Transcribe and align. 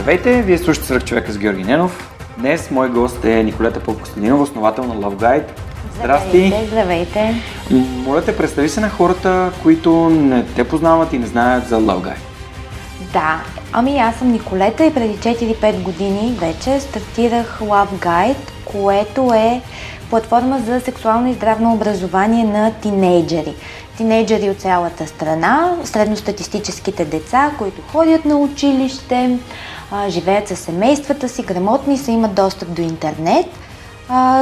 Здравейте, 0.00 0.42
вие 0.42 0.58
слушате 0.58 0.86
Сръх 0.86 1.04
човека 1.04 1.32
с 1.32 1.38
Георги 1.38 1.64
Ненов. 1.64 2.12
Днес 2.38 2.70
мой 2.70 2.88
гост 2.88 3.24
е 3.24 3.42
Николета 3.44 3.80
Попкостадинова, 3.80 4.42
основател 4.42 4.84
на 4.84 4.94
Love 4.94 5.14
Guide. 5.14 5.44
Здрасти! 5.98 6.46
Здравейте, 6.46 6.66
здравейте. 6.66 7.34
Моля 8.06 8.24
те, 8.24 8.36
представи 8.36 8.68
се 8.68 8.80
на 8.80 8.88
хората, 8.88 9.52
които 9.62 10.10
не 10.10 10.44
те 10.44 10.64
познават 10.64 11.12
и 11.12 11.18
не 11.18 11.26
знаят 11.26 11.68
за 11.68 11.80
Love 11.80 12.02
Guide. 12.02 12.16
Да, 13.12 13.40
ами 13.72 13.98
аз 13.98 14.16
съм 14.16 14.32
Николета 14.32 14.84
и 14.84 14.94
преди 14.94 15.18
4-5 15.18 15.82
години 15.82 16.38
вече 16.40 16.80
стартирах 16.80 17.60
Love 17.60 17.92
Guide, 17.92 18.50
което 18.64 19.34
е 19.34 19.60
платформа 20.10 20.60
за 20.66 20.80
сексуално 20.80 21.30
и 21.30 21.34
здравно 21.34 21.72
образование 21.72 22.44
на 22.44 22.72
тинейджери. 22.72 23.54
Тинейджери 23.96 24.50
от 24.50 24.60
цялата 24.60 25.06
страна, 25.06 25.76
средностатистическите 25.84 27.04
деца, 27.04 27.50
които 27.58 27.82
ходят 27.82 28.24
на 28.24 28.36
училище, 28.36 29.38
живеят 30.08 30.48
със 30.48 30.58
семействата 30.58 31.28
си, 31.28 31.42
грамотни 31.42 31.98
са, 31.98 32.10
имат 32.10 32.34
достъп 32.34 32.74
до 32.74 32.82
интернет, 32.82 33.46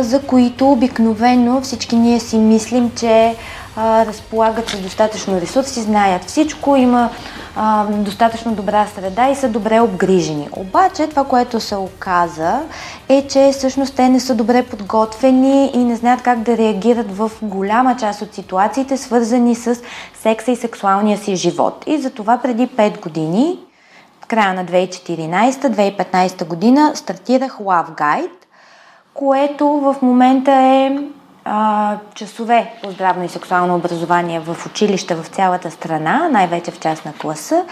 за 0.01 0.23
които 0.27 0.73
обикновено 0.73 1.61
всички 1.61 1.97
ние 1.97 2.21
си 2.21 2.39
мислим, 2.39 2.91
че 2.97 3.37
разполагат 3.79 4.69
с 4.69 4.81
достатъчно 4.81 5.41
ресурси, 5.41 5.81
знаят 5.81 6.25
всичко, 6.25 6.77
има 6.77 7.11
а, 7.57 7.85
достатъчно 7.85 8.55
добра 8.55 8.87
среда 8.87 9.29
и 9.29 9.35
са 9.35 9.49
добре 9.49 9.81
обгрижени. 9.81 10.49
Обаче 10.53 11.07
това, 11.07 11.25
което 11.25 11.61
се 11.61 11.77
оказа 11.77 12.61
е, 13.09 13.27
че 13.27 13.51
всъщност 13.53 13.95
те 13.95 14.09
не 14.09 14.21
са 14.21 14.35
добре 14.35 14.63
подготвени 14.63 15.71
и 15.75 15.79
не 15.79 15.97
знаят 15.97 16.23
как 16.23 16.39
да 16.39 16.57
реагират 16.57 17.17
в 17.17 17.31
голяма 17.43 17.97
част 17.97 18.23
от 18.23 18.35
ситуациите, 18.35 18.97
свързани 18.97 19.55
с 19.55 19.77
секса 20.23 20.51
и 20.51 20.57
сексуалния 20.57 21.19
си 21.19 21.37
живот. 21.37 21.85
И 21.87 21.99
затова 21.99 22.39
преди 22.39 22.69
5 22.69 23.01
години 23.01 23.59
края 24.29 24.55
на 24.55 24.65
2014-2015 24.65 26.45
година 26.45 26.93
стартирах 26.95 27.59
Love 27.59 27.99
Guide, 27.99 28.31
което 29.15 29.67
в 29.69 29.97
момента 30.03 30.53
е 30.53 30.99
а, 31.45 31.97
часове 32.15 32.73
по 32.83 32.91
здравно 32.91 33.25
и 33.25 33.29
сексуално 33.29 33.75
образование 33.75 34.41
в 34.41 34.67
училища 34.67 35.17
в 35.17 35.27
цялата 35.27 35.71
страна, 35.71 36.29
най-вече 36.29 36.71
в 36.71 36.81
част 36.81 37.05
на 37.05 37.13
класа 37.13 37.65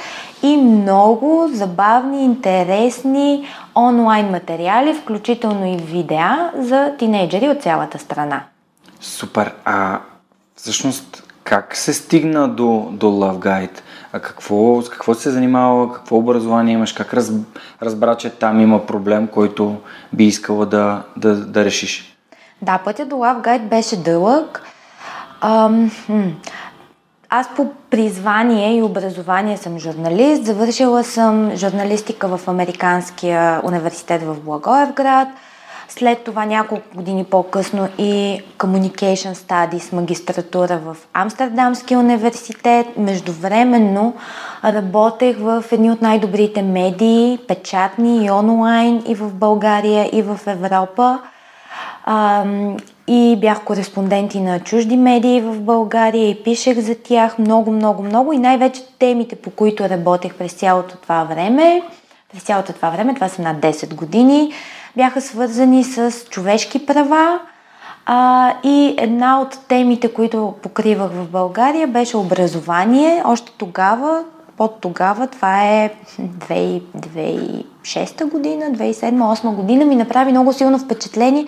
и 0.42 0.56
много 0.56 1.50
забавни, 1.52 2.24
интересни 2.24 3.46
онлайн 3.76 4.30
материали, 4.30 4.94
включително 4.94 5.66
и 5.66 5.76
видеа 5.76 6.52
за 6.58 6.94
тинейджери 6.98 7.48
от 7.48 7.62
цялата 7.62 7.98
страна. 7.98 8.42
Супер! 9.00 9.54
А 9.64 10.00
всъщност 10.56 11.22
как 11.44 11.76
се 11.76 11.94
стигна 11.94 12.48
до, 12.48 12.88
до 12.92 13.06
Love 13.06 13.38
Guide? 13.38 13.80
А 14.16 14.20
какво, 14.20 14.82
с 14.82 14.88
какво 14.88 15.14
се 15.14 15.30
занимава, 15.30 15.92
какво 15.92 16.16
образование 16.16 16.74
имаш, 16.74 16.92
как 16.92 17.14
раз, 17.14 17.32
разбра, 17.82 18.14
че 18.14 18.30
там 18.30 18.60
има 18.60 18.86
проблем, 18.86 19.26
който 19.26 19.76
би 20.12 20.24
искала 20.24 20.66
да, 20.66 21.02
да, 21.16 21.34
да 21.34 21.64
решиш? 21.64 22.16
Да, 22.62 22.78
пътя 22.84 23.06
до 23.06 23.16
Love 23.16 23.44
Guide 23.46 23.68
беше 23.68 23.96
дълъг. 23.96 24.62
Ам, 25.40 25.90
аз 27.28 27.48
по 27.56 27.72
призвание 27.90 28.78
и 28.78 28.82
образование 28.82 29.56
съм 29.56 29.78
журналист. 29.78 30.44
Завършила 30.44 31.04
съм 31.04 31.50
журналистика 31.56 32.36
в 32.36 32.48
Американския 32.48 33.60
университет 33.64 34.22
в 34.22 34.40
Благоевград– 34.40 35.28
след 35.88 36.24
това 36.24 36.44
няколко 36.44 36.96
години 36.96 37.24
по-късно 37.24 37.88
и 37.98 38.40
Communication 38.58 39.32
Studies, 39.32 39.92
магистратура 39.92 40.78
в 40.78 40.96
Амстердамския 41.12 41.98
университет. 41.98 42.86
Междувременно 42.96 44.14
работех 44.64 45.36
в 45.38 45.64
едни 45.72 45.90
от 45.90 46.02
най-добрите 46.02 46.62
медии, 46.62 47.38
печатни 47.48 48.24
и 48.24 48.30
онлайн, 48.30 49.02
и 49.06 49.14
в 49.14 49.34
България, 49.34 50.10
и 50.12 50.22
в 50.22 50.40
Европа. 50.46 51.18
и 53.08 53.36
бях 53.40 53.64
кореспонденти 53.64 54.40
на 54.40 54.60
чужди 54.60 54.96
медии 54.96 55.40
в 55.40 55.60
България 55.60 56.30
и 56.30 56.42
пишех 56.42 56.78
за 56.78 56.94
тях 56.94 57.38
много, 57.38 57.70
много, 57.72 58.02
много 58.02 58.32
и 58.32 58.38
най-вече 58.38 58.82
темите, 58.98 59.36
по 59.36 59.50
които 59.50 59.88
работех 59.88 60.34
през 60.34 60.52
цялото 60.52 60.96
това 60.96 61.24
време, 61.24 61.82
през 62.32 62.42
цялото 62.42 62.72
това 62.72 62.90
време, 62.90 63.14
това 63.14 63.28
са 63.28 63.42
над 63.42 63.56
10 63.56 63.94
години, 63.94 64.52
бяха 64.96 65.20
свързани 65.20 65.84
с 65.84 66.12
човешки 66.30 66.86
права 66.86 67.40
а, 68.06 68.52
и 68.62 68.94
една 68.98 69.40
от 69.40 69.58
темите, 69.68 70.12
които 70.12 70.54
покривах 70.62 71.10
в 71.10 71.30
България, 71.30 71.86
беше 71.86 72.16
образование. 72.16 73.22
Още 73.24 73.52
тогава, 73.58 74.24
под 74.56 74.80
тогава, 74.80 75.26
това 75.26 75.64
е 75.64 75.90
2006 76.20 78.30
година, 78.30 78.64
2007-2008 78.64 79.54
година, 79.54 79.84
ми 79.84 79.96
направи 79.96 80.30
много 80.30 80.52
силно 80.52 80.78
впечатление, 80.78 81.46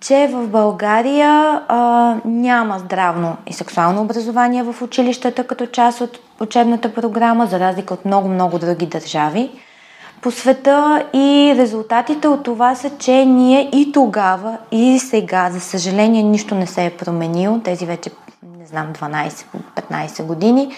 че 0.00 0.28
в 0.32 0.48
България 0.48 1.62
а, 1.68 2.16
няма 2.24 2.78
здравно 2.78 3.36
и 3.46 3.52
сексуално 3.52 4.02
образование 4.02 4.62
в 4.62 4.82
училищата 4.82 5.46
като 5.46 5.66
част 5.66 6.00
от 6.00 6.18
учебната 6.40 6.94
програма, 6.94 7.46
за 7.46 7.60
разлика 7.60 7.94
от 7.94 8.04
много-много 8.04 8.58
други 8.58 8.86
държави 8.86 9.50
по 10.22 10.30
света 10.30 11.04
и 11.12 11.54
резултатите 11.58 12.28
от 12.28 12.42
това 12.42 12.74
са, 12.74 12.90
че 12.98 13.24
ние 13.24 13.70
и 13.72 13.92
тогава, 13.92 14.58
и 14.72 14.98
сега, 14.98 15.50
за 15.50 15.60
съжаление, 15.60 16.22
нищо 16.22 16.54
не 16.54 16.66
се 16.66 16.84
е 16.84 16.90
променило, 16.90 17.58
тези 17.58 17.86
вече, 17.86 18.10
не 18.58 18.66
знам, 18.66 18.92
12-15 18.92 20.22
години, 20.22 20.74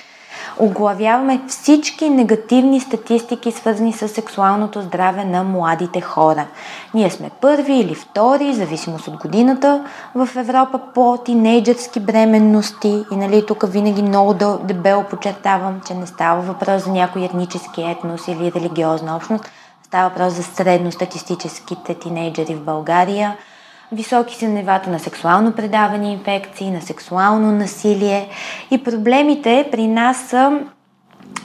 оглавяваме 0.59 1.41
всички 1.49 2.11
негативни 2.11 2.81
статистики, 2.81 3.53
свързани 3.53 3.93
с 3.93 4.09
сексуалното 4.09 4.83
здраве 4.83 5.25
на 5.25 5.45
младите 5.45 6.01
хора. 6.01 6.47
Ние 6.95 7.11
сме 7.11 7.31
първи 7.41 7.75
или 7.75 7.95
втори, 7.95 8.55
зависимост 8.55 9.09
от 9.09 9.17
годината, 9.17 9.85
в 10.15 10.29
Европа 10.37 10.81
по 10.95 11.19
тинейджърски 11.25 12.01
бременности. 12.01 13.05
И 13.13 13.17
нали, 13.17 13.47
тук 13.47 13.65
винаги 13.67 14.03
много 14.03 14.35
дебело 14.65 15.05
подчертавам, 15.05 15.81
че 15.87 15.95
не 15.95 16.07
става 16.07 16.43
въпрос 16.43 16.85
за 16.85 16.91
някой 16.91 17.25
етнически 17.25 17.83
етнос 17.83 18.29
или 18.29 18.53
религиозна 18.53 19.17
общност. 19.17 19.51
Става 19.83 20.09
въпрос 20.09 20.33
за 20.33 20.43
средностатистическите 20.43 21.95
тинейджери 21.95 22.55
в 22.55 22.65
България– 22.65 23.37
Високи 23.93 24.37
са 24.37 24.49
нивата 24.49 24.91
на 24.91 24.99
сексуално 24.99 25.53
предавани 25.53 26.13
инфекции, 26.13 26.71
на 26.71 26.81
сексуално 26.81 27.53
насилие 27.53 28.29
и 28.71 28.85
проблемите 28.85 29.69
при 29.73 29.87
нас 29.87 30.19
са 30.19 30.61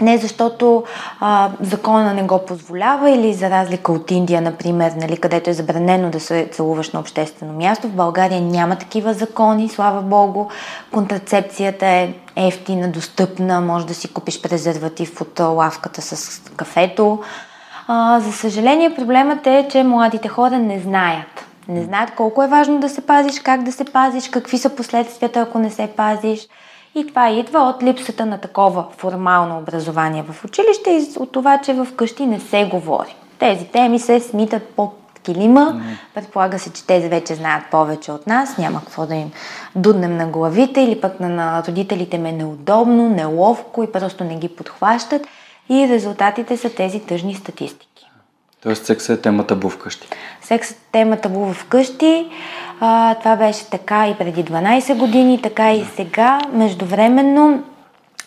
не 0.02 0.18
защото 0.18 0.84
а, 1.20 1.50
закона 1.62 2.14
не 2.14 2.24
го 2.24 2.40
позволява 2.46 3.10
или 3.10 3.34
за 3.34 3.50
разлика 3.50 3.92
от 3.92 4.12
Индия, 4.12 4.42
например, 4.42 4.92
нали, 4.92 5.18
където 5.18 5.50
е 5.50 5.54
забранено 5.54 6.10
да 6.10 6.20
се 6.20 6.50
целуваш 6.52 6.92
на 6.92 7.00
обществено 7.00 7.54
място. 7.54 7.88
В 7.88 7.96
България 7.96 8.42
няма 8.42 8.76
такива 8.76 9.14
закони, 9.14 9.70
слава 9.70 10.02
Богу. 10.02 10.46
Контрацепцията 10.92 11.86
е 11.86 12.14
ефтина, 12.36 12.88
достъпна, 12.88 13.62
може 13.62 13.86
да 13.86 13.94
си 13.94 14.14
купиш 14.14 14.42
презерватив 14.42 15.22
от 15.22 15.40
лавката 15.40 16.02
с 16.02 16.42
кафето. 16.56 17.20
А, 17.88 18.20
за 18.20 18.32
съжаление, 18.32 18.96
проблемът 18.96 19.48
е, 19.48 19.68
че 19.72 19.84
младите 19.84 20.28
хора 20.28 20.60
не 20.60 20.80
знаят 20.80 21.49
не 21.70 21.84
знаят 21.84 22.16
колко 22.16 22.44
е 22.44 22.48
важно 22.48 22.80
да 22.80 22.90
се 22.90 23.02
пазиш, 23.02 23.40
как 23.40 23.64
да 23.64 23.72
се 23.72 23.86
пазиш, 23.86 24.30
какви 24.30 24.58
са 24.58 24.70
последствията, 24.70 25.40
ако 25.40 25.60
не 25.60 25.70
се 25.70 25.88
пазиш. 25.88 26.48
И 26.96 27.08
това 27.08 27.30
идва 27.30 27.60
от 27.60 27.84
липсата 27.84 28.26
на 28.26 28.38
такова 28.38 28.86
формално 28.98 29.58
образование 29.58 30.24
в 30.24 30.46
училище 30.46 30.90
и 30.90 31.20
от 31.20 31.32
това, 31.32 31.58
че 31.58 31.74
в 31.74 31.88
къщи 31.96 32.26
не 32.26 32.40
се 32.40 32.66
говори. 32.66 33.16
Тези 33.40 33.66
теми 33.66 34.00
се 34.00 34.20
смитат 34.20 34.64
под 34.64 35.00
килима. 35.24 35.82
Предполага 36.14 36.60
се, 36.60 36.74
че 36.74 36.88
тези 36.88 37.08
вече 37.08 37.36
знаят 37.36 37.64
повече 37.72 38.12
от 38.12 38.28
нас. 38.28 38.58
Няма 38.58 38.80
какво 38.80 39.06
да 39.06 39.16
им 39.16 39.32
дуднем 39.76 40.18
на 40.18 40.28
главите 40.28 40.82
или 40.82 41.02
пък 41.02 41.20
на, 41.20 41.30
на 41.30 41.64
родителите 41.68 42.18
ме 42.18 42.32
неудобно, 42.32 43.10
неловко 43.10 43.84
и 43.84 43.92
просто 43.92 44.24
не 44.24 44.36
ги 44.36 44.48
подхващат. 44.50 45.28
И 45.70 45.90
резултатите 45.90 46.58
са 46.58 46.70
тези 46.70 47.00
тъжни 47.00 47.36
статистики. 47.36 47.90
Тоест 48.64 48.86
секса 48.86 49.14
е 49.14 49.18
тема 49.18 49.48
табу 49.48 49.70
вкъщи. 49.70 50.08
Секс 50.50 50.76
тема 50.92 51.18
табу 51.18 51.54
вкъщи. 51.54 52.28
А, 52.80 53.16
това 53.16 53.36
беше 53.36 53.70
така 53.70 54.08
и 54.08 54.16
преди 54.18 54.46
12 54.46 54.98
години, 54.98 55.42
така 55.42 55.74
и 55.74 55.86
сега. 55.96 56.40
Междувременно, 56.54 57.64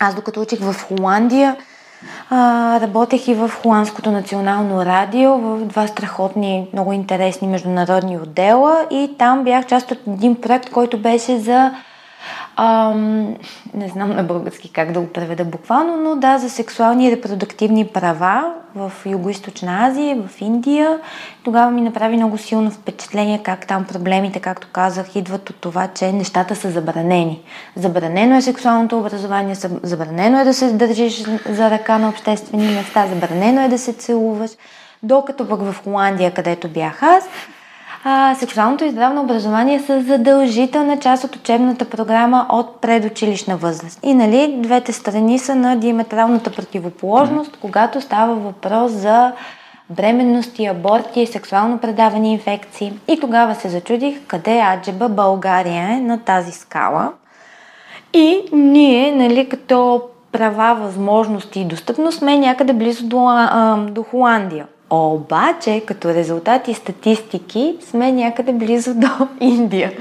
аз 0.00 0.14
докато 0.14 0.40
учих 0.40 0.60
в 0.60 0.74
Холандия, 0.88 1.56
А, 2.30 2.80
работех 2.80 3.28
и 3.28 3.34
в 3.34 3.50
Холандското 3.62 4.10
национално 4.10 4.84
радио, 4.84 5.38
в 5.38 5.64
два 5.64 5.86
страхотни, 5.86 6.69
много 6.72 6.92
интересни 6.92 7.48
международни 7.48 8.16
отдела 8.16 8.86
и 8.90 9.14
там 9.18 9.44
бях 9.44 9.66
част 9.66 9.90
от 9.90 9.98
един 10.06 10.40
проект, 10.40 10.70
който 10.70 10.98
беше 10.98 11.38
за 11.38 11.72
Ам, 12.56 13.37
не 13.75 13.88
знам 13.88 14.10
на 14.10 14.22
български 14.22 14.72
как 14.72 14.93
да 14.93 15.00
го 15.00 15.06
преведа 15.06 15.44
буквално, 15.44 15.96
но 15.96 16.16
да, 16.16 16.38
за 16.38 16.50
сексуални 16.50 17.08
и 17.08 17.10
репродуктивни 17.10 17.87
права 17.87 18.52
в 18.75 18.93
Юго-Источна 19.06 19.88
Азия, 19.88 20.22
в 20.28 20.40
Индия. 20.40 20.99
Тогава 21.44 21.70
ми 21.70 21.81
направи 21.81 22.16
много 22.16 22.38
силно 22.38 22.70
впечатление 22.70 23.40
как 23.43 23.66
там 23.66 23.84
проблемите, 23.84 24.40
както 24.40 24.69
казах, 24.72 25.16
идват 25.16 25.50
от 25.50 25.56
това, 25.56 25.88
че 25.88 26.12
нещата 26.12 26.56
са 26.56 26.70
забранени. 26.70 27.40
Забранено 27.76 28.37
е 28.37 28.43
сексуалното 28.43 28.99
образование, 28.99 29.54
забранено 29.82 30.40
е 30.40 30.44
да 30.44 30.54
се 30.54 30.72
държиш 30.72 31.25
за 31.49 31.70
ръка 31.70 31.99
на 31.99 32.08
обществени 32.08 32.75
места, 32.75 33.06
забранено 33.06 33.60
е 33.60 33.69
да 33.69 33.78
се 33.78 33.93
целуваш. 33.93 34.50
Докато 35.02 35.49
пък 35.49 35.60
в 35.60 35.84
Холандия, 35.84 36.31
където 36.31 36.69
бях 36.69 37.02
аз, 37.02 37.25
а, 38.04 38.34
сексуалното 38.34 38.84
и 38.84 38.90
здравно 38.90 39.22
образование 39.22 39.81
са 39.81 40.02
задължителна 40.02 40.99
част 40.99 41.25
от 41.25 41.37
учебната 41.37 41.84
програма 41.84 42.46
от 42.49 42.81
предучилищна 42.81 43.56
възраст. 43.56 44.00
И 44.02 44.14
нали, 44.14 44.56
двете 44.58 44.93
страни 44.93 45.38
са 45.38 45.54
на 45.54 45.76
диаметралната 45.76 46.50
противоположност, 46.50 47.58
когато 47.60 48.00
става 48.00 48.34
въпрос 48.34 48.93
за 48.93 49.32
бременности, 49.90 50.66
аборти, 50.66 51.26
сексуално 51.26 51.78
предавани 51.78 52.32
инфекции. 52.32 52.93
И 53.08 53.20
тогава 53.20 53.54
се 53.54 53.69
зачудих 53.69 54.26
къде 54.26 54.60
аджеба 54.60 55.08
България 55.08 55.88
е 55.93 56.00
на 56.00 56.19
тази 56.19 56.52
скала. 56.52 57.12
И 58.12 58.40
ние, 58.52 59.12
нали, 59.12 59.49
като 59.49 60.02
права, 60.32 60.75
възможности 60.75 61.60
и 61.60 61.64
достъпност 61.64 62.19
сме 62.19 62.38
някъде 62.38 62.72
близо 62.72 63.06
до, 63.06 63.26
а, 63.28 63.76
до 63.76 64.02
Холандия. 64.02 64.66
Обаче, 64.94 65.82
като 65.86 66.08
резултати 66.08 66.70
и 66.70 66.74
статистики, 66.74 67.76
сме 67.80 68.12
някъде 68.12 68.52
близо 68.52 68.94
до 68.94 69.08
Индия. 69.40 69.92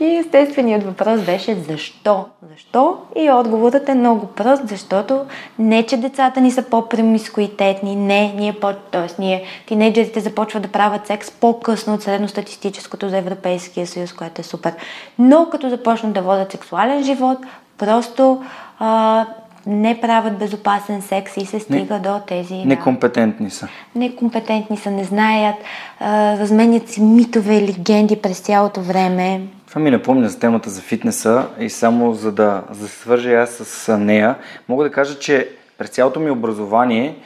И 0.00 0.16
естественият 0.16 0.82
въпрос 0.82 1.20
беше 1.20 1.54
защо? 1.54 2.24
Защо? 2.52 2.96
И 3.16 3.30
отговорът 3.30 3.88
е 3.88 3.94
много 3.94 4.26
прост, 4.26 4.68
защото 4.68 5.20
не, 5.58 5.86
че 5.86 5.96
децата 5.96 6.40
ни 6.40 6.50
са 6.50 6.62
по-премискуитетни, 6.62 7.96
не, 7.96 8.32
ние 8.36 8.52
по, 8.52 8.72
т.е. 8.90 9.22
ние, 9.22 9.44
тинейджерите 9.66 10.20
започват 10.20 10.62
да 10.62 10.68
правят 10.68 11.06
секс 11.06 11.30
по-късно 11.30 11.94
от 11.94 12.02
средностатистическото 12.02 13.08
за 13.08 13.18
Европейския 13.18 13.86
съюз, 13.86 14.12
което 14.12 14.40
е 14.40 14.44
супер. 14.44 14.74
Но 15.18 15.48
като 15.50 15.68
започнат 15.68 16.12
да 16.12 16.22
водят 16.22 16.52
сексуален 16.52 17.04
живот, 17.04 17.38
просто 17.78 18.42
а, 18.78 19.26
не 19.66 20.00
правят 20.00 20.38
безопасен 20.38 21.02
секс 21.02 21.36
и 21.36 21.46
се 21.46 21.60
стига 21.60 21.94
не, 21.94 22.00
до 22.00 22.20
тези... 22.26 22.54
Некомпетентни 22.54 23.46
да, 23.46 23.54
са. 23.54 23.68
Некомпетентни 23.94 24.76
са, 24.76 24.90
не 24.90 25.04
знаят, 25.04 25.56
а, 26.00 26.38
разменят 26.38 26.88
си 26.88 27.02
митове 27.02 27.54
и 27.54 27.68
легенди 27.68 28.16
през 28.16 28.40
цялото 28.40 28.80
време. 28.80 29.40
Това 29.68 29.80
ми 29.80 29.90
напомня 29.90 30.28
за 30.28 30.38
темата 30.38 30.70
за 30.70 30.80
фитнеса 30.80 31.46
и 31.60 31.70
само 31.70 32.14
за 32.14 32.32
да, 32.32 32.62
за 32.70 32.82
да 32.82 32.88
свържа 32.88 33.32
аз 33.32 33.50
с 33.50 33.98
нея, 33.98 34.34
мога 34.68 34.84
да 34.84 34.90
кажа, 34.90 35.18
че 35.18 35.48
през 35.78 35.90
цялото 35.90 36.20
ми 36.20 36.30
образование 36.30 37.16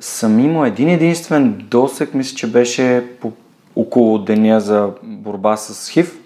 съм 0.00 0.38
имал 0.38 0.66
един 0.66 0.88
единствен 0.88 1.66
досек, 1.70 2.14
мисля, 2.14 2.36
че 2.36 2.50
беше 2.50 3.04
по 3.20 3.32
около 3.76 4.18
деня 4.18 4.60
за 4.60 4.90
борба 5.02 5.56
с 5.56 5.90
ХИВ, 5.90 6.18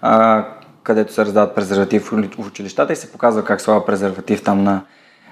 а, 0.00 0.44
където 0.86 1.12
се 1.12 1.24
раздават 1.24 1.54
презерватив 1.54 2.12
в 2.38 2.46
училищата 2.46 2.92
и 2.92 2.96
се 2.96 3.12
показва 3.12 3.44
как 3.44 3.60
слава 3.60 3.86
презерватив 3.86 4.42
там 4.42 4.64
на 4.64 4.82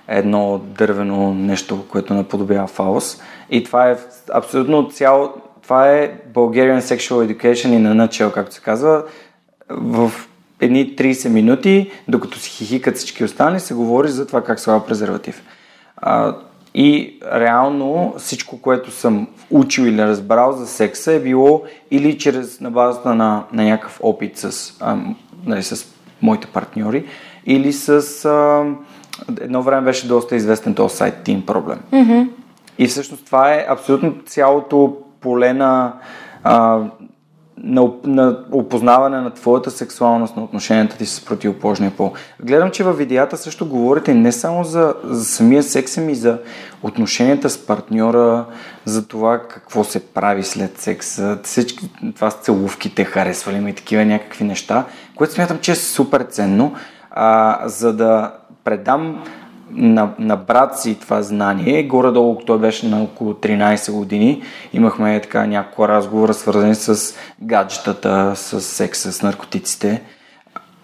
едно 0.08 0.58
дървено 0.58 1.34
нещо, 1.34 1.84
което 1.88 2.14
наподобява 2.14 2.66
фаус. 2.66 3.20
И 3.50 3.64
това 3.64 3.90
е 3.90 3.96
абсолютно 4.32 4.90
цяло, 4.90 5.32
това 5.62 5.90
е 5.90 6.18
Bulgarian 6.32 6.80
Sexual 6.80 7.32
Education 7.32 7.68
и 7.68 7.78
на 7.78 7.94
начало, 7.94 8.32
както 8.32 8.54
се 8.54 8.60
казва, 8.60 9.04
в 9.70 10.12
едни 10.60 10.96
30 10.96 11.28
минути, 11.28 11.90
докато 12.08 12.38
си 12.38 12.50
хихикат 12.50 12.96
всички 12.96 13.24
останали, 13.24 13.60
се 13.60 13.74
говори 13.74 14.08
за 14.08 14.26
това 14.26 14.44
как 14.44 14.60
слава 14.60 14.86
презерватив. 14.86 15.42
А, 15.96 16.36
и 16.74 17.18
реално 17.34 18.14
всичко, 18.18 18.60
което 18.60 18.90
съм 18.90 19.28
учил 19.50 19.82
или 19.82 20.02
разбрал 20.02 20.52
за 20.52 20.66
секса 20.66 21.12
е 21.12 21.20
било 21.20 21.62
или 21.90 22.18
чрез 22.18 22.60
на 22.60 22.70
базата 22.70 23.14
на, 23.14 23.44
на 23.52 23.64
някакъв 23.64 24.00
опит 24.02 24.38
с, 24.38 24.76
а, 24.80 24.96
нали, 25.46 25.62
с 25.62 25.87
моите 26.23 26.46
партньори, 26.46 27.05
или 27.46 27.73
с 27.73 28.25
а, 28.25 28.64
едно 29.41 29.62
време 29.62 29.85
беше 29.85 30.08
доста 30.08 30.37
известен 30.37 30.75
този 30.75 30.96
сайт 30.96 31.14
Team 31.14 31.44
Problem. 31.44 31.79
Mm-hmm. 31.93 32.29
И 32.79 32.87
всъщност 32.87 33.26
това 33.26 33.55
е 33.55 33.67
абсолютно 33.69 34.14
цялото 34.26 34.96
поле 35.20 35.52
на, 35.52 35.93
а, 36.44 36.81
на, 37.62 37.90
на 38.04 38.38
опознаване 38.52 39.20
на 39.20 39.30
твоята 39.30 39.70
сексуалност, 39.70 40.36
на 40.36 40.44
отношенията 40.44 40.96
ти 40.96 41.06
с 41.06 41.24
противоположния 41.24 41.90
пол. 41.90 42.12
Гледам, 42.42 42.70
че 42.70 42.84
във 42.84 42.98
видеята 42.98 43.36
също 43.36 43.68
говорите 43.68 44.14
не 44.14 44.32
само 44.32 44.64
за, 44.64 44.94
за 45.04 45.24
самия 45.24 45.62
секс, 45.62 45.98
ами 45.98 46.14
за 46.14 46.38
отношенията 46.82 47.50
с 47.50 47.66
партньора, 47.66 48.44
за 48.84 49.08
това 49.08 49.38
какво 49.38 49.84
се 49.84 50.06
прави 50.06 50.42
след 50.42 50.78
секс, 50.78 51.20
всички, 51.42 51.90
това 52.14 52.30
с 52.30 52.34
целувките, 52.34 53.04
харесвали 53.04 53.60
ми 53.60 53.74
такива 53.74 54.04
някакви 54.04 54.44
неща, 54.44 54.84
което 55.16 55.32
смятам, 55.32 55.58
че 55.58 55.72
е 55.72 55.76
супер 55.76 56.20
ценно, 56.20 56.74
а, 57.10 57.60
за 57.68 57.92
да 57.92 58.32
предам 58.64 59.24
на, 59.75 60.11
на 60.19 60.37
брат 60.37 60.81
си 60.81 60.94
това 61.00 61.23
знание. 61.23 61.82
Горе-долу, 61.82 62.37
той 62.47 62.59
беше 62.59 62.88
на 62.88 63.03
около 63.03 63.32
13 63.32 63.93
години. 63.93 64.43
Имахме 64.73 65.21
така 65.21 65.47
няколко 65.47 65.88
разговора, 65.88 66.35
свързани 66.35 66.75
с 66.75 67.15
гаджетата, 67.43 68.32
с 68.37 68.61
секса, 68.61 69.12
с 69.12 69.23
наркотиците. 69.23 70.03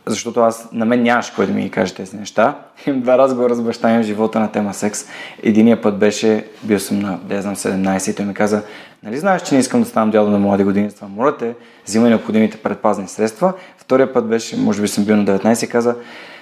Защото 0.06 0.40
аз, 0.40 0.68
на 0.72 0.84
мен 0.84 1.02
нямаше 1.02 1.34
кой 1.34 1.46
да 1.46 1.52
ми 1.52 1.70
каже 1.70 1.94
тези 1.94 2.16
неща. 2.16 2.54
Имам 2.86 3.00
два 3.00 3.18
разговора 3.18 3.54
с 3.54 3.62
баща 3.62 3.88
ми 3.88 4.02
в 4.02 4.06
живота 4.06 4.40
на 4.40 4.52
тема 4.52 4.74
секс. 4.74 5.04
Единия 5.42 5.82
път 5.82 5.98
беше, 5.98 6.44
бил 6.62 6.78
съм 6.78 6.98
на, 6.98 7.18
да 7.24 7.42
знам, 7.42 7.56
17 7.56 8.10
и 8.10 8.14
той 8.14 8.26
ми 8.26 8.34
каза, 8.34 8.62
нали 9.02 9.18
знаеш, 9.18 9.42
че 9.42 9.54
не 9.54 9.60
искам 9.60 9.80
да 9.80 9.88
ставам 9.88 10.10
дядо 10.10 10.30
на 10.30 10.38
млади 10.38 10.64
години, 10.64 10.90
това 10.92 11.08
моля 11.08 11.36
те, 11.36 11.54
взимай 11.86 12.10
необходимите 12.10 12.56
предпазни 12.56 13.08
средства. 13.08 13.52
Втория 13.78 14.12
път 14.12 14.28
беше, 14.28 14.56
може 14.56 14.82
би 14.82 14.88
съм 14.88 15.04
бил 15.04 15.16
на 15.16 15.24
19 15.24 15.64
и 15.64 15.68
каза, 15.68 15.96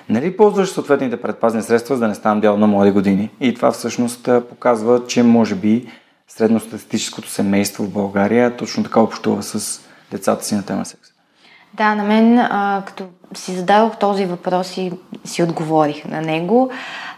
нали 0.09 0.37
ползваш 0.37 0.71
съответните 0.71 1.17
предпазни 1.17 1.63
средства, 1.63 1.97
за 1.97 2.01
да 2.01 2.09
не 2.09 2.15
ставам 2.15 2.41
дял 2.41 2.57
на 2.57 2.67
млади 2.67 2.91
години. 2.91 3.31
И 3.41 3.55
това 3.55 3.73
всъщност 3.73 4.29
показва, 4.51 5.07
че 5.07 5.23
може 5.23 5.55
би 5.55 5.87
средностатистическото 6.29 7.29
семейство 7.29 7.85
в 7.85 7.93
България 7.93 8.57
точно 8.57 8.85
така 8.85 9.01
общува 9.01 9.43
с 9.43 9.81
децата 10.11 10.45
си 10.45 10.55
на 10.55 10.67
тема 10.67 10.85
секс. 10.85 11.08
Да, 11.79 11.95
на 11.95 12.05
мен, 12.05 12.39
а, 12.39 12.83
като 12.87 13.05
си 13.35 13.53
зададох 13.53 13.97
този 13.97 14.25
въпрос 14.25 14.77
и 14.77 14.93
си 15.25 15.43
отговорих 15.43 16.05
на 16.05 16.21
него, 16.21 16.71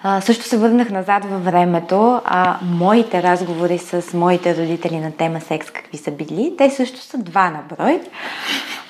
а, 0.03 0.21
също 0.21 0.45
се 0.45 0.59
върнах 0.59 0.91
назад 0.91 1.25
във 1.25 1.45
времето, 1.45 2.21
а 2.25 2.59
моите 2.63 3.23
разговори 3.23 3.79
с 3.79 4.15
моите 4.15 4.57
родители 4.57 5.01
на 5.01 5.13
тема 5.13 5.41
секс 5.41 5.71
какви 5.71 5.99
са 5.99 6.11
били, 6.11 6.55
те 6.59 6.71
също 6.71 7.01
са 7.01 7.19
два 7.19 7.51
на 7.51 7.61
брой. 7.77 8.01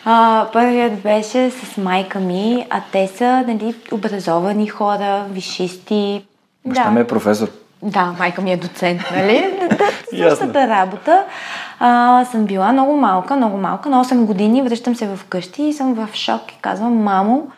А, 0.05 0.47
първият 0.53 1.03
беше 1.03 1.51
с 1.51 1.77
майка 1.77 2.21
ми, 2.21 2.67
а 2.71 2.83
те 2.93 3.07
са 3.07 3.45
нали, 3.47 3.75
образовани 3.93 4.67
хора, 4.67 5.25
вишисти. 5.31 6.27
Баща 6.67 6.85
да. 6.85 6.91
ми 6.91 7.01
е 7.01 7.07
професор. 7.07 7.49
Да, 7.83 8.15
майка 8.19 8.43
ми 8.43 8.53
е 8.53 8.57
доцент, 8.57 9.01
нали? 9.17 9.59
Същата 10.19 10.69
работа. 10.69 11.25
А, 11.79 12.25
съм 12.25 12.45
била 12.45 12.73
много 12.73 12.97
малка, 12.97 13.37
много 13.37 13.57
малка. 13.57 13.89
На 13.89 14.05
8 14.05 14.25
години 14.25 14.63
връщам 14.63 14.95
се 14.95 15.07
в 15.07 15.21
къщи 15.29 15.63
и 15.63 15.73
съм 15.73 15.95
в 15.95 16.09
шок 16.15 16.53
и 16.53 16.59
казвам, 16.61 17.03
мамо, 17.03 17.51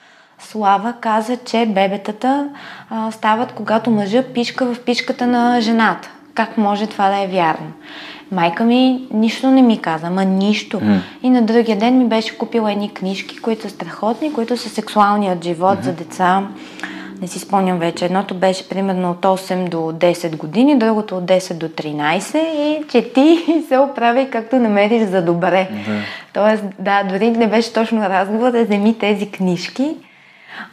Слава 0.49 0.95
каза, 1.01 1.37
че 1.37 1.67
бебетата 1.67 2.49
а, 2.91 3.11
стават, 3.11 3.53
когато 3.53 3.91
мъжа 3.91 4.23
пишка 4.35 4.75
в 4.75 4.81
пишката 4.81 5.27
на 5.27 5.61
жената. 5.61 6.11
Как 6.35 6.59
може 6.59 6.87
това 6.87 7.09
да 7.09 7.23
е 7.23 7.27
вярно? 7.27 7.73
Майка 8.33 8.65
ми 8.65 9.09
нищо 9.11 9.51
не 9.51 9.63
ми 9.63 9.79
каза, 9.79 10.11
ма 10.11 10.25
нищо. 10.25 10.81
Mm. 10.81 11.01
И 11.23 11.31
на 11.31 11.43
другия 11.43 11.79
ден 11.79 11.99
ми 11.99 12.05
беше 12.05 12.39
купила 12.39 12.73
едни 12.73 12.95
книжки, 12.95 13.39
които 13.39 13.63
са 13.63 13.71
страхотни, 13.71 14.33
които 14.33 14.57
са 14.57 14.69
сексуалният 14.69 15.45
живот 15.45 15.79
mm-hmm. 15.79 15.85
за 15.85 15.93
деца. 15.93 16.43
Не 17.23 17.29
си 17.29 17.39
спомням 17.39 17.79
вече. 17.79 18.05
Едното 18.05 18.35
беше 18.35 18.69
примерно 18.69 19.11
от 19.11 19.23
8 19.23 19.69
до 19.69 19.77
10 19.77 20.37
години, 20.37 20.79
другото 20.79 21.17
от 21.17 21.25
10 21.25 21.55
до 21.55 21.69
13 21.69 22.39
и 22.39 22.89
че 22.89 23.13
ти 23.13 23.45
се 23.69 23.79
оправи 23.79 24.31
както 24.31 24.57
намериш 24.57 25.03
за 25.03 25.23
добре. 25.23 25.69
Mm-hmm. 25.73 26.01
Тоест, 26.33 26.65
да, 26.79 27.03
дори 27.05 27.31
не 27.31 27.47
беше 27.47 27.73
точно 27.73 28.01
разговор 28.01 28.51
да 28.51 28.65
вземи 28.65 28.99
тези 28.99 29.31
книжки. 29.31 29.97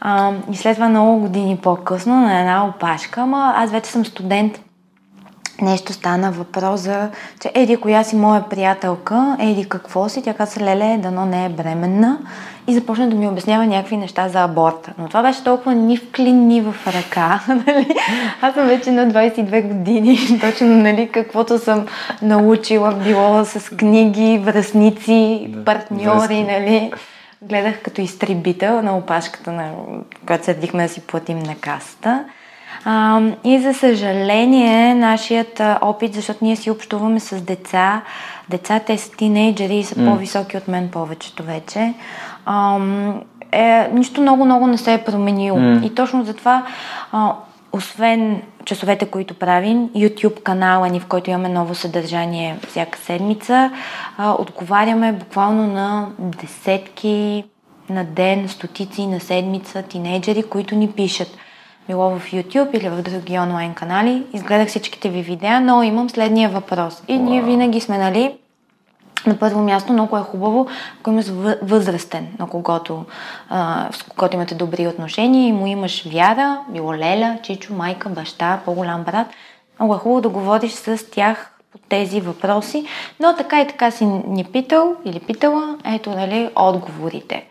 А, 0.00 0.32
и 0.52 0.56
след 0.56 0.74
това 0.74 0.88
много 0.88 1.20
години 1.20 1.58
по-късно 1.62 2.20
на 2.20 2.40
една 2.40 2.66
опашка, 2.66 3.20
ама 3.20 3.54
аз 3.56 3.70
вече 3.70 3.90
съм 3.90 4.04
студент 4.04 4.60
нещо 5.62 5.92
стана 5.92 6.32
въпрос 6.32 6.80
за, 6.80 7.08
че 7.40 7.52
еди 7.54 7.76
коя 7.76 8.04
си 8.04 8.16
моя 8.16 8.48
приятелка, 8.48 9.36
еди 9.40 9.68
какво 9.68 10.08
си, 10.08 10.22
тя 10.22 10.34
каза, 10.34 10.60
леле, 10.60 10.98
дано 11.02 11.26
не 11.26 11.44
е 11.44 11.48
бременна 11.48 12.18
и 12.66 12.74
започна 12.74 13.08
да 13.08 13.16
ми 13.16 13.28
обяснява 13.28 13.66
някакви 13.66 13.96
неща 13.96 14.28
за 14.28 14.44
аборта. 14.44 14.92
Но 14.98 15.08
това 15.08 15.22
беше 15.22 15.44
толкова 15.44 15.74
ни 15.74 15.96
в 15.96 16.12
клин, 16.12 16.46
ни 16.46 16.60
в 16.60 16.74
ръка. 16.86 17.40
Нали? 17.48 17.94
Аз 18.42 18.54
съм 18.54 18.66
вече 18.66 18.90
на 18.90 19.12
22 19.12 19.68
години, 19.68 20.18
точно 20.40 20.66
нали, 20.66 21.08
каквото 21.12 21.58
съм 21.58 21.86
научила, 22.22 22.92
било 22.92 23.44
с 23.44 23.76
книги, 23.76 24.38
връзници, 24.38 25.50
партньори, 25.64 26.42
нали. 26.42 26.92
Гледах 27.42 27.82
като 27.82 28.00
изтребител 28.00 28.82
на 28.82 28.96
опашката, 28.96 29.52
на 29.52 29.70
която 30.26 30.44
седихме 30.44 30.82
да 30.82 30.88
си 30.88 31.00
платим 31.00 31.38
на 31.38 31.54
касата. 31.54 32.24
А, 32.84 33.20
и 33.44 33.58
за 33.58 33.74
съжаление, 33.74 34.94
нашият 34.94 35.62
опит, 35.80 36.14
защото 36.14 36.44
ние 36.44 36.56
си 36.56 36.70
общуваме 36.70 37.20
с 37.20 37.40
деца, 37.40 38.02
децата 38.48 38.98
са 38.98 39.10
тинейджери 39.10 39.76
и 39.76 39.84
са 39.84 39.94
mm. 39.94 40.10
по-високи 40.10 40.56
от 40.56 40.68
мен 40.68 40.88
повечето 40.88 41.42
вече, 41.42 41.94
а, 42.46 42.78
е, 43.52 43.88
нищо 43.92 44.20
много-много 44.20 44.66
не 44.66 44.78
се 44.78 44.94
е 44.94 45.04
променило. 45.04 45.58
Mm. 45.58 45.86
И 45.86 45.94
точно 45.94 46.24
затова, 46.24 46.66
а, 47.12 47.32
освен 47.72 48.42
часовете, 48.64 49.06
които 49.06 49.34
правим, 49.34 49.88
YouTube 49.88 50.42
канала 50.42 50.88
ни, 50.88 51.00
в 51.00 51.06
който 51.06 51.30
имаме 51.30 51.48
ново 51.48 51.74
съдържание 51.74 52.56
всяка 52.68 52.98
седмица, 52.98 53.70
а, 54.18 54.32
отговаряме 54.32 55.12
буквално 55.12 55.66
на 55.66 56.08
десетки 56.18 57.44
на 57.90 58.04
ден, 58.04 58.48
стотици 58.48 59.06
на 59.06 59.20
седмица 59.20 59.82
тинейджери, 59.82 60.42
които 60.42 60.74
ни 60.74 60.90
пишат– 60.90 61.28
било 61.90 62.10
в 62.10 62.30
YouTube 62.32 62.70
или 62.74 62.88
в 62.88 63.02
други 63.02 63.38
онлайн 63.38 63.74
канали. 63.74 64.26
Изгледах 64.32 64.68
всичките 64.68 65.08
ви 65.08 65.22
видеа, 65.22 65.60
но 65.60 65.82
имам 65.82 66.10
следния 66.10 66.48
въпрос. 66.48 67.02
И 67.08 67.12
wow. 67.12 67.20
ние 67.20 67.42
винаги 67.42 67.80
сме, 67.80 67.98
нали, 67.98 68.38
на 69.26 69.38
първо 69.38 69.60
място 69.60 69.92
много 69.92 70.16
е 70.16 70.20
хубаво, 70.20 70.66
ако 71.00 71.10
имаш 71.10 71.26
възрастен, 71.62 72.26
на 72.38 72.46
когото, 72.46 73.04
а, 73.48 73.88
с 73.92 74.02
когото 74.02 74.36
имате 74.36 74.54
добри 74.54 74.86
отношения 74.86 75.48
и 75.48 75.52
му 75.52 75.66
имаш 75.66 76.04
вяра, 76.12 76.60
било 76.68 76.94
леля, 76.94 77.38
чичо, 77.42 77.74
майка, 77.74 78.08
баща, 78.08 78.60
по-голям 78.64 79.04
брат. 79.04 79.26
Много 79.78 79.94
е 79.94 79.98
хубаво 79.98 80.20
да 80.20 80.28
говориш 80.28 80.72
с 80.72 81.10
тях 81.10 81.52
по 81.72 81.78
тези 81.88 82.20
въпроси, 82.20 82.86
но 83.20 83.36
така 83.36 83.60
и 83.60 83.66
така 83.66 83.90
си 83.90 84.04
ни 84.04 84.44
питал 84.44 84.94
или 85.04 85.20
питала, 85.20 85.78
ето 85.84 86.10
нали, 86.10 86.50
отговорите. 86.56 87.44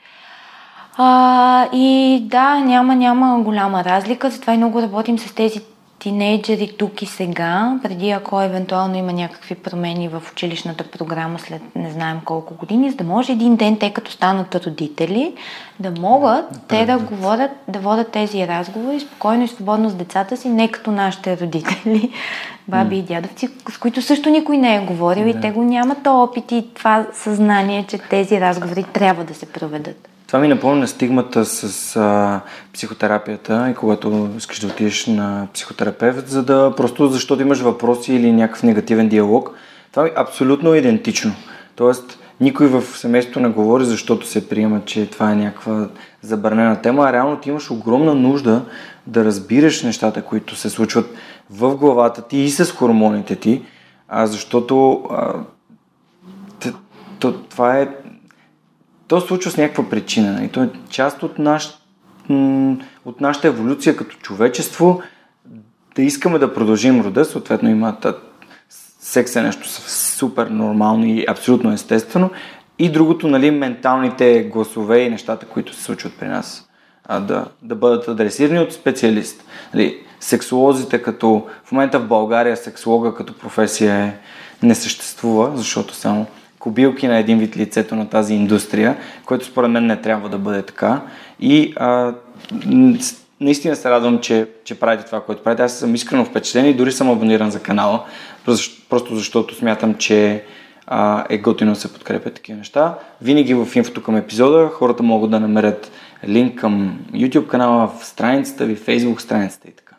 А, 1.02 1.68
и 1.74 2.20
да, 2.26 2.60
няма, 2.60 2.96
няма 2.96 3.40
голяма 3.44 3.84
разлика, 3.84 4.30
затова 4.30 4.54
и 4.54 4.58
много 4.58 4.82
работим 4.82 5.20
с 5.20 5.34
тези 5.34 5.62
тинейджери 6.00 6.76
тук 6.78 7.02
и 7.02 7.06
сега, 7.06 7.80
преди 7.84 8.10
ако 8.10 8.42
евентуално 8.42 8.96
има 8.96 9.14
някакви 9.14 9.56
промени 9.56 10.08
в 10.08 10.24
училищната 10.32 10.84
програма 10.84 11.40
след 11.40 11.62
не 11.76 11.92
знаем 11.92 12.20
колко 12.26 12.54
години, 12.54 12.90
за 12.92 12.98
да 12.98 13.04
може 13.04 13.32
един 13.32 13.56
ден 13.56 13.78
те 13.80 13.94
като 13.94 14.12
станат 14.12 14.56
родители, 14.56 15.34
да 15.80 16.02
могат 16.02 16.46
да, 16.52 16.60
те 16.68 16.86
да 16.86 17.00
говорят, 17.00 17.52
да 17.68 17.80
водят 17.80 18.12
тези 18.12 18.48
разговори 18.48 19.00
спокойно 19.00 19.44
и 19.44 19.48
свободно 19.48 19.90
с 19.90 19.94
децата 19.94 20.38
си, 20.38 20.50
не 20.50 20.68
като 20.68 20.92
нашите 20.92 21.38
родители, 21.38 22.12
баби 22.68 22.96
mm. 22.96 23.00
и 23.00 23.02
дядовци, 23.02 23.50
с 23.70 23.78
които 23.78 24.02
също 24.02 24.30
никой 24.30 24.58
не 24.58 24.76
е 24.76 24.86
говорил 24.86 25.24
да. 25.24 25.30
и 25.30 25.42
те 25.42 25.52
го 25.52 25.64
нямат 25.64 26.08
опит 26.08 26.52
и 26.52 26.66
това 26.74 27.06
съзнание, 27.14 27.86
че 27.90 27.98
тези 27.98 28.42
разговори 28.42 28.84
трябва 28.84 29.24
да 29.24 29.34
се 29.34 29.46
проведат. 29.46 30.10
Това 30.30 30.40
ми 30.40 30.48
напомня 30.48 30.88
стигмата 30.88 31.46
с 31.46 31.96
а, 31.96 32.42
психотерапията 32.74 33.70
и 33.72 33.76
когато 33.76 34.30
искаш 34.38 34.60
да 34.60 34.68
отидеш 34.68 35.08
на 35.08 35.48
психотерапевт, 35.54 36.28
за 36.28 36.44
да 36.44 36.74
просто 36.78 37.08
защото 37.08 37.42
имаш 37.42 37.60
въпроси 37.60 38.14
или 38.14 38.32
някакъв 38.32 38.64
негативен 38.64 39.10
диалог. 39.10 39.52
Това 39.92 40.06
е 40.06 40.12
абсолютно 40.16 40.76
идентично. 40.76 41.32
Тоест, 41.76 42.20
никой 42.42 42.68
в 42.68 42.82
семейството 42.82 43.40
не 43.40 43.50
говори, 43.50 43.86
защото 43.86 44.28
се 44.28 44.50
приема, 44.50 44.82
че 44.86 45.10
това 45.10 45.32
е 45.32 45.36
някаква 45.36 45.88
забранена 46.22 46.82
тема, 46.82 47.06
а 47.10 47.14
реално 47.14 47.38
ти 47.38 47.50
имаш 47.50 47.72
огромна 47.72 48.16
нужда 48.16 48.66
да 49.08 49.26
разбираш 49.26 49.84
нещата, 49.84 50.22
които 50.22 50.56
се 50.56 50.70
случват 50.70 51.16
в 51.50 51.76
главата 51.76 52.22
ти 52.22 52.38
и 52.38 52.50
с 52.50 52.72
хормоните 52.72 53.36
ти, 53.36 53.62
а 54.08 54.28
защото 54.28 55.04
а, 55.12 55.34
това 57.50 57.78
е 57.78 57.90
то 59.10 59.22
се 59.22 59.28
случва 59.28 59.52
с 59.52 59.58
някаква 59.58 59.90
причина. 59.90 60.28
И 60.28 60.32
нали? 60.32 60.50
то 60.50 60.64
е 60.64 60.70
част 60.90 61.24
от, 61.24 61.40
наш, 61.40 61.70
от 63.06 63.22
нашата 63.22 63.48
еволюция 63.48 63.96
като 63.96 64.16
човечество 64.18 65.02
да 65.96 66.02
искаме 66.02 66.40
да 66.40 66.54
продължим 66.54 67.02
рода, 67.02 67.26
съответно 67.26 67.70
има 67.70 67.98
секс 69.00 69.36
е 69.36 69.42
нещо 69.42 69.68
супер 70.18 70.48
нормално 70.48 71.06
и 71.06 71.26
абсолютно 71.30 71.74
естествено. 71.74 72.30
И 72.80 72.92
другото, 72.92 73.28
нали, 73.28 73.52
менталните 73.52 74.44
гласове 74.44 75.00
и 75.00 75.10
нещата, 75.10 75.46
които 75.46 75.74
се 75.74 75.84
случват 75.84 76.14
при 76.20 76.28
нас, 76.28 76.70
а, 77.06 77.20
да, 77.20 77.46
да 77.62 77.76
бъдат 77.76 78.08
адресирани 78.08 78.60
от 78.60 78.74
специалист. 78.74 79.44
Нали, 79.74 80.00
сексолозите 80.20 81.02
като, 81.02 81.48
в 81.64 81.72
момента 81.72 82.00
в 82.00 82.08
България 82.08 82.58
сексолога 82.58 83.16
като 83.16 83.34
професия 83.34 83.96
е, 83.96 84.14
не 84.64 84.76
съществува, 84.76 85.58
защото 85.58 85.94
само 85.94 86.28
кобилки 86.60 87.08
на 87.08 87.18
един 87.18 87.40
вид 87.40 87.58
лицето 87.58 87.96
на 87.96 88.10
тази 88.10 88.34
индустрия, 88.34 88.98
което 89.26 89.46
според 89.46 89.72
мен 89.72 89.86
не 89.86 90.02
трябва 90.02 90.30
да 90.30 90.38
бъде 90.38 90.62
така. 90.62 91.02
И 91.40 91.74
а, 91.76 92.14
наистина 93.42 93.76
се 93.76 93.90
радвам, 93.90 94.20
че, 94.20 94.48
че 94.64 94.80
правите 94.80 95.06
това, 95.06 95.22
което 95.22 95.44
правите. 95.44 95.64
Аз 95.64 95.80
съм 95.80 95.96
искрено 95.96 96.26
впечатлен 96.26 96.66
и 96.66 96.74
дори 96.74 96.92
съм 96.92 97.10
абониран 97.10 97.52
за 97.52 97.60
канала, 97.60 98.04
просто 98.90 99.16
защото 99.16 99.56
смятам, 99.56 99.96
че 99.96 100.44
а, 100.88 101.26
е 101.30 101.38
готино 101.38 101.74
да 101.74 101.80
се 101.80 101.94
подкрепят 101.94 102.34
такива 102.34 102.58
неща. 102.58 102.96
Винаги 103.22 103.54
в 103.54 103.68
инфото 103.76 104.04
към 104.04 104.18
епизода 104.18 104.68
хората 104.68 105.04
могат 105.04 105.32
да 105.32 105.40
намерят 105.40 105.92
линк 106.28 106.60
към 106.60 107.00
YouTube 107.14 107.48
канала, 107.48 107.92
в 108.00 108.06
страницата 108.06 108.66
ви, 108.66 108.78
Facebook 108.78 109.20
страницата 109.20 109.68
и 109.68 109.72
така. 109.72 109.96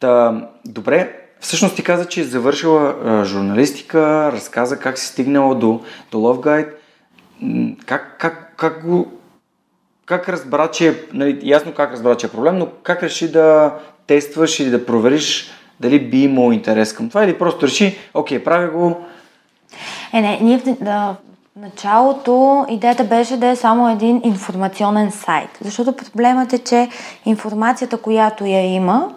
Та, 0.00 0.42
добре, 0.64 1.25
Всъщност 1.40 1.76
ти 1.76 1.84
каза, 1.84 2.04
че 2.04 2.20
е 2.20 2.24
завършила 2.24 2.94
журналистика, 3.24 4.32
разказа 4.32 4.78
как 4.78 4.98
си 4.98 5.06
стигнала 5.06 5.54
до, 5.54 5.80
до 6.12 6.18
Love 6.18 6.46
Guide. 6.46 6.70
Как, 7.86 8.16
как, 8.18 8.54
как 8.56 8.86
го 8.86 9.16
как 10.06 10.28
разбра, 10.28 10.70
че 10.70 10.88
е, 10.88 10.94
нали, 11.12 11.40
ясно 11.42 11.72
как 11.74 11.92
разбра, 11.92 12.16
че 12.16 12.26
е 12.26 12.30
проблем, 12.30 12.58
но 12.58 12.68
как 12.82 13.02
реши 13.02 13.32
да 13.32 13.74
тестваш 14.06 14.60
или 14.60 14.70
да 14.70 14.86
провериш 14.86 15.50
дали 15.80 16.00
би 16.00 16.22
имало 16.22 16.52
интерес 16.52 16.92
към 16.92 17.08
това 17.08 17.24
или 17.24 17.38
просто 17.38 17.66
реши, 17.66 17.98
окей, 18.14 18.44
правя 18.44 18.68
го. 18.68 18.96
Е, 20.12 20.20
не, 20.20 20.38
ние 20.42 20.58
в, 20.58 20.76
да, 20.80 21.14
началото 21.56 22.66
идеята 22.68 23.04
беше 23.04 23.36
да 23.36 23.46
е 23.46 23.56
само 23.56 23.88
един 23.88 24.20
информационен 24.24 25.10
сайт, 25.10 25.50
защото 25.60 25.92
проблемът 25.96 26.52
е, 26.52 26.58
че 26.58 26.88
информацията, 27.24 27.96
която 27.96 28.44
я 28.44 28.74
има, 28.74 29.14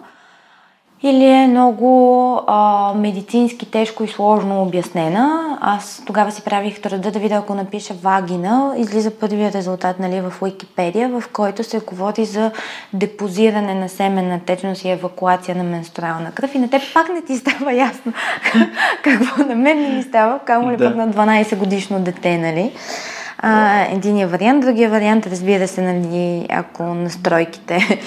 или 1.02 1.24
е 1.24 1.46
много 1.46 2.40
а, 2.46 2.92
медицински 2.96 3.70
тежко 3.70 4.04
и 4.04 4.08
сложно 4.08 4.62
обяснена. 4.62 5.58
Аз 5.60 6.02
тогава 6.06 6.32
си 6.32 6.42
правих 6.42 6.80
труда 6.80 7.10
да 7.10 7.18
видя, 7.18 7.34
ако 7.34 7.54
напиша 7.54 7.94
вагина, 7.94 8.74
излиза 8.76 9.10
първият 9.10 9.54
резултат 9.54 9.98
нали, 9.98 10.20
в 10.20 10.42
Уикипедия, 10.42 11.08
в 11.08 11.22
който 11.32 11.64
се 11.64 11.78
говори 11.78 12.24
за 12.24 12.50
депозиране 12.92 13.74
на 13.74 13.88
семена 13.88 14.40
течност 14.46 14.84
и 14.84 14.90
евакуация 14.90 15.54
на 15.56 15.64
менструална 15.64 16.32
кръв 16.32 16.54
и 16.54 16.58
на 16.58 16.70
теб 16.70 16.82
пак 16.94 17.08
не 17.08 17.22
ти 17.22 17.36
става 17.36 17.72
ясно 17.72 18.12
какво 19.02 19.44
на 19.44 19.54
мен 19.54 19.82
не 19.82 19.88
ми 19.88 20.02
става, 20.02 20.38
камо 20.38 20.70
ли 20.70 20.76
да. 20.76 20.84
пък 20.88 20.96
на 20.96 21.08
12 21.08 21.56
годишно 21.56 22.00
дете, 22.00 22.38
нали? 22.38 22.72
А, 23.38 23.80
единия 23.92 24.28
вариант, 24.28 24.60
другия 24.60 24.90
вариант, 24.90 25.26
разбира 25.26 25.68
се, 25.68 25.80
нали, 25.80 26.46
ако 26.50 26.82
настройките 26.82 28.00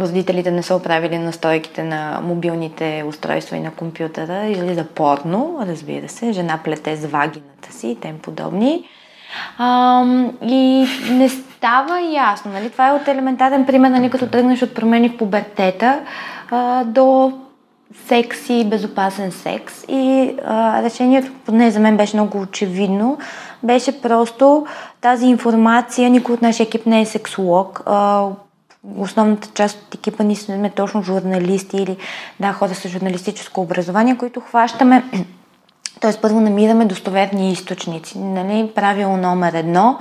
родителите 0.00 0.50
не 0.50 0.62
са 0.62 0.74
оправили 0.74 1.18
настойките 1.18 1.82
на 1.82 2.20
мобилните 2.22 3.04
устройства 3.06 3.56
и 3.56 3.60
на 3.60 3.70
компютъра 3.70 4.46
или 4.46 4.74
за 4.74 4.84
порно, 4.84 5.58
разбира 5.66 6.08
се, 6.08 6.32
жена 6.32 6.58
плете 6.64 6.96
с 6.96 7.06
вагината 7.06 7.72
си 7.72 7.88
и 7.88 7.96
тем 7.96 8.18
подобни. 8.18 8.84
А, 9.58 10.04
и 10.42 10.86
не 11.10 11.28
става 11.28 12.00
ясно, 12.00 12.52
нали? 12.52 12.70
Това 12.70 12.88
е 12.88 12.92
от 12.92 13.08
елементарен 13.08 13.66
пример, 13.66 13.90
нали, 13.90 14.10
като 14.10 14.26
тръгнеш 14.26 14.62
от 14.62 14.74
промени 14.74 15.08
в 15.08 15.16
пубертета 15.16 16.00
а, 16.50 16.84
до 16.84 17.32
секс 18.06 18.48
и 18.48 18.64
безопасен 18.64 19.32
секс. 19.32 19.84
И 19.88 20.34
а, 20.46 20.82
решението, 20.82 21.32
поне 21.46 21.70
за 21.70 21.80
мен 21.80 21.96
беше 21.96 22.16
много 22.16 22.40
очевидно, 22.40 23.18
беше 23.62 24.02
просто 24.02 24.66
тази 25.00 25.26
информация, 25.26 26.10
никой 26.10 26.34
от 26.34 26.42
нашия 26.42 26.64
екип 26.64 26.86
не 26.86 27.00
е 27.00 27.06
сексолог, 27.06 27.82
а, 27.86 28.26
основната 28.98 29.48
част 29.54 29.78
от 29.82 29.94
екипа 29.94 30.24
ни 30.24 30.36
сме 30.36 30.70
точно 30.70 31.02
журналисти 31.02 31.76
или 31.76 31.96
да, 32.40 32.52
хора 32.52 32.74
с 32.74 32.88
журналистическо 32.88 33.60
образование, 33.60 34.16
които 34.16 34.40
хващаме 34.40 35.04
Тоест, 36.00 36.20
първо 36.20 36.40
намираме 36.40 36.84
достоверни 36.84 37.52
източници. 37.52 38.18
Нали? 38.18 38.70
Правило 38.74 39.16
номер 39.16 39.52
едно, 39.52 39.98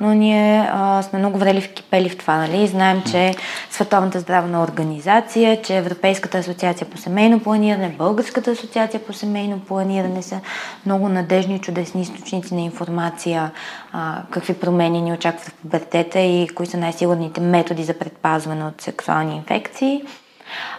но 0.00 0.14
ние 0.14 0.68
а, 0.72 1.02
сме 1.02 1.18
много 1.18 1.38
врели 1.38 1.60
в 1.60 1.72
кипели 1.72 2.08
в 2.08 2.18
това. 2.18 2.36
Нали? 2.36 2.66
Знаем, 2.66 3.02
че 3.10 3.34
Световната 3.70 4.20
здравна 4.20 4.62
организация, 4.62 5.62
че 5.62 5.76
Европейската 5.76 6.38
асоциация 6.38 6.90
по 6.90 6.98
семейно 6.98 7.40
планиране, 7.40 7.94
Българската 7.98 8.50
асоциация 8.50 9.00
по 9.00 9.12
семейно 9.12 9.60
планиране 9.60 10.22
са 10.22 10.40
много 10.86 11.08
надежни 11.08 11.56
и 11.56 11.60
чудесни 11.60 12.02
източници 12.02 12.54
на 12.54 12.60
информация, 12.60 13.50
а, 13.92 14.22
какви 14.30 14.54
промени 14.54 15.02
ни 15.02 15.12
очакват 15.12 15.48
в 15.48 15.54
пубертета 15.54 16.20
и 16.20 16.48
кои 16.48 16.66
са 16.66 16.76
най-сигурните 16.76 17.40
методи 17.40 17.84
за 17.84 17.94
предпазване 17.94 18.64
от 18.64 18.80
сексуални 18.80 19.36
инфекции. 19.36 20.02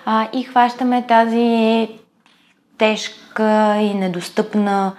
А, 0.05 0.27
и 0.33 0.43
хващаме 0.43 1.07
тази 1.07 1.87
тежка 2.77 3.28
и 3.81 3.93
недостъпна, 3.93 4.91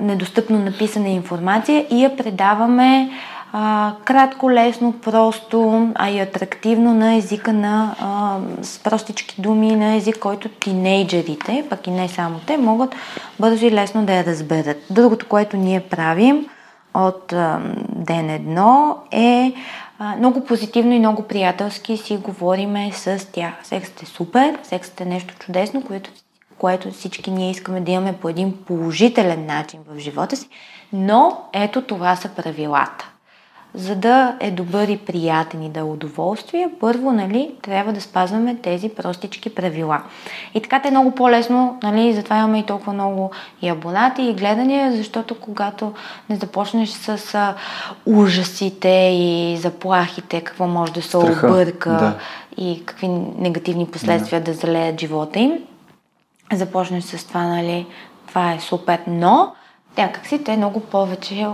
недостъпно 0.00 0.58
написана 0.58 1.08
информация 1.08 1.86
и 1.90 2.04
я 2.04 2.16
предаваме 2.16 3.10
а, 3.52 3.92
кратко, 4.04 4.50
лесно, 4.50 4.92
просто, 4.92 5.88
а 5.94 6.10
и 6.10 6.20
атрактивно 6.20 6.94
на 6.94 7.14
езика 7.14 7.52
на 7.52 7.94
а, 8.00 8.38
с 8.62 8.78
простички 8.78 9.40
думи, 9.40 9.76
на 9.76 9.94
език, 9.94 10.18
който 10.18 10.48
тинейджерите, 10.48 11.64
пък 11.70 11.86
и 11.86 11.90
не 11.90 12.08
само 12.08 12.40
те, 12.46 12.56
могат 12.56 12.94
бързо 13.40 13.66
и 13.66 13.72
лесно 13.72 14.04
да 14.04 14.12
я 14.12 14.24
разберат. 14.24 14.76
Другото, 14.90 15.26
което 15.28 15.56
ние 15.56 15.80
правим 15.80 16.46
от 16.94 17.32
а, 17.32 17.60
ден 17.88 18.30
едно 18.30 18.96
е 19.12 19.52
а, 19.98 20.16
много 20.16 20.44
позитивно 20.44 20.92
и 20.92 20.98
много 20.98 21.22
приятелски 21.22 21.96
си 21.96 22.16
говориме 22.16 22.90
с 22.92 23.32
тях. 23.32 23.52
Сексът 23.62 24.02
е 24.02 24.06
супер, 24.06 24.58
сексът 24.62 25.00
е 25.00 25.04
нещо 25.04 25.34
чудесно, 25.38 25.82
което 25.82 26.10
което 26.58 26.90
всички 26.90 27.30
ние 27.30 27.50
искаме 27.50 27.80
да 27.80 27.90
имаме 27.90 28.12
по 28.12 28.28
един 28.28 28.56
положителен 28.66 29.46
начин 29.46 29.80
в 29.88 29.98
живота 29.98 30.36
си, 30.36 30.48
но 30.92 31.38
ето 31.52 31.82
това 31.82 32.16
са 32.16 32.28
правилата. 32.28 33.08
За 33.74 33.96
да 33.96 34.36
е 34.40 34.50
добър 34.50 34.88
и 34.88 34.96
приятен 34.96 35.62
и 35.62 35.70
да 35.70 35.80
е 35.80 35.82
удоволствие, 35.82 36.70
първо, 36.80 37.12
нали, 37.12 37.54
трябва 37.62 37.92
да 37.92 38.00
спазваме 38.00 38.54
тези 38.54 38.88
простички 38.88 39.54
правила. 39.54 40.02
И 40.54 40.62
така 40.62 40.82
те 40.82 40.88
е 40.88 40.90
много 40.90 41.10
по-лесно, 41.10 41.78
нали, 41.82 42.14
затова 42.14 42.36
имаме 42.36 42.58
и 42.58 42.66
толкова 42.66 42.92
много 42.92 43.30
и 43.62 43.68
абонати 43.68 44.22
и 44.22 44.34
гледания, 44.34 44.92
защото 44.92 45.34
когато 45.40 45.92
не 46.30 46.36
започнеш 46.36 46.88
с 46.88 47.34
а, 47.34 47.54
ужасите 48.06 49.10
и 49.12 49.56
заплахите, 49.60 50.40
какво 50.40 50.66
може 50.66 50.92
да 50.92 51.02
се 51.02 51.16
обърка 51.16 51.90
да. 51.90 52.14
и 52.64 52.82
какви 52.84 53.08
негативни 53.38 53.86
последствия 53.86 54.40
да, 54.40 54.52
да 54.52 54.58
залеят 54.58 55.00
живота 55.00 55.38
им, 55.38 55.52
започнеш 56.52 57.04
с 57.04 57.24
това, 57.24 57.42
нали, 57.42 57.86
това 58.26 58.52
е 58.52 58.60
супер, 58.60 59.00
но 59.06 59.52
някакси 59.98 60.44
те 60.44 60.56
много 60.56 60.80
повече 60.80 61.46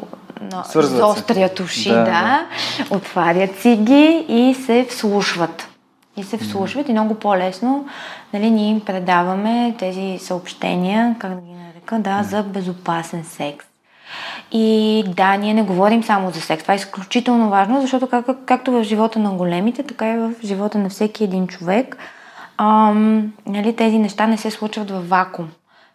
заострят 0.75 1.61
уши, 1.61 1.89
да, 1.89 1.95
да, 1.95 2.05
да, 2.05 2.47
отварят 2.97 3.61
си 3.61 3.77
ги 3.77 4.25
и 4.29 4.55
се 4.55 4.87
вслушват. 4.91 5.69
И 6.17 6.25
се 6.25 6.39
вслушват 6.39 6.87
mm. 6.87 6.91
и 6.91 6.93
много 6.93 7.15
по-лесно 7.15 7.87
нали, 8.33 8.51
ние 8.51 8.71
им 8.71 8.81
предаваме 8.81 9.75
тези 9.79 10.19
съобщения, 10.19 11.17
как 11.19 11.35
да 11.35 11.41
ги 11.41 11.53
нарека, 11.53 11.99
да, 11.99 12.11
mm. 12.11 12.23
за 12.23 12.43
безопасен 12.43 13.25
секс. 13.25 13.67
И 14.53 15.05
да, 15.09 15.37
ние 15.37 15.55
не 15.55 15.63
говорим 15.63 16.05
само 16.05 16.31
за 16.31 16.41
секс. 16.41 16.63
Това 16.63 16.75
е 16.75 16.77
изключително 16.77 17.51
важно, 17.51 17.81
защото 17.81 18.07
как, 18.07 18.27
както 18.47 18.73
в 18.73 18.83
живота 18.83 19.19
на 19.19 19.31
големите, 19.31 19.83
така 19.83 20.13
и 20.13 20.17
в 20.17 20.33
живота 20.45 20.79
на 20.79 20.89
всеки 20.89 21.25
един 21.25 21.47
човек– 21.47 21.97
ам, 22.59 23.33
нали, 23.47 23.77
тези 23.77 23.99
неща 23.99 24.27
не 24.27 24.37
се 24.37 24.51
случват 24.51 24.91
в 24.91 25.09
вакуум. 25.09 25.49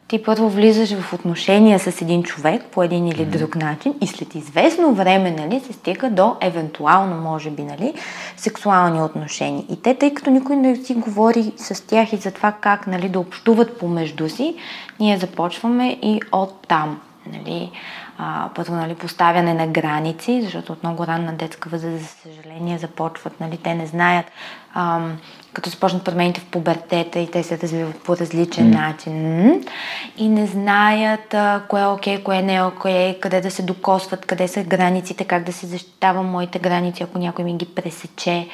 Ти 0.08 0.24
първо 0.24 0.50
влизаш 0.50 0.94
в 0.94 1.14
отношения 1.14 1.80
с 1.80 2.02
един 2.02 2.24
човек 2.24 2.64
по 2.72 2.84
един 2.84 3.08
или 3.08 3.26
друг 3.26 3.56
начин 3.56 3.94
и 4.02 4.08
след 4.08 4.36
известно 4.36 4.94
време 4.94 5.32
нали, 5.32 5.60
се 5.60 5.74
стига 5.74 6.10
до 6.10 6.36
евентуално, 6.42 7.22
може 7.22 7.50
би, 7.50 7.64
нали, 7.64 7.94
сексуални 8.38 9.02
отношения. 9.02 9.64
И 9.70 9.82
те, 9.82 9.96
тъй 9.96 10.14
като 10.14 10.30
никой 10.30 10.56
не 10.56 10.76
си 10.76 10.94
говори 10.94 11.52
с 11.58 11.88
тях 11.88 12.14
и 12.14 12.18
за 12.18 12.32
това 12.32 12.52
как 12.52 12.88
нали, 12.88 13.10
да 13.10 13.20
общуват 13.20 13.80
помежду 13.80 14.30
си, 14.30 14.56
ние 15.00 15.18
започваме 15.18 15.98
и 16.02 16.22
от 16.32 16.68
там. 16.68 17.00
Нали 17.34 17.72
а, 18.22 18.50
първо 18.56 18.76
нали, 18.76 18.96
поставяне 18.96 19.54
на 19.54 19.68
граници, 19.68 20.42
защото 20.42 20.74
от 20.74 20.84
много 20.84 21.08
ранна 21.08 21.34
детска 21.34 21.70
възраст, 21.70 21.98
за 21.98 22.08
съжаление, 22.08 22.78
започват, 22.78 23.40
нали, 23.40 23.58
те 23.58 23.74
не 23.74 23.86
знаят, 23.86 24.26
а, 24.74 25.00
като 25.54 25.70
започнат 25.70 26.04
промените 26.04 26.42
в 26.42 26.46
пубертета 26.46 27.20
и 27.20 27.32
те 27.32 27.44
се 27.44 27.58
развиват 27.58 28.04
по 28.04 28.18
различен 28.18 28.74
mm. 28.74 28.76
начин 28.76 29.64
и 30.18 30.30
не 30.30 30.48
знаят 30.48 31.34
а, 31.34 31.62
кое 31.68 31.82
е 31.82 31.86
окей, 31.86 32.18
okay, 32.18 32.24
кое 32.24 32.42
не 32.42 32.56
е 32.56 32.64
окей, 32.64 32.92
okay, 32.92 33.20
къде 33.20 33.42
да 33.42 33.52
се 33.52 33.64
докосват, 33.64 34.26
къде 34.26 34.48
са 34.48 34.64
границите, 34.64 35.24
как 35.24 35.44
да 35.44 35.54
се 35.54 35.68
защитавам 35.68 36.26
моите 36.26 36.60
граници, 36.60 37.04
ако 37.04 37.20
някой 37.20 37.46
ми 37.46 37.58
ги 37.58 37.66
пресече. 37.66 38.48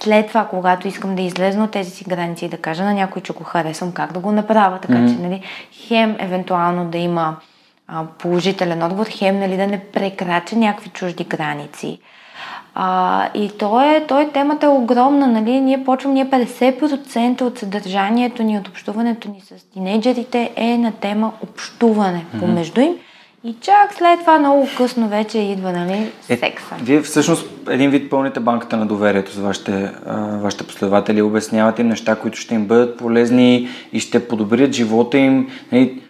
След 0.00 0.28
това, 0.28 0.46
когато 0.46 0.88
искам 0.88 1.16
да 1.16 1.22
излезна 1.22 1.64
от 1.64 1.70
тези 1.70 1.90
си 1.90 2.04
граници 2.04 2.44
и 2.44 2.48
да 2.48 2.58
кажа 2.58 2.84
на 2.84 2.94
някой, 2.94 3.22
че 3.22 3.32
го 3.32 3.44
харесвам, 3.44 3.92
как 3.92 4.12
да 4.12 4.18
го 4.18 4.32
направя, 4.32 4.78
така 4.80 4.94
mm. 4.94 5.14
че, 5.14 5.22
нали, 5.22 5.42
хем 5.72 6.16
евентуално 6.18 6.84
да 6.84 6.98
има 6.98 7.36
положителен 8.18 8.82
отговор, 8.82 9.06
хем 9.10 9.38
нали, 9.38 9.56
да 9.56 9.66
не 9.66 9.84
прекрача 9.84 10.56
някакви 10.56 10.90
чужди 10.90 11.24
граници. 11.24 11.98
А, 12.80 13.28
и 13.34 13.50
то 13.58 13.80
е, 13.80 14.04
то 14.08 14.20
е, 14.20 14.28
темата 14.28 14.66
е 14.66 14.68
огромна, 14.68 15.26
нали? 15.26 15.60
Ние 15.60 15.84
почваме, 15.84 16.14
ние 16.14 16.26
50% 16.26 17.42
от 17.42 17.58
съдържанието 17.58 18.42
ни, 18.42 18.58
от 18.58 18.68
общуването 18.68 19.30
ни 19.30 19.40
с 19.40 19.70
тинейджерите 19.72 20.50
е 20.56 20.78
на 20.78 20.92
тема 20.92 21.32
общуване 21.42 22.24
mm-hmm. 22.24 22.40
помежду 22.40 22.80
им. 22.80 22.94
И 23.44 23.54
чак 23.60 23.94
след 23.94 24.20
това 24.20 24.38
много 24.38 24.68
късно 24.76 25.08
вече 25.08 25.38
идва, 25.38 25.72
нали, 25.72 26.12
е, 26.28 26.36
секса. 26.36 26.74
Вие 26.82 27.00
всъщност 27.00 27.50
един 27.70 27.90
вид 27.90 28.10
пълните 28.10 28.40
банката 28.40 28.76
на 28.76 28.86
доверието 28.86 29.32
за 29.32 29.42
вашите, 29.42 29.92
а, 30.06 30.38
вашите 30.38 30.66
последователи, 30.66 31.22
обяснявате 31.22 31.82
им 31.82 31.88
неща, 31.88 32.16
които 32.16 32.38
ще 32.38 32.54
им 32.54 32.66
бъдат 32.66 32.98
полезни 32.98 33.68
и 33.92 34.00
ще 34.00 34.28
подобрят 34.28 34.72
живота 34.72 35.18
им. 35.18 35.48
Нали, 35.72 36.02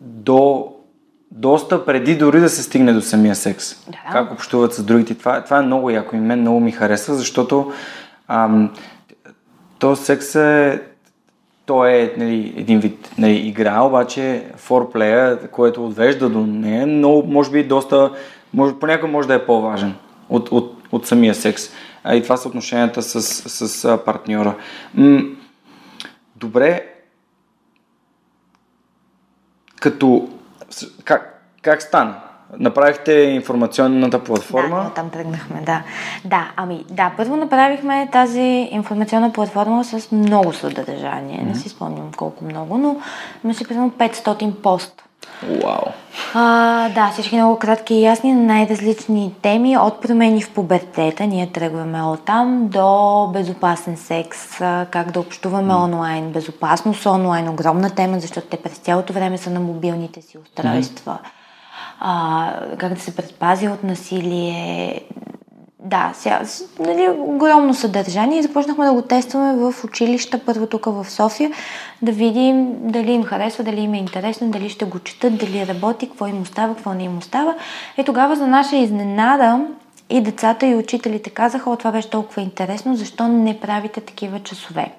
до 0.00 0.67
доста 1.38 1.84
преди 1.84 2.16
дори 2.16 2.40
да 2.40 2.48
се 2.48 2.62
стигне 2.62 2.92
до 2.92 3.00
самия 3.00 3.34
секс. 3.34 3.86
Да. 3.86 3.98
Как 4.12 4.32
общуват 4.32 4.74
с 4.74 4.82
другите. 4.82 5.14
Това, 5.14 5.44
това 5.44 5.58
е 5.58 5.62
много 5.62 5.90
яко 5.90 6.16
и 6.16 6.20
мен 6.20 6.40
много 6.40 6.60
ми 6.60 6.72
харесва, 6.72 7.14
защото 7.14 7.72
ам, 8.28 8.70
то 9.78 9.96
секс 9.96 10.34
е 10.34 10.82
то 11.66 11.86
е 11.86 12.14
нали, 12.16 12.54
един 12.56 12.80
вид 12.80 13.10
нали, 13.18 13.36
игра, 13.36 13.82
обаче 13.82 14.44
форплея, 14.56 15.50
което 15.50 15.86
отвежда 15.86 16.28
до 16.28 16.46
нея, 16.46 16.86
но 16.86 17.22
може 17.26 17.50
би 17.50 17.64
доста, 17.64 18.10
може, 18.54 18.74
понякога 18.74 19.12
може 19.12 19.28
да 19.28 19.34
е 19.34 19.46
по-важен 19.46 19.94
от, 20.28 20.48
от, 20.52 20.76
от 20.92 21.06
самия 21.06 21.34
секс. 21.34 21.62
А 22.04 22.14
и 22.14 22.22
това 22.22 22.36
са 22.36 22.48
отношенията 22.48 23.02
с, 23.02 23.22
с, 23.22 23.68
с 23.68 23.98
партньора. 24.04 24.54
М- 24.94 25.22
добре, 26.36 26.86
като 29.80 30.28
как, 31.04 31.42
как 31.62 31.82
стана? 31.82 32.14
Направихте 32.58 33.12
информационната 33.12 34.24
платформа? 34.24 34.82
Да, 34.82 34.90
там 34.90 35.10
тръгнахме, 35.10 35.60
да. 35.60 35.82
Да, 36.24 36.50
ами 36.56 36.84
да, 36.90 37.12
първо 37.16 37.36
направихме 37.36 38.08
тази 38.12 38.68
информационна 38.70 39.32
платформа 39.32 39.84
с 39.84 40.12
много 40.12 40.52
съдържание. 40.52 41.40
Mm-hmm. 41.40 41.48
Не 41.48 41.54
си 41.54 41.68
спомням 41.68 42.12
колко 42.16 42.44
много, 42.44 42.78
но 42.78 42.96
имаше 43.44 43.68
примерно 43.68 43.90
500 43.90 44.54
пост. 44.54 45.07
Вау! 45.42 45.92
А, 46.34 46.88
да, 46.88 47.10
всички 47.12 47.36
много 47.36 47.58
кратки 47.58 47.94
и 47.94 48.02
ясни 48.02 48.32
на 48.32 48.42
най-различни 48.42 49.34
теми, 49.42 49.78
от 49.78 50.02
промени 50.02 50.42
в 50.42 50.50
пубертета, 50.50 51.26
ние 51.26 51.52
тръгваме 51.52 52.02
от 52.02 52.24
там, 52.24 52.68
до 52.68 53.30
безопасен 53.32 53.96
секс, 53.96 54.58
как 54.90 55.10
да 55.10 55.20
общуваме 55.20 55.72
mm. 55.72 55.84
онлайн, 55.84 56.32
безопасност 56.32 57.06
онлайн, 57.06 57.48
огромна 57.48 57.90
тема, 57.90 58.20
защото 58.20 58.46
те 58.46 58.56
през 58.56 58.78
цялото 58.78 59.12
време 59.12 59.38
са 59.38 59.50
на 59.50 59.60
мобилните 59.60 60.22
си 60.22 60.38
устройства. 60.38 61.18
Mm. 61.24 61.28
А, 62.00 62.52
как 62.78 62.94
да 62.94 63.00
се 63.00 63.16
предпази 63.16 63.68
от 63.68 63.84
насилие, 63.84 65.00
да, 65.84 66.10
сега, 66.14 66.42
нали, 66.80 67.08
огромно 67.18 67.74
съдържание 67.74 68.38
и 68.38 68.42
започнахме 68.42 68.86
да 68.86 68.92
го 68.92 69.02
тестваме 69.02 69.54
в 69.54 69.84
училища, 69.84 70.40
първо 70.46 70.66
тук 70.66 70.84
в 70.84 71.10
София, 71.10 71.50
да 72.02 72.12
видим 72.12 72.74
дали 72.80 73.12
им 73.12 73.24
харесва, 73.24 73.64
дали 73.64 73.80
им 73.80 73.94
е 73.94 73.98
интересно, 73.98 74.50
дали 74.50 74.68
ще 74.68 74.84
го 74.84 74.98
четат, 74.98 75.38
дали 75.38 75.66
работи, 75.66 76.08
какво 76.08 76.26
им 76.26 76.42
остава, 76.42 76.74
какво 76.74 76.94
не 76.94 77.04
им 77.04 77.18
остава. 77.18 77.54
И 77.98 78.04
тогава 78.04 78.36
за 78.36 78.46
наша 78.46 78.76
изненада 78.76 79.66
и 80.10 80.20
децата 80.20 80.66
и 80.66 80.74
учителите 80.74 81.30
казаха, 81.30 81.70
о, 81.70 81.76
това 81.76 81.92
беше 81.92 82.10
толкова 82.10 82.42
интересно, 82.42 82.96
защо 82.96 83.28
не 83.28 83.60
правите 83.60 84.00
такива 84.00 84.40
часове? 84.40 84.92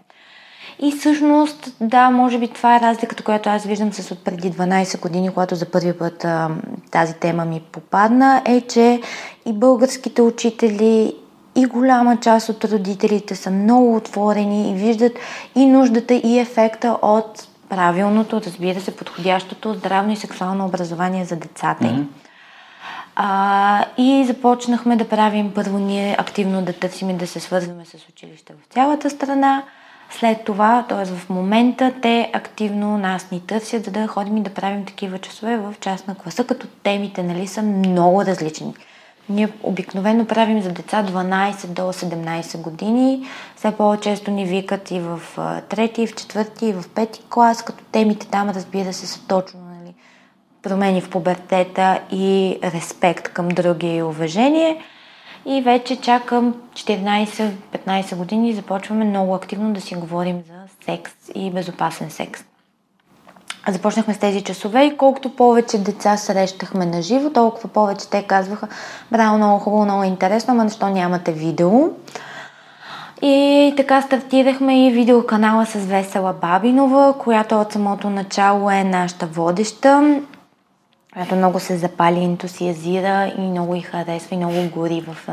И 0.81 0.91
всъщност, 0.91 1.75
да, 1.81 2.09
може 2.09 2.39
би 2.39 2.47
това 2.47 2.75
е 2.75 2.79
разликата, 2.79 3.23
която 3.23 3.49
аз 3.49 3.63
виждам 3.63 3.93
с 3.93 4.11
от 4.11 4.23
преди 4.23 4.51
12 4.51 5.01
години, 5.01 5.29
когато 5.33 5.55
за 5.55 5.65
първи 5.65 5.93
път 5.93 6.25
а, 6.25 6.49
тази 6.91 7.13
тема 7.13 7.45
ми 7.45 7.61
попадна, 7.71 8.41
е, 8.45 8.61
че 8.61 9.01
и 9.45 9.53
българските 9.53 10.21
учители, 10.21 11.13
и 11.55 11.65
голяма 11.65 12.17
част 12.17 12.49
от 12.49 12.65
родителите 12.65 13.35
са 13.35 13.51
много 13.51 13.95
отворени 13.95 14.71
и 14.71 14.73
виждат 14.73 15.11
и 15.55 15.65
нуждата 15.65 16.13
и 16.13 16.39
ефекта 16.39 16.97
от 17.01 17.47
правилното, 17.69 18.41
разбира 18.41 18.79
се, 18.79 18.95
подходящото 18.95 19.73
здравно 19.73 20.11
и 20.13 20.15
сексуално 20.15 20.65
образование 20.65 21.25
за 21.25 21.35
децата 21.35 21.85
им. 21.85 21.91
Mm-hmm. 21.91 22.29
А, 23.15 23.85
и 23.97 24.25
започнахме 24.25 24.95
да 24.95 25.09
правим 25.09 25.51
първо 25.55 25.79
ние 25.79 26.15
активно 26.19 26.61
да 26.61 26.73
търсим 26.73 27.09
и 27.09 27.13
да 27.13 27.27
се 27.27 27.39
свързваме 27.39 27.85
с 27.85 28.09
училища 28.09 28.53
в 28.53 28.73
цялата 28.73 29.09
страна. 29.09 29.63
След 30.12 30.43
това, 30.43 30.86
т.е. 30.89 31.06
в 31.06 31.30
момента, 31.30 31.93
те 32.02 32.32
активно 32.34 32.98
нас 32.98 33.32
ни 33.32 33.41
търсят, 33.41 33.86
за 33.86 33.91
да 33.91 34.08
ходим 34.08 34.38
и 34.38 34.43
да 34.43 34.50
правим 34.50 34.86
такива 34.86 35.19
часове 35.19 35.58
в 35.58 35.76
част 35.82 36.08
на 36.08 36.15
класа, 36.15 36.43
като 36.43 36.67
темите 36.84 37.24
нали, 37.24 37.48
са 37.48 37.62
много 37.62 38.26
различни. 38.26 38.74
Ние 39.30 39.50
обикновено 39.63 40.26
правим 40.26 40.62
за 40.62 40.72
деца 40.72 41.04
12 41.04 41.67
до 41.67 41.82
17 41.82 42.62
години. 42.62 43.28
Все 43.56 43.72
по-често 43.72 44.32
ни 44.32 44.45
викат 44.45 44.91
и 44.91 45.00
в 45.00 45.22
трети, 45.69 46.02
и 46.02 46.08
в 46.08 46.15
четвърти, 46.15 46.65
и 46.65 46.74
в 46.74 46.84
пети 46.95 47.22
клас, 47.30 47.63
като 47.63 47.84
темите 47.91 48.28
там, 48.28 48.50
разбира 48.50 48.93
се, 48.93 49.08
са 49.08 49.28
точно 49.28 49.60
нали, 49.60 49.93
промени 50.62 51.02
в 51.02 51.10
пубертета 51.10 52.02
и 52.12 52.60
респект 52.63 53.28
към 53.28 53.48
другия 53.48 53.95
и 53.95 54.04
уважение. 54.04 54.82
И 55.51 55.62
вече 55.62 55.95
чакам 55.95 56.55
14-15 56.73 58.15
години 58.15 58.53
започваме 58.53 59.05
много 59.05 59.35
активно 59.35 59.73
да 59.73 59.81
си 59.81 59.95
говорим 59.95 60.43
за 60.47 60.85
секс 60.85 61.12
и 61.35 61.51
безопасен 61.51 62.09
секс. 62.09 62.43
Започнахме 63.67 64.13
с 64.13 64.17
тези 64.17 64.41
часове 64.41 64.83
и 64.83 64.97
колкото 64.97 65.35
повече 65.35 65.77
деца 65.77 66.17
срещахме 66.17 66.85
на 66.85 67.01
живо, 67.01 67.29
толкова 67.29 67.69
повече 67.69 68.09
те 68.09 68.23
казваха, 68.23 68.67
браво, 69.12 69.38
много 69.38 69.59
хубаво, 69.59 69.85
много 69.85 70.03
интересно, 70.03 70.53
ама 70.53 70.69
защо 70.69 70.89
нямате 70.89 71.31
видео? 71.31 71.89
И 73.21 73.73
така 73.77 74.01
стартирахме 74.01 74.88
и 74.88 74.91
видеоканала 74.91 75.65
с 75.65 75.73
Весела 75.73 76.33
Бабинова, 76.33 77.13
която 77.19 77.62
от 77.62 77.71
самото 77.71 78.09
начало 78.09 78.71
е 78.71 78.83
нашата 78.83 79.25
водеща, 79.25 80.21
която 81.19 81.36
много 81.36 81.60
се 81.60 81.77
запали, 81.77 82.23
ентусиазира 82.23 83.32
и 83.38 83.41
много 83.41 83.75
и 83.75 83.82
харесва 83.82 84.36
и 84.36 84.38
много 84.38 84.69
гори 84.75 85.03
в 85.08 85.29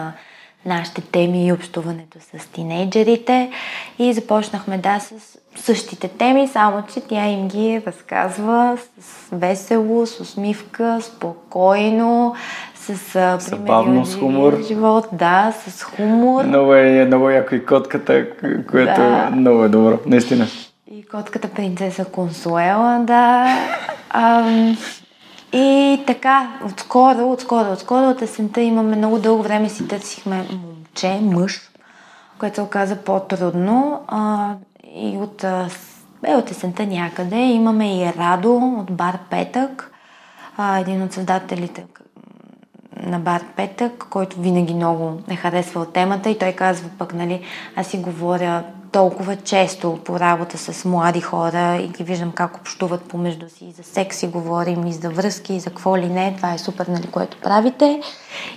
нашите 0.67 1.01
теми 1.01 1.47
и 1.47 1.53
общуването 1.53 2.19
с 2.21 2.47
тинейджерите. 2.47 3.51
И 3.99 4.13
започнахме, 4.13 4.79
да, 4.79 5.01
с 5.01 5.39
същите 5.57 6.09
теми, 6.09 6.49
само 6.49 6.83
че 6.95 7.01
тя 7.01 7.27
им 7.27 7.49
ги 7.49 7.83
разказва 7.87 8.79
с 9.01 9.29
весело, 9.33 10.07
с 10.07 10.21
усмивка, 10.21 10.99
спокойно, 11.03 12.35
с 12.75 13.39
Забавно, 13.41 14.07
с 14.07 14.17
хумор. 14.17 14.63
Живот, 14.69 15.09
да, 15.13 15.53
с 15.67 15.83
хумор. 15.83 16.45
Много 16.45 16.75
е, 16.75 17.05
много 17.05 17.31
яко 17.31 17.55
и 17.55 17.67
котката, 17.67 18.27
което 18.71 19.01
да. 19.01 19.29
е 19.33 19.35
много 19.35 19.65
е 19.65 19.69
добро, 19.69 19.99
наистина. 20.07 20.47
И 20.91 21.07
котката 21.07 21.49
принцеса 21.49 22.05
Консуела, 22.05 23.01
да. 23.05 23.47
Ам, 24.11 24.77
и 25.57 26.05
така, 26.07 26.59
отскоро, 26.65 27.31
отскоро, 27.33 27.73
отскоро 27.73 28.11
от 28.11 28.23
есента 28.23 28.61
имаме 28.61 28.97
много 28.97 29.19
дълго 29.19 29.43
време 29.43 29.69
си 29.69 29.89
търсихме 29.89 30.37
момче, 30.37 31.21
мъж, 31.23 31.61
което 32.39 32.55
се 32.55 32.63
оказа 32.63 32.97
по-трудно. 32.97 34.01
А, 34.09 34.55
и 34.95 35.17
от, 35.17 35.45
е, 36.25 36.35
от 36.35 36.51
есента 36.51 36.87
някъде 36.87 37.37
имаме 37.37 37.99
и 37.99 38.13
Радо 38.19 38.57
от 38.57 38.93
Бар 38.93 39.19
Петък, 39.31 39.93
а, 40.57 40.79
един 40.79 41.03
от 41.03 41.13
създателите 41.13 41.85
на 43.03 43.19
Бар 43.19 43.43
Петък, 43.57 44.07
който 44.11 44.41
винаги 44.41 44.75
много 44.75 45.21
е 45.31 45.37
харесвал 45.37 45.85
темата 45.85 46.31
и 46.31 46.39
той 46.39 46.53
казва 46.53 46.89
пък, 46.99 47.15
нали, 47.15 47.43
аз 47.77 47.87
си 47.87 47.99
говоря 47.99 48.63
толкова 48.97 49.37
често 49.37 49.99
по 50.05 50.21
работа 50.21 50.59
с 50.59 50.85
млади 50.85 51.21
хора 51.21 51.77
и 51.77 51.89
ги 51.89 52.05
виждам 52.05 52.33
как 52.33 52.57
общуват 52.57 53.03
помежду 53.03 53.49
си. 53.49 53.65
И 53.65 53.73
за 53.73 53.83
секс 53.83 54.17
си 54.17 54.27
говорим, 54.27 54.87
и 54.87 54.93
за 54.93 55.11
връзки, 55.11 55.55
и 55.55 55.61
за 55.61 55.71
какво 55.71 55.97
ли 55.97 56.09
не. 56.09 56.35
Това 56.37 56.55
е 56.55 56.59
супер, 56.59 56.87
нали, 56.87 57.07
което 57.07 57.37
правите. 57.37 58.01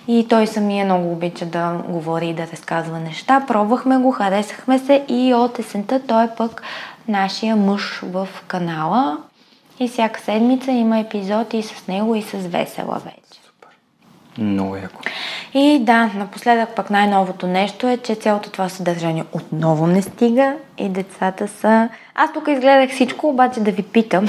И 0.07 0.25
той 0.29 0.47
самия 0.47 0.85
много 0.85 1.11
обича 1.11 1.45
да 1.45 1.83
говори 1.87 2.27
и 2.27 2.33
да 2.33 2.47
разказва 2.47 2.99
неща. 2.99 3.45
Пробвахме 3.47 3.97
го, 3.97 4.11
харесахме 4.11 4.79
се 4.79 5.05
и 5.07 5.33
от 5.33 5.59
есента 5.59 6.01
той 6.07 6.23
е 6.23 6.35
пък 6.37 6.61
нашия 7.07 7.55
мъж 7.55 8.01
в 8.03 8.27
канала. 8.47 9.17
И 9.79 9.87
всяка 9.87 10.19
седмица 10.19 10.71
има 10.71 10.99
епизод 10.99 11.53
и 11.53 11.63
с 11.63 11.87
него, 11.87 12.15
и 12.15 12.21
с 12.21 12.33
Весела 12.33 13.01
вече. 13.05 13.28
Много 14.39 14.75
яко. 14.75 15.01
И 15.53 15.79
да, 15.81 16.11
напоследък 16.15 16.75
пък 16.75 16.89
най-новото 16.89 17.47
нещо 17.47 17.87
е, 17.87 17.97
че 17.97 18.15
цялото 18.15 18.49
това 18.49 18.69
съдържание 18.69 19.23
отново 19.31 19.87
не 19.87 20.01
стига 20.01 20.55
и 20.77 20.89
децата 20.89 21.47
са... 21.47 21.89
Аз 22.15 22.33
тук 22.33 22.47
изгледах 22.47 22.89
всичко, 22.89 23.29
обаче 23.29 23.59
да 23.59 23.71
ви 23.71 23.83
питам. 23.83 24.27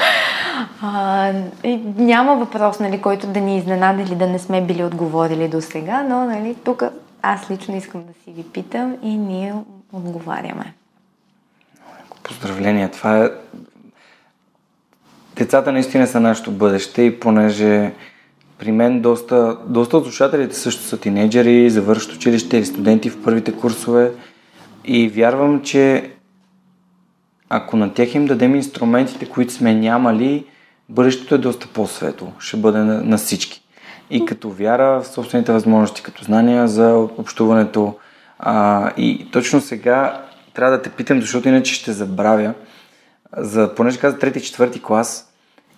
а, 0.82 1.32
и 1.64 1.80
няма 1.96 2.36
въпрос, 2.36 2.80
нали, 2.80 3.00
който 3.00 3.26
да 3.26 3.40
ни 3.40 3.58
изненада 3.58 4.02
или 4.02 4.14
да 4.14 4.26
не 4.26 4.38
сме 4.38 4.62
били 4.62 4.84
отговорили 4.84 5.48
до 5.48 5.60
сега, 5.60 6.02
но 6.02 6.24
нали, 6.24 6.56
тук 6.64 6.82
аз 7.22 7.50
лично 7.50 7.76
искам 7.76 8.04
да 8.04 8.12
си 8.24 8.30
ви 8.30 8.42
питам 8.42 8.96
и 9.02 9.16
ние 9.16 9.54
отговаряме. 9.92 10.74
Поздравления! 12.22 12.90
Това 12.90 13.24
е... 13.24 13.30
Децата 15.36 15.72
наистина 15.72 16.06
са 16.06 16.20
нашето 16.20 16.50
бъдеще 16.50 17.02
и 17.02 17.20
понеже 17.20 17.92
при 18.58 18.72
мен 18.72 19.00
доста, 19.00 19.56
доста 19.66 19.96
от 19.96 20.04
слушателите 20.04 20.56
също 20.56 20.82
са 20.82 20.98
тинейджери, 21.00 21.70
завършват 21.70 22.16
училище 22.16 22.56
или 22.56 22.64
студенти 22.64 23.10
в 23.10 23.22
първите 23.22 23.52
курсове 23.52 24.12
и 24.84 25.08
вярвам, 25.08 25.62
че 25.62 26.10
ако 27.48 27.76
на 27.76 27.94
тях 27.94 28.14
им 28.14 28.26
дадем 28.26 28.54
инструментите, 28.54 29.28
които 29.28 29.52
сме 29.52 29.74
нямали, 29.74 30.44
бъдещето 30.88 31.34
е 31.34 31.38
доста 31.38 31.68
по-светло. 31.68 32.32
Ще 32.38 32.56
бъде 32.56 32.78
на, 32.78 33.04
на 33.04 33.18
всички. 33.18 33.62
И 34.10 34.24
като 34.24 34.50
вяра 34.50 35.00
в 35.00 35.06
собствените 35.06 35.52
възможности, 35.52 36.02
като 36.02 36.24
знания 36.24 36.68
за 36.68 36.96
общуването. 36.96 37.94
А, 38.38 38.90
и 38.96 39.28
точно 39.32 39.60
сега 39.60 40.24
трябва 40.54 40.76
да 40.76 40.82
те 40.82 40.90
питам, 40.90 41.20
защото 41.20 41.48
иначе 41.48 41.74
ще 41.74 41.92
забравя. 41.92 42.54
За, 43.36 43.74
понеже 43.74 43.98
каза 43.98 44.18
трети, 44.18 44.40
четвърти 44.40 44.82
клас 44.82 45.32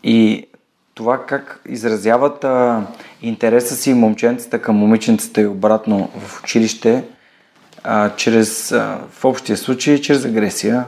и 0.04 0.46
това 0.94 1.26
как 1.26 1.60
изразяват 1.68 2.44
а, 2.44 2.86
интереса 3.22 3.74
си 3.76 3.94
момченцата 3.94 4.62
към 4.62 4.76
момиченцата 4.76 5.40
и 5.40 5.46
обратно 5.46 6.10
в 6.18 6.40
училище, 6.42 7.04
а, 7.84 8.16
чрез, 8.16 8.72
а, 8.72 9.00
в 9.10 9.24
общия 9.24 9.56
случай, 9.56 10.00
чрез 10.00 10.24
агресия 10.24 10.84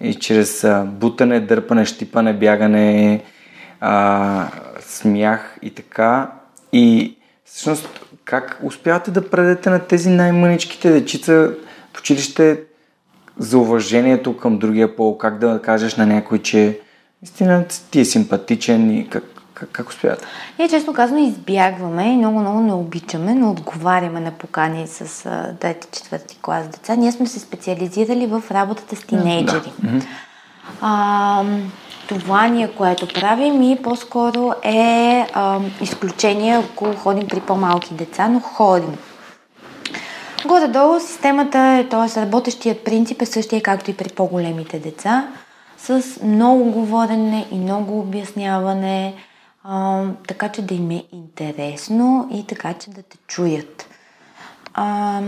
и 0.00 0.14
чрез 0.14 0.64
а, 0.64 0.84
бутане, 0.84 1.40
дърпане, 1.40 1.84
щипане, 1.84 2.32
бягане, 2.32 3.22
а, 3.80 4.48
смях 4.80 5.58
и 5.62 5.70
така. 5.74 6.30
И 6.72 7.16
всъщност 7.44 7.88
как 8.24 8.60
успявате 8.62 9.10
да 9.10 9.30
предадете 9.30 9.70
на 9.70 9.78
тези 9.78 10.10
най-мъничките 10.10 10.90
дечица 10.90 11.50
в 11.94 11.98
училище 11.98 12.60
за 13.38 13.58
уважението 13.58 14.36
към 14.36 14.58
другия 14.58 14.96
пол, 14.96 15.18
как 15.18 15.38
да 15.38 15.60
кажеш 15.62 15.96
на 15.96 16.06
някой, 16.06 16.38
че 16.38 16.80
наистина 17.22 17.64
ти 17.90 18.00
е 18.00 18.04
симпатичен 18.04 18.98
и 18.98 19.08
как, 19.08 19.24
как, 19.60 19.68
как 19.72 19.88
успявате? 19.88 20.26
Ние 20.58 20.68
честно 20.68 20.92
казано 20.92 21.20
избягваме 21.20 22.12
и 22.12 22.16
много-много 22.16 22.60
не 22.60 22.72
обичаме, 22.72 23.34
но 23.34 23.50
отговаряме 23.50 24.20
на 24.20 24.30
покани 24.30 24.86
с 24.86 25.28
трети, 25.60 25.88
четвърти 25.92 26.38
клас 26.42 26.68
деца. 26.68 26.94
Ние 26.94 27.12
сме 27.12 27.26
се 27.26 27.40
специализирали 27.40 28.26
в 28.26 28.42
работата 28.50 28.96
с 28.96 29.02
тинейджери. 29.02 29.72
Да. 29.78 30.00
А, 30.80 31.44
това 32.08 32.48
ние, 32.48 32.68
което 32.68 33.20
правим 33.20 33.62
и 33.62 33.82
по-скоро 33.82 34.52
е 34.62 35.26
а, 35.34 35.60
изключение, 35.80 36.58
ако 36.58 36.94
ходим 36.96 37.28
при 37.28 37.40
по-малки 37.40 37.94
деца, 37.94 38.28
но 38.28 38.40
ходим. 38.40 38.96
Горе-долу 40.46 41.00
системата 41.00 41.86
т.е. 41.90 42.20
работещият 42.20 42.84
принцип 42.84 43.22
е 43.22 43.26
същия, 43.26 43.62
както 43.62 43.90
и 43.90 43.96
при 43.96 44.08
по-големите 44.08 44.78
деца, 44.78 45.28
с 45.78 46.02
много 46.22 46.64
говорене 46.64 47.46
и 47.50 47.58
много 47.58 48.00
обясняване, 48.00 49.14
а, 49.64 50.04
така 50.28 50.48
че 50.48 50.62
да 50.62 50.74
им 50.74 50.90
е 50.90 51.04
интересно 51.12 52.28
и 52.32 52.46
така 52.46 52.74
че 52.74 52.90
да 52.90 53.02
те 53.02 53.16
чуят. 53.26 53.86
А, 54.74 55.20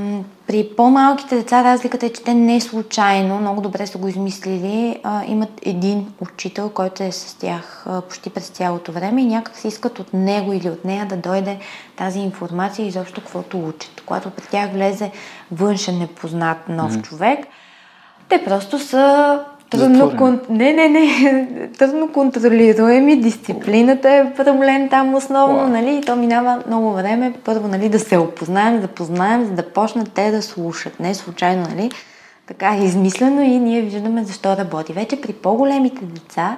при 0.47 0.69
по-малките 0.77 1.37
деца 1.37 1.65
разликата 1.65 2.07
е, 2.07 2.13
че 2.13 2.23
те 2.23 2.35
не 2.35 2.61
случайно, 2.61 3.39
много 3.39 3.61
добре 3.61 3.87
са 3.87 3.99
го 3.99 4.09
измислили, 4.09 5.01
а, 5.03 5.25
имат 5.25 5.51
един 5.63 6.13
учител, 6.21 6.71
който 6.71 7.03
е 7.03 7.13
с 7.13 7.35
тях 7.35 7.85
а, 7.87 8.01
почти 8.01 8.31
през 8.31 8.49
цялото 8.49 8.93
време 8.93 9.23
и 9.23 9.27
някак 9.27 9.57
си 9.57 9.69
искат 9.69 9.99
от 9.99 10.13
него 10.13 10.53
или 10.53 10.71
от 10.71 10.85
нея 10.85 11.07
да 11.07 11.17
дойде 11.17 11.59
тази 11.97 12.19
информация 12.19 12.85
и 12.85 12.89
изобщо 12.89 13.21
каквото 13.21 13.69
учат. 13.69 14.03
Когато 14.07 14.31
при 14.31 14.47
тях 14.47 14.73
влезе 14.73 15.13
външен 15.51 15.99
непознат 15.99 16.69
нов 16.69 16.93
mm-hmm. 16.93 17.03
човек, 17.03 17.47
те 18.29 18.45
просто 18.45 18.79
са 18.79 19.41
Трудно, 19.73 20.17
кон... 20.17 20.41
не, 20.49 20.73
не, 20.73 20.89
не, 20.89 21.69
трудно 21.79 22.13
контролируеми, 22.13 23.21
дисциплината 23.21 24.11
е 24.11 24.35
проблем 24.35 24.89
там 24.89 25.15
основно, 25.15 25.59
wow. 25.59 25.67
нали, 25.67 25.97
и 25.97 26.01
то 26.01 26.17
минава 26.17 26.63
много 26.67 26.93
време, 26.93 27.33
първо, 27.45 27.69
нали, 27.69 27.89
да 27.89 27.99
се 27.99 28.19
опознаем, 28.19 28.81
да 28.81 28.89
познаем, 28.89 29.45
за 29.45 29.53
да 29.53 29.69
почнат 29.69 30.13
те 30.13 30.31
да 30.31 30.43
слушат, 30.43 31.01
не 31.01 31.15
случайно, 31.15 31.63
нали, 31.77 31.91
така 32.47 32.77
измислено 32.77 33.43
и 33.43 33.59
ние 33.59 33.83
виждаме 33.83 34.25
защо 34.25 34.57
работи. 34.57 34.93
Вече 34.93 35.21
при 35.21 35.33
по-големите 35.33 36.05
деца, 36.05 36.57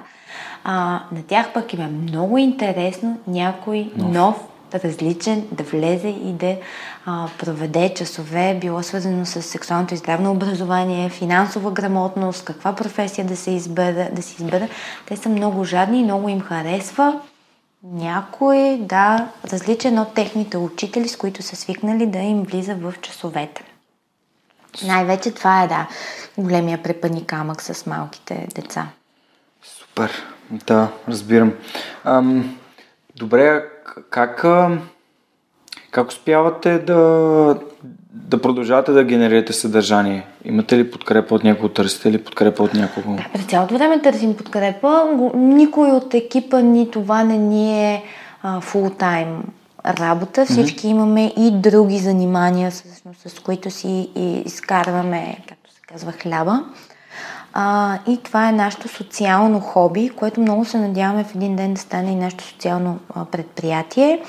а, 0.63 1.01
на 1.11 1.23
тях 1.27 1.53
пък 1.53 1.73
им 1.73 1.81
е 1.81 1.87
много 1.87 2.37
интересно 2.37 3.17
някой 3.27 3.91
нов, 3.97 4.13
нов 4.13 4.35
различен, 4.79 5.47
да 5.51 5.63
влезе 5.63 6.07
и 6.07 6.33
да 6.33 6.57
а, 7.05 7.27
проведе 7.39 7.93
часове, 7.93 8.57
било 8.61 8.83
свързано 8.83 9.25
с 9.25 9.41
сексуалното 9.41 9.93
и 9.93 9.97
здравно 9.97 10.31
образование, 10.31 11.09
финансова 11.09 11.71
грамотност, 11.71 12.45
каква 12.45 12.75
професия 12.75 13.25
да 13.25 13.37
се 13.37 13.51
избере, 13.51 14.09
да 14.13 14.21
се 14.21 14.43
избере. 14.43 14.69
Те 15.05 15.17
са 15.17 15.29
много 15.29 15.63
жадни 15.63 15.99
и 15.99 16.03
много 16.03 16.29
им 16.29 16.41
харесва 16.41 17.19
някой, 17.83 18.77
да, 18.81 19.27
различен 19.51 19.99
от 19.99 20.13
техните 20.13 20.57
учители, 20.57 21.07
с 21.07 21.17
които 21.17 21.43
са 21.43 21.55
свикнали 21.55 22.05
да 22.05 22.17
им 22.17 22.43
влиза 22.43 22.75
в 22.75 22.93
часовете. 23.01 23.63
Най-вече 24.83 25.31
това 25.31 25.63
е, 25.63 25.67
да, 25.67 25.87
големия 26.37 26.83
препъни 26.83 27.25
камък 27.25 27.61
с 27.61 27.85
малките 27.85 28.47
деца. 28.55 28.87
Супер, 29.63 30.11
да, 30.51 30.91
разбирам. 31.07 31.53
Ам, 32.03 32.57
добре, 33.15 33.63
как, 34.09 34.45
как 35.91 36.07
успявате 36.07 36.79
да, 36.79 37.59
да 38.11 38.41
продължавате 38.41 38.91
да 38.91 39.03
генерирате 39.03 39.53
съдържание? 39.53 40.27
Имате 40.45 40.77
ли 40.77 40.91
подкрепа 40.91 41.35
от 41.35 41.43
някого, 41.43 41.69
търсите 41.69 42.11
ли 42.11 42.23
подкрепа 42.23 42.63
от 42.63 42.73
някого? 42.73 43.15
Да, 43.15 43.25
през 43.33 43.45
цялото 43.45 43.73
време 43.73 44.01
търсим 44.01 44.37
подкрепа. 44.37 45.03
Никой 45.35 45.91
от 45.91 46.13
екипа 46.13 46.61
ни 46.61 46.91
това 46.91 47.23
не 47.23 47.37
ни 47.37 47.93
е 47.93 48.03
фултайм 48.61 49.43
работа. 49.85 50.45
Всички 50.45 50.87
mm-hmm. 50.87 50.91
имаме 50.91 51.33
и 51.37 51.51
други 51.51 51.97
занимания, 51.97 52.71
с, 52.71 52.83
с 53.25 53.39
които 53.39 53.71
си 53.71 54.09
изкарваме, 54.45 55.37
както 55.49 55.73
се 55.73 55.81
казва, 55.87 56.11
хляба. 56.11 56.63
А, 57.57 57.97
и 58.07 58.17
това 58.17 58.49
е 58.49 58.51
нашето 58.51 58.87
социално 58.87 59.59
хоби, 59.59 60.09
което 60.09 60.41
много 60.41 60.65
се 60.65 60.77
надяваме 60.77 61.23
в 61.23 61.35
един 61.35 61.55
ден 61.55 61.73
да 61.73 61.81
стане 61.81 62.11
и 62.11 62.15
нашето 62.15 62.43
социално 62.43 62.99
а, 63.15 63.25
предприятие. 63.25 64.21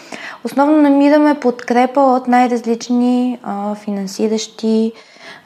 Основно 0.45 0.83
намираме 0.83 1.41
подкрепа 1.41 2.01
от 2.01 2.29
най-различни 2.29 3.39
а, 3.43 3.75
финансиращи 3.75 4.93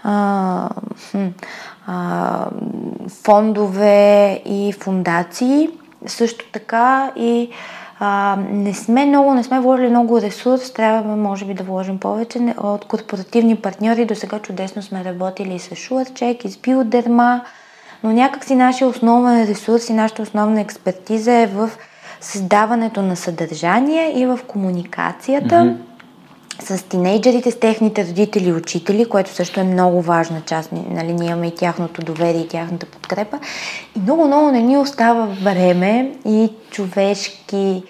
а, 0.03 0.69
а, 1.87 2.47
фондове 3.25 4.43
и 4.45 4.75
фундации. 4.81 5.69
Също 6.07 6.45
така 6.53 7.12
и 7.16 7.51
а, 7.99 8.38
не 8.51 8.75
сме 8.75 9.07
много, 9.07 9.35
не 9.35 9.45
сме 9.45 9.61
вложили 9.61 9.88
много 9.88 10.21
ресурс, 10.21 10.73
трябва 10.73 11.16
може 11.16 11.45
би 11.45 11.55
да 11.55 11.64
вложим 11.64 11.99
повече 11.99 12.55
от 12.59 12.85
корпоративни 12.85 13.57
партньори. 13.57 14.05
До 14.05 14.14
сега 14.14 14.38
чудесно 14.38 14.83
сме 14.83 15.05
работили 15.05 15.59
с 15.59 15.71
SureCheck, 15.71 16.47
и 16.47 16.51
с 16.51 16.57
Биодерма, 16.57 17.40
но 18.04 18.12
някакси 18.12 18.54
нашия 18.54 18.88
основен 18.88 19.48
ресурс 19.48 19.88
и 19.88 19.92
нашата 19.92 20.22
основна 20.22 20.60
експертиза 20.60 21.32
е 21.32 21.46
в 21.46 21.70
създаването 22.20 23.02
на 23.02 23.16
съдържание 23.16 24.20
и 24.20 24.26
в 24.26 24.38
комуникацията. 24.46 25.54
Mm-hmm 25.54 25.76
с 26.62 26.82
тинейджерите, 26.82 27.50
с 27.50 27.60
техните 27.60 28.06
родители 28.08 28.48
и 28.48 28.52
учители, 28.52 29.08
което 29.08 29.30
също 29.30 29.60
е 29.60 29.64
много 29.64 30.02
важна 30.02 30.40
част. 30.40 30.72
Нали, 30.72 31.12
ние 31.12 31.30
имаме 31.30 31.46
и 31.46 31.54
тяхното 31.54 32.02
доверие 32.02 32.40
и 32.40 32.48
тяхната 32.48 32.86
подкрепа. 32.86 33.38
И 33.96 34.00
много-много 34.00 34.50
не 34.50 34.62
ни 34.62 34.78
остава 34.78 35.26
време 35.42 36.12
и 36.26 36.52
човешки 36.70 37.82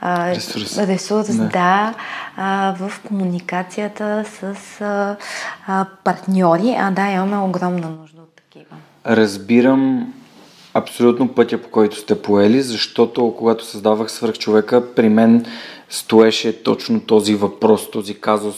а, 0.00 0.30
ресурс, 0.30 0.78
ресурс 0.78 1.36
да, 1.36 1.44
да 1.44 1.94
а, 2.36 2.74
в 2.78 2.92
комуникацията 3.08 4.24
с 4.24 4.80
а, 4.80 5.16
а, 5.66 5.86
партньори. 6.04 6.76
А 6.78 6.90
да, 6.90 7.10
имаме 7.10 7.38
огромна 7.38 7.88
нужда 7.88 8.22
от 8.22 8.36
такива 8.36 8.76
разбирам 9.08 10.12
абсолютно 10.74 11.28
пътя, 11.28 11.58
по 11.58 11.68
който 11.68 11.96
сте 11.96 12.22
поели, 12.22 12.62
защото 12.62 13.34
когато 13.38 13.64
създавах 13.64 14.10
свърхчовека, 14.10 14.94
при 14.94 15.08
мен 15.08 15.46
стоеше 15.88 16.62
точно 16.62 17.00
този 17.00 17.34
въпрос, 17.34 17.90
този 17.90 18.14
казус. 18.14 18.56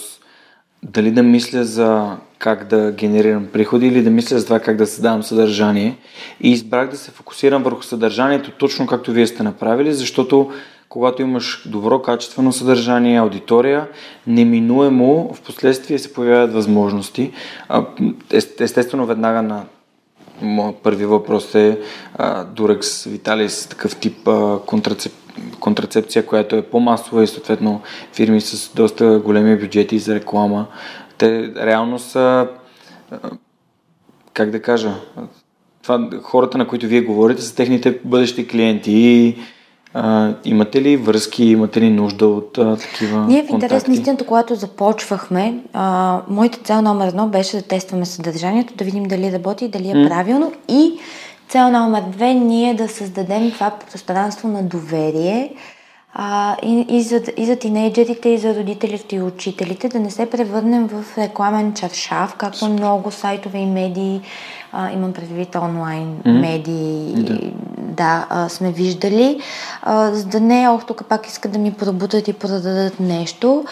Дали 0.82 1.10
да 1.10 1.22
мисля 1.22 1.64
за 1.64 2.16
как 2.38 2.68
да 2.68 2.92
генерирам 2.92 3.46
приходи 3.52 3.86
или 3.86 4.02
да 4.02 4.10
мисля 4.10 4.38
за 4.38 4.44
това 4.44 4.60
как 4.60 4.76
да 4.76 4.86
създавам 4.86 5.22
съдържание. 5.22 5.96
И 6.40 6.50
избрах 6.50 6.90
да 6.90 6.96
се 6.96 7.10
фокусирам 7.10 7.62
върху 7.62 7.82
съдържанието, 7.82 8.50
точно 8.50 8.86
както 8.86 9.12
вие 9.12 9.26
сте 9.26 9.42
направили, 9.42 9.94
защото 9.94 10.50
когато 10.88 11.22
имаш 11.22 11.62
добро 11.66 12.02
качествено 12.02 12.52
съдържание, 12.52 13.18
аудитория, 13.18 13.88
неминуемо 14.26 15.34
в 15.34 15.40
последствие 15.40 15.98
се 15.98 16.12
появяват 16.12 16.52
възможности. 16.52 17.32
Естествено, 18.60 19.06
веднага 19.06 19.42
на 19.42 19.64
Моят 20.42 20.76
първи 20.76 21.06
въпрос 21.06 21.54
е 21.54 21.78
а, 22.14 22.46
Durex 22.46 22.80
Vitalis, 22.80 23.70
такъв 23.70 23.96
тип 23.96 24.28
а, 24.28 24.58
контрацеп... 24.66 25.12
контрацепция, 25.60 26.26
която 26.26 26.56
е 26.56 26.62
по-масова 26.62 27.22
и 27.22 27.26
съответно 27.26 27.80
фирми 28.12 28.40
с 28.40 28.74
доста 28.74 29.18
големи 29.24 29.56
бюджети 29.56 29.98
за 29.98 30.14
реклама. 30.14 30.66
Те 31.18 31.52
реално 31.56 31.98
са, 31.98 32.48
а, 33.10 33.18
как 34.32 34.50
да 34.50 34.62
кажа, 34.62 34.94
това, 35.82 36.10
хората, 36.22 36.58
на 36.58 36.66
които 36.66 36.86
вие 36.86 37.00
говорите, 37.00 37.42
са 37.42 37.56
техните 37.56 38.00
бъдещи 38.04 38.48
клиенти 38.48 38.92
и 38.92 39.36
а, 39.94 40.34
имате 40.44 40.82
ли 40.82 40.96
връзки, 40.96 41.44
имате 41.44 41.80
ли 41.80 41.90
нужда 41.90 42.26
от 42.26 42.58
а, 42.58 42.76
такива 42.76 43.20
Ние 43.20 43.42
в 43.42 43.50
интерес 43.50 43.86
на 43.86 43.94
истината, 43.94 44.26
когато 44.26 44.54
започвахме, 44.54 45.58
а, 45.72 46.20
моята 46.28 46.58
цел 46.58 46.82
номер 46.82 47.08
едно 47.08 47.28
беше 47.28 47.56
да 47.56 47.62
тестваме 47.62 48.06
съдържанието, 48.06 48.74
да 48.74 48.84
видим 48.84 49.04
дали 49.04 49.32
работи, 49.32 49.68
дали 49.68 49.88
е 49.88 49.94
mm. 49.94 50.08
правилно. 50.08 50.52
И 50.68 50.98
цел 51.48 51.70
номер 51.70 52.02
две 52.08 52.34
ние 52.34 52.74
да 52.74 52.88
създадем 52.88 53.50
това 53.50 53.70
пространство 53.90 54.48
на 54.48 54.62
доверие 54.62 55.50
а, 56.14 56.56
и, 56.62 56.86
и, 56.88 57.02
за, 57.02 57.22
и 57.36 57.46
за 57.46 57.56
тинейджерите, 57.56 58.28
и 58.28 58.38
за 58.38 58.54
родителите 58.54 59.16
и 59.16 59.22
учителите, 59.22 59.88
да 59.88 60.00
не 60.00 60.10
се 60.10 60.30
превърнем 60.30 60.86
в 60.86 61.18
рекламен 61.18 61.74
чаршав, 61.74 62.34
както 62.38 62.68
много 62.68 63.10
сайтове 63.10 63.58
и 63.58 63.66
медии 63.66 64.20
а, 64.72 64.92
имам 64.92 65.12
предвид 65.12 65.54
онлайн 65.54 66.16
mm-hmm. 66.16 66.40
медии, 66.40 67.14
да, 67.16 67.38
да 67.78 68.26
а, 68.30 68.48
сме 68.48 68.72
виждали, 68.72 69.40
а, 69.82 70.14
за 70.14 70.24
да 70.24 70.40
не 70.40 70.62
е, 70.62 70.68
ох, 70.68 70.86
тук 70.86 71.04
пак 71.08 71.26
искат 71.26 71.52
да 71.52 71.58
ми 71.58 71.72
пробутат 71.72 72.28
и 72.28 72.32
продадат 72.32 73.00
нещо. 73.00 73.64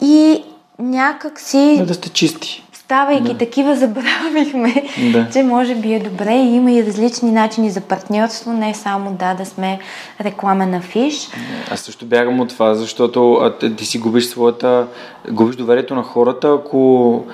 И 0.00 0.44
някак 0.78 1.40
си... 1.40 1.76
Да, 1.78 1.86
да 1.86 1.94
сте 1.94 2.08
чисти. 2.08 2.64
Ставайки 2.72 3.32
да. 3.32 3.38
такива, 3.38 3.76
забравихме, 3.76 4.84
да. 5.12 5.28
че 5.32 5.42
може 5.42 5.74
би 5.74 5.94
е 5.94 6.00
добре 6.00 6.34
и 6.34 6.54
има 6.54 6.72
и 6.72 6.86
различни 6.86 7.30
начини 7.30 7.70
за 7.70 7.80
партньорство, 7.80 8.52
не 8.52 8.74
само 8.74 9.12
да, 9.12 9.34
да 9.34 9.46
сме 9.46 9.78
рекламен 10.20 10.74
афиш. 10.74 11.28
Аз 11.70 11.80
също 11.80 12.06
бягам 12.06 12.40
от 12.40 12.48
това, 12.48 12.74
защото 12.74 13.32
а, 13.32 13.58
ти 13.76 13.86
си 13.86 13.98
губиш 13.98 14.26
своята, 14.26 14.86
губиш 15.30 15.56
доверието 15.56 15.94
на 15.94 16.02
хората, 16.02 16.58
ако 16.60 17.24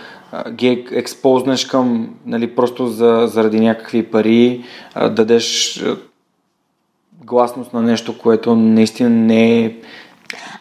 ги 0.51 0.87
експознеш 0.93 1.65
към, 1.65 2.15
нали, 2.27 2.55
просто 2.55 2.87
за, 2.87 3.27
заради 3.27 3.61
някакви 3.61 4.11
пари, 4.11 4.65
а, 4.95 5.09
дадеш 5.09 5.85
гласност 7.25 7.73
на 7.73 7.83
нещо, 7.83 8.19
което 8.19 8.57
наистина 8.57 9.11
не 9.11 9.65
е 9.65 9.75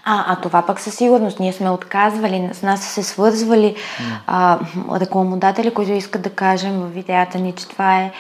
а, 0.08 0.34
а 0.34 0.36
това 0.36 0.62
пък 0.62 0.80
със 0.80 0.96
сигурност. 0.96 1.40
Ние 1.40 1.54
сме 1.54 1.70
отказвали, 1.70 2.50
с 2.54 2.62
нас 2.62 2.84
са 2.84 2.90
се 2.90 3.04
свързвали 3.04 3.76
а, 4.28 4.60
рекламодатели, 5.00 5.74
които 5.74 5.92
искат 5.92 6.22
да 6.22 6.30
кажем 6.30 6.80
в 6.80 6.94
видеята 6.94 7.40
ни, 7.40 7.52
че 7.52 7.68
това 7.68 8.02
е 8.02 8.12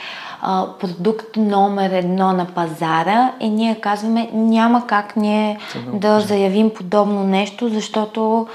а, 0.41 0.65
продукт 0.79 1.37
номер 1.37 1.91
едно 1.91 2.33
на 2.33 2.45
пазара 2.45 3.31
и 3.39 3.49
ние 3.49 3.79
казваме 3.81 4.29
няма 4.33 4.87
как 4.87 5.15
ние 5.15 5.57
да 5.93 6.19
заявим 6.19 6.69
подобно 6.73 7.23
нещо, 7.23 7.69
защото 7.69 8.47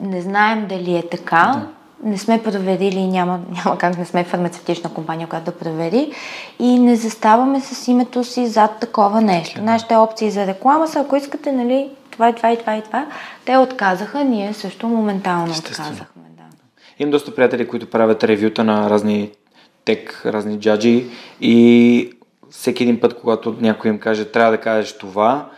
не 0.00 0.20
знаем 0.20 0.66
дали 0.66 0.96
е 0.96 1.08
така. 1.08 1.52
Да 1.54 1.66
не 2.02 2.18
сме 2.18 2.42
проверили 2.42 3.06
няма, 3.06 3.40
няма 3.64 3.78
как 3.78 3.98
не 3.98 4.04
сме 4.04 4.24
фармацевтична 4.24 4.94
компания, 4.94 5.28
която 5.28 5.44
да 5.44 5.58
провери 5.58 6.12
и 6.58 6.78
не 6.78 6.96
заставаме 6.96 7.60
с 7.60 7.88
името 7.88 8.24
си 8.24 8.46
зад 8.46 8.70
такова 8.80 9.20
нещо. 9.20 9.60
Да. 9.60 9.62
Нашите 9.62 9.96
опции 9.96 10.30
за 10.30 10.46
реклама 10.46 10.88
са, 10.88 11.00
ако 11.00 11.16
искате, 11.16 11.52
нали, 11.52 11.90
това 12.10 12.28
и 12.28 12.34
това 12.34 12.52
и 12.52 12.58
това 12.58 12.76
и 12.76 12.82
това, 12.82 13.06
те 13.44 13.56
отказаха, 13.56 14.24
ние 14.24 14.52
също 14.52 14.88
моментално 14.88 15.52
отказахме. 15.58 16.22
Да. 16.36 16.42
Имам 16.98 17.10
доста 17.10 17.34
приятели, 17.34 17.68
които 17.68 17.90
правят 17.90 18.24
ревюта 18.24 18.64
на 18.64 18.90
разни 18.90 19.30
тек, 19.84 20.22
разни 20.26 20.58
джаджи 20.58 21.06
и 21.40 22.12
всеки 22.50 22.82
един 22.82 23.00
път, 23.00 23.20
когато 23.20 23.56
някой 23.60 23.90
им 23.90 23.98
каже, 23.98 24.24
трябва 24.24 24.52
да 24.52 24.58
кажеш 24.58 24.92
това, 24.92 25.50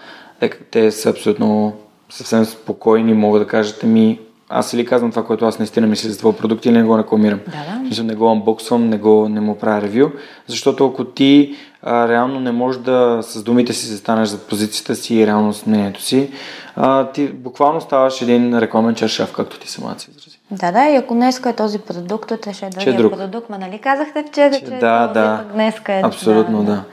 те 0.70 0.90
са 0.90 1.11
абсолютно 1.11 1.76
съвсем 2.11 2.44
спокойни, 2.44 3.14
могат 3.14 3.42
да 3.42 3.48
кажат 3.48 3.83
ми 3.83 4.20
аз 4.55 4.75
ли 4.75 4.87
казвам 4.87 5.11
това, 5.11 5.25
което 5.25 5.47
аз 5.47 5.59
наистина 5.59 5.87
мисля 5.87 6.11
за 6.11 6.19
твой 6.19 6.37
продукт 6.37 6.67
или 6.67 6.73
не 6.73 6.83
го 6.83 6.99
рекламирам. 6.99 7.40
Да, 7.47 7.97
да. 7.97 8.05
не 8.05 8.14
го 8.14 8.31
анбоксвам, 8.31 8.88
не, 8.88 8.99
го, 8.99 9.29
не 9.29 9.40
му 9.40 9.59
правя 9.59 9.83
ревю, 9.83 10.11
защото 10.47 10.87
ако 10.87 11.05
ти 11.05 11.57
а, 11.83 12.09
реално 12.09 12.40
не 12.40 12.53
можеш 12.53 12.81
да 12.81 13.19
с 13.23 13.43
думите 13.43 13.73
си 13.73 13.87
застанеш 13.87 14.29
за 14.29 14.38
позицията 14.38 14.95
си 14.95 15.14
и 15.17 15.27
реално 15.27 15.53
с 15.53 15.67
мнението 15.67 16.03
си, 16.03 16.31
а, 16.77 17.07
ти 17.12 17.29
буквално 17.29 17.81
ставаш 17.81 18.23
един 18.23 18.59
рекламен 18.59 18.95
чершав, 18.95 19.33
както 19.33 19.59
ти 19.59 19.71
сама 19.71 19.95
си 19.99 20.11
изрази. 20.11 20.38
Да, 20.51 20.73
да, 20.73 20.88
и 20.88 20.97
ако 20.97 21.14
днеска 21.14 21.51
е 21.51 21.57
този 21.57 21.79
продукт, 21.79 22.31
утре 22.31 22.53
ще 22.53 22.67
е 22.67 22.71
другия 22.71 22.97
друг. 22.97 23.12
продукт. 23.12 23.51
Ма 23.51 23.59
нали 23.59 23.79
казахте 23.79 24.25
вчера, 24.29 24.59
че, 24.59 24.64
да, 24.64 25.07
този 25.07 25.14
да. 25.14 25.45
днеска 25.53 25.93
е... 25.93 26.01
Абсолютно, 26.05 26.64
да. 26.64 26.73
да. 26.73 26.85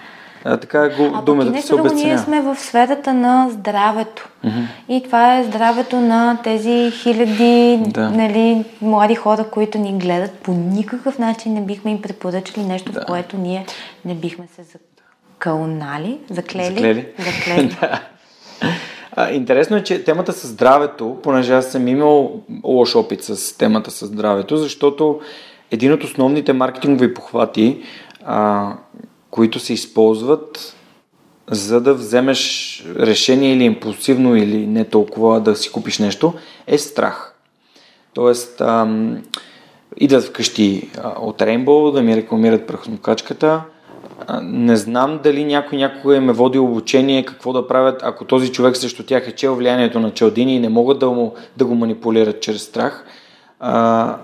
А, 0.45 0.57
така 0.57 0.89
го, 0.89 1.11
А 1.15 1.21
думата 1.21 1.45
се 1.45 1.51
нещо 1.51 1.75
друго, 1.75 1.83
ние 1.83 1.91
обесценява. 1.91 2.23
сме 2.23 2.41
в 2.41 2.55
сферата 2.59 3.13
на 3.13 3.49
здравето. 3.51 4.29
И 4.89 5.03
това 5.03 5.37
е 5.37 5.43
здравето 5.43 5.95
на 5.99 6.37
тези 6.43 6.91
хиляди 6.91 7.79
Да. 7.87 8.09
нали, 8.09 8.65
млади 8.81 9.15
хора, 9.15 9.43
които 9.51 9.77
ни 9.77 9.93
гледат. 9.93 10.31
По 10.31 10.51
никакъв 10.51 11.19
начин 11.19 11.53
не 11.53 11.61
бихме 11.61 11.91
им 11.91 12.01
препоръчали 12.01 12.65
нещо, 12.65 12.91
в 12.91 13.05
което 13.07 13.37
ние 13.37 13.65
не 14.05 14.15
бихме 14.15 14.47
се 14.55 14.63
закълнали, 14.63 16.17
заклели. 16.29 16.65
Заклели? 16.65 17.07
заклели. 17.17 17.77
да. 17.81 18.01
А, 19.15 19.29
интересно 19.31 19.77
е, 19.77 19.83
че 19.83 20.03
темата 20.03 20.33
с 20.33 20.47
здравето, 20.47 21.17
понеже 21.23 21.53
аз 21.53 21.65
съм 21.71 21.87
имал 21.87 22.31
лош 22.63 22.95
опит 22.95 23.23
с 23.23 23.57
темата 23.57 23.91
с 23.91 24.05
здравето, 24.05 24.57
защото 24.57 25.19
един 25.71 25.93
от 25.93 26.03
основните 26.03 26.53
маркетингови 26.53 27.13
похвати, 27.13 27.81
а, 28.25 28.73
които 29.31 29.59
се 29.59 29.73
използват 29.73 30.75
за 31.51 31.81
да 31.81 31.93
вземеш 31.93 32.85
решение 32.95 33.53
или 33.53 33.63
импулсивно, 33.63 34.35
или 34.35 34.67
не 34.67 34.85
толкова 34.85 35.41
да 35.41 35.55
си 35.55 35.71
купиш 35.71 35.99
нещо, 35.99 36.33
е 36.67 36.77
страх. 36.77 37.35
Тоест, 38.13 38.61
ам, 38.61 39.23
идват 39.97 40.23
вкъщи 40.23 40.89
а, 41.03 41.13
от 41.21 41.39
Rainbow 41.39 41.91
да 41.91 42.01
ми 42.01 42.15
рекламират 42.15 42.67
прахосмокачката. 42.67 43.61
Не 44.41 44.75
знам 44.75 45.19
дали 45.23 45.45
някой 45.45 45.77
някога 45.77 46.15
им 46.15 46.29
е 46.29 46.33
водил 46.33 46.65
обучение 46.65 47.25
какво 47.25 47.53
да 47.53 47.67
правят, 47.67 48.01
ако 48.03 48.25
този 48.25 48.51
човек 48.51 48.77
срещу 48.77 49.03
тях 49.03 49.27
е 49.27 49.35
чел 49.35 49.55
влиянието 49.55 49.99
на 49.99 50.11
челдини 50.13 50.55
и 50.55 50.59
не 50.59 50.69
могат 50.69 50.99
да, 50.99 51.09
му, 51.09 51.33
да 51.57 51.65
го 51.65 51.75
манипулират 51.75 52.41
чрез 52.41 52.63
страх. 52.63 53.05
А, 53.59 54.17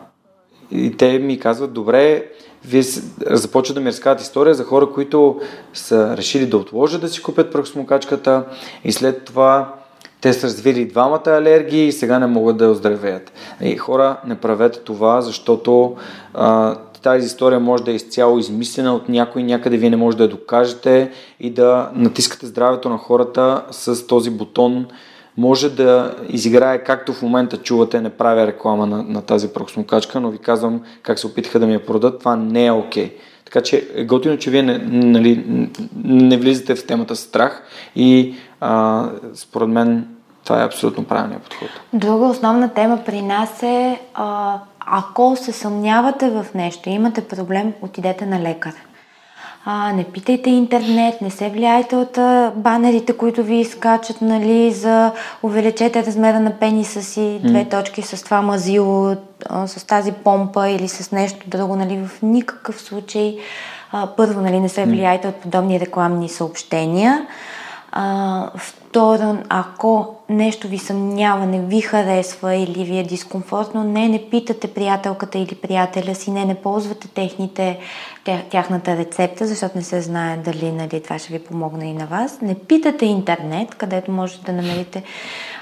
и 0.72 0.98
те 0.98 1.20
ми 1.20 1.40
казват, 1.40 1.74
добре, 1.74 2.26
вие 2.68 2.84
започват 3.30 3.76
да 3.76 3.82
ми 3.82 3.90
разказват 3.90 4.22
история 4.22 4.56
за 4.56 4.64
хора, 4.64 4.90
които 4.90 5.42
са 5.74 6.18
решили 6.18 6.46
да 6.46 6.58
отложат 6.58 7.02
да 7.02 7.10
си 7.10 7.22
купят 7.22 7.52
прахосмокачката 7.52 8.44
и 8.84 8.92
след 8.92 9.26
това 9.26 9.74
те 10.22 10.34
са 10.34 10.48
развили 10.48 10.86
двамата 10.86 11.22
алергии 11.28 11.88
и 11.88 11.92
сега 11.92 12.20
не 12.20 12.28
могат 12.28 12.58
да 12.58 12.70
оздравеят. 12.70 13.32
И 13.62 13.78
хора, 13.78 14.18
не 14.28 14.36
правете 14.36 14.80
това, 14.80 15.22
защото 15.22 15.96
а, 16.34 16.76
тази 17.02 17.26
история 17.26 17.60
може 17.60 17.84
да 17.84 17.92
е 17.92 17.96
изцяло 17.96 18.40
измислена 18.40 18.96
от 18.96 19.10
някой, 19.10 19.44
някъде 19.44 19.78
вие 19.78 19.90
не 19.90 19.98
може 19.98 20.18
да 20.18 20.24
я 20.24 20.30
докажете 20.30 21.12
и 21.40 21.50
да 21.50 21.90
натискате 21.94 22.46
здравето 22.46 22.90
на 22.90 22.98
хората 22.98 23.64
с 23.72 24.08
този 24.08 24.30
бутон. 24.30 24.88
Може 25.38 25.76
да 25.76 26.16
изиграе, 26.30 26.84
както 26.84 27.14
в 27.14 27.22
момента 27.22 27.58
чувате, 27.58 28.02
не 28.02 28.10
правя 28.10 28.48
реклама 28.48 28.88
на, 28.88 29.04
на 29.04 29.22
тази 29.22 29.48
прахосмокачка, 29.48 30.20
но 30.20 30.30
ви 30.30 30.38
казвам 30.38 30.82
как 31.02 31.20
се 31.20 31.28
опитаха 31.28 31.60
да 31.60 31.68
ми 31.68 31.74
я 31.74 31.86
продадат. 31.86 32.20
Това 32.20 32.36
не 32.36 32.66
е 32.66 32.72
окей. 32.72 33.18
Така 33.46 33.62
че 33.62 33.88
е 33.96 34.06
готино, 34.06 34.38
че 34.38 34.50
вие 34.50 34.64
не, 34.64 34.78
нали, 34.78 35.62
не 36.04 36.38
влизате 36.38 36.76
в 36.76 36.88
темата 36.88 37.16
страх 37.16 37.64
и 37.96 38.36
а, 38.62 39.06
според 39.34 39.70
мен 39.70 40.08
това 40.44 40.62
е 40.62 40.66
абсолютно 40.66 41.04
правилният 41.04 41.44
подход. 41.44 41.70
Друга 41.94 42.26
основна 42.26 42.74
тема 42.74 43.00
при 43.06 43.22
нас 43.22 43.64
е, 43.64 44.00
а, 44.14 44.60
ако 44.80 45.36
се 45.36 45.52
съмнявате 45.52 46.30
в 46.30 46.46
нещо 46.56 46.90
имате 46.90 47.28
проблем, 47.28 47.74
отидете 47.82 48.26
на 48.26 48.42
лекар. 48.42 48.74
А, 49.70 49.94
не 49.94 50.04
питайте 50.04 50.50
интернет, 50.50 51.22
не 51.22 51.30
се 51.30 51.50
влияйте 51.50 51.96
от 51.96 52.18
а, 52.18 52.52
банерите, 52.56 53.18
които 53.18 53.44
ви 53.44 53.56
изкачат, 53.56 54.22
нали, 54.22 54.72
за 54.72 55.12
увеличете 55.44 56.06
размера 56.06 56.40
на 56.40 56.52
пениса 56.52 57.04
си, 57.04 57.40
две 57.44 57.66
точки 57.66 58.02
с 58.02 58.24
това 58.24 58.42
мазило, 58.42 59.16
а, 59.50 59.68
с 59.68 59.84
тази 59.84 60.12
помпа 60.12 60.70
или 60.70 60.88
с 60.88 61.12
нещо 61.12 61.50
друго, 61.50 61.76
нали, 61.76 61.98
в 62.08 62.22
никакъв 62.22 62.82
случай. 62.82 63.38
А, 63.92 64.08
първо, 64.18 64.42
нали, 64.42 64.60
не 64.60 64.70
се 64.70 64.86
влияйте 64.86 65.28
от 65.28 65.36
подобни 65.36 65.80
рекламни 65.80 66.30
съобщения. 66.30 67.28
А, 68.00 68.52
второ, 68.58 69.38
ако 69.50 70.16
нещо 70.30 70.68
ви 70.68 70.78
съмнява, 70.78 71.46
не 71.46 71.60
ви 71.60 71.82
харесва 71.82 72.56
или 72.56 72.84
ви 72.84 72.98
е 72.98 73.04
дискомфортно, 73.04 73.84
не, 73.84 74.10
не 74.10 74.30
питате 74.30 74.68
приятелката 74.74 75.38
или 75.38 75.56
приятеля 75.56 76.16
си, 76.16 76.32
не, 76.32 76.46
не 76.46 76.56
ползвате 76.56 77.08
техните, 77.08 77.80
тя, 78.24 78.42
тяхната 78.50 78.98
рецепта, 78.98 79.48
защото 79.48 79.78
не 79.78 79.84
се 79.84 80.02
знае 80.02 80.38
дали 80.38 80.72
нали, 80.72 81.04
това 81.04 81.20
ще 81.20 81.34
ви 81.34 81.40
помогне 81.40 81.86
и 81.86 81.94
на 81.94 82.06
вас. 82.06 82.42
Не 82.42 82.56
питате 82.56 83.06
интернет, 83.06 83.76
където 83.76 84.12
можете 84.12 84.46
да 84.46 84.54
намерите 84.54 85.04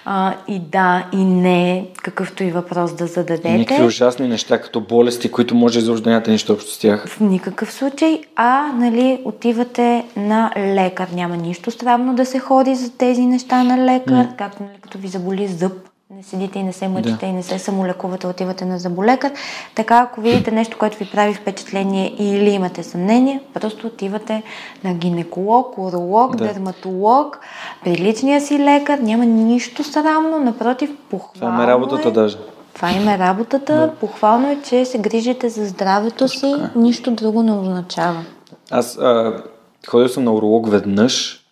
а, 0.05 0.33
и 0.47 0.59
да, 0.59 1.07
и 1.13 1.25
не, 1.25 1.87
какъвто 2.03 2.43
и 2.43 2.51
въпрос 2.51 2.93
да 2.93 3.07
зададете. 3.07 3.57
Никакви 3.57 3.83
ужасни 3.83 4.27
неща, 4.27 4.61
като 4.61 4.81
болести, 4.81 5.31
които 5.31 5.55
може 5.55 5.79
изобщо 5.79 6.03
да 6.03 6.09
нямате 6.09 6.31
нищо 6.31 6.53
общо 6.53 6.71
с 6.71 6.79
тях. 6.79 7.07
В 7.07 7.19
никакъв 7.19 7.73
случай, 7.73 8.21
а 8.35 8.71
нали, 8.73 9.21
отивате 9.25 10.05
на 10.15 10.51
лекар. 10.57 11.07
Няма 11.13 11.37
нищо 11.37 11.71
странно 11.71 12.15
да 12.15 12.25
се 12.25 12.39
ходи 12.39 12.75
за 12.75 12.97
тези 12.97 13.25
неща 13.25 13.63
на 13.63 13.85
лекар, 13.85 14.27
както 14.37 14.63
нали, 14.63 14.77
като 14.81 14.97
ви 14.97 15.07
заболи 15.07 15.47
зъб. 15.47 15.73
Не 16.09 16.23
седите 16.23 16.59
и 16.59 16.63
не 16.63 16.73
се 16.73 16.87
мъчите 16.87 17.17
Да. 17.19 17.25
и 17.25 17.31
не 17.31 17.43
се 17.43 17.59
самолекувате, 17.59 18.27
отивате 18.27 18.65
на 18.65 18.79
зъболекар. 18.79 19.31
Така, 19.75 19.97
ако 19.99 20.21
видите 20.21 20.51
нещо, 20.51 20.77
което 20.77 20.97
ви 20.97 21.05
прави 21.05 21.33
впечатление 21.33 22.15
или 22.19 22.49
имате 22.49 22.83
съмнение, 22.83 23.41
просто 23.53 23.87
отивате 23.87 24.43
на 24.83 24.93
гинеколог, 24.93 25.77
уролог, 25.77 26.35
Да. 26.35 26.47
дерматолог, 26.47 27.39
при 27.83 27.91
личния 27.91 28.41
си 28.41 28.59
лекар. 28.59 28.99
Няма 28.99 29.25
нищо 29.25 29.83
срамно, 29.83 30.39
напротив, 30.39 30.89
похвално 31.09 31.33
Това 31.33 31.65
ме 31.65 31.67
работата 31.67 32.07
е. 32.07 32.11
даже. 32.11 32.37
Това 32.73 32.91
им 32.91 33.07
е 33.07 33.17
работата. 33.17 33.91
Похвално 33.99 34.51
е, 34.51 34.57
че 34.63 34.85
се 34.85 34.97
грижите 34.97 35.49
за 35.49 35.65
здравето 35.65 36.27
си. 36.27 36.55
Нищо 36.75 37.11
друго 37.11 37.43
не 37.43 37.51
означава. 37.51 38.23
Аз 38.71 38.97
а, 38.97 39.43
ходил 39.87 40.09
съм 40.09 40.23
на 40.23 40.33
уролог 40.33 40.69
веднъж. 40.69 41.44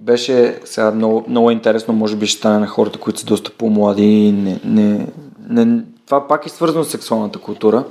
Беше 0.00 0.60
сега 0.64 0.90
много, 0.90 1.24
много 1.28 1.50
интересно, 1.50 1.94
може 1.94 2.16
би 2.16 2.26
ще 2.26 2.38
стане 2.38 2.58
на 2.58 2.66
хората, 2.66 2.98
които 2.98 3.20
са 3.20 3.26
доста 3.26 3.50
по-млади 3.50 4.04
и 4.04 4.32
не, 4.32 4.60
не, 4.64 5.06
не, 5.48 5.82
това 6.06 6.28
пак 6.28 6.46
е 6.46 6.48
свързано 6.48 6.84
с 6.84 6.90
сексуалната 6.90 7.38
култура. 7.38 7.84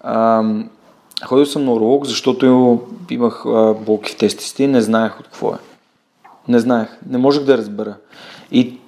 А, 0.00 0.44
ходил 1.24 1.46
съм 1.46 1.64
на 1.64 1.72
уролог, 1.72 2.06
защото 2.06 2.80
имах 3.10 3.46
а, 3.46 3.74
болки 3.74 4.12
в 4.12 4.16
тестисите 4.16 4.62
и 4.62 4.66
не 4.66 4.80
знаех 4.80 5.20
от 5.20 5.26
какво 5.26 5.48
е. 5.48 5.58
Не 6.48 6.58
знаех, 6.58 6.88
не 7.08 7.18
можех 7.18 7.42
да 7.42 7.58
разбера. 7.58 7.94
И 8.52 8.78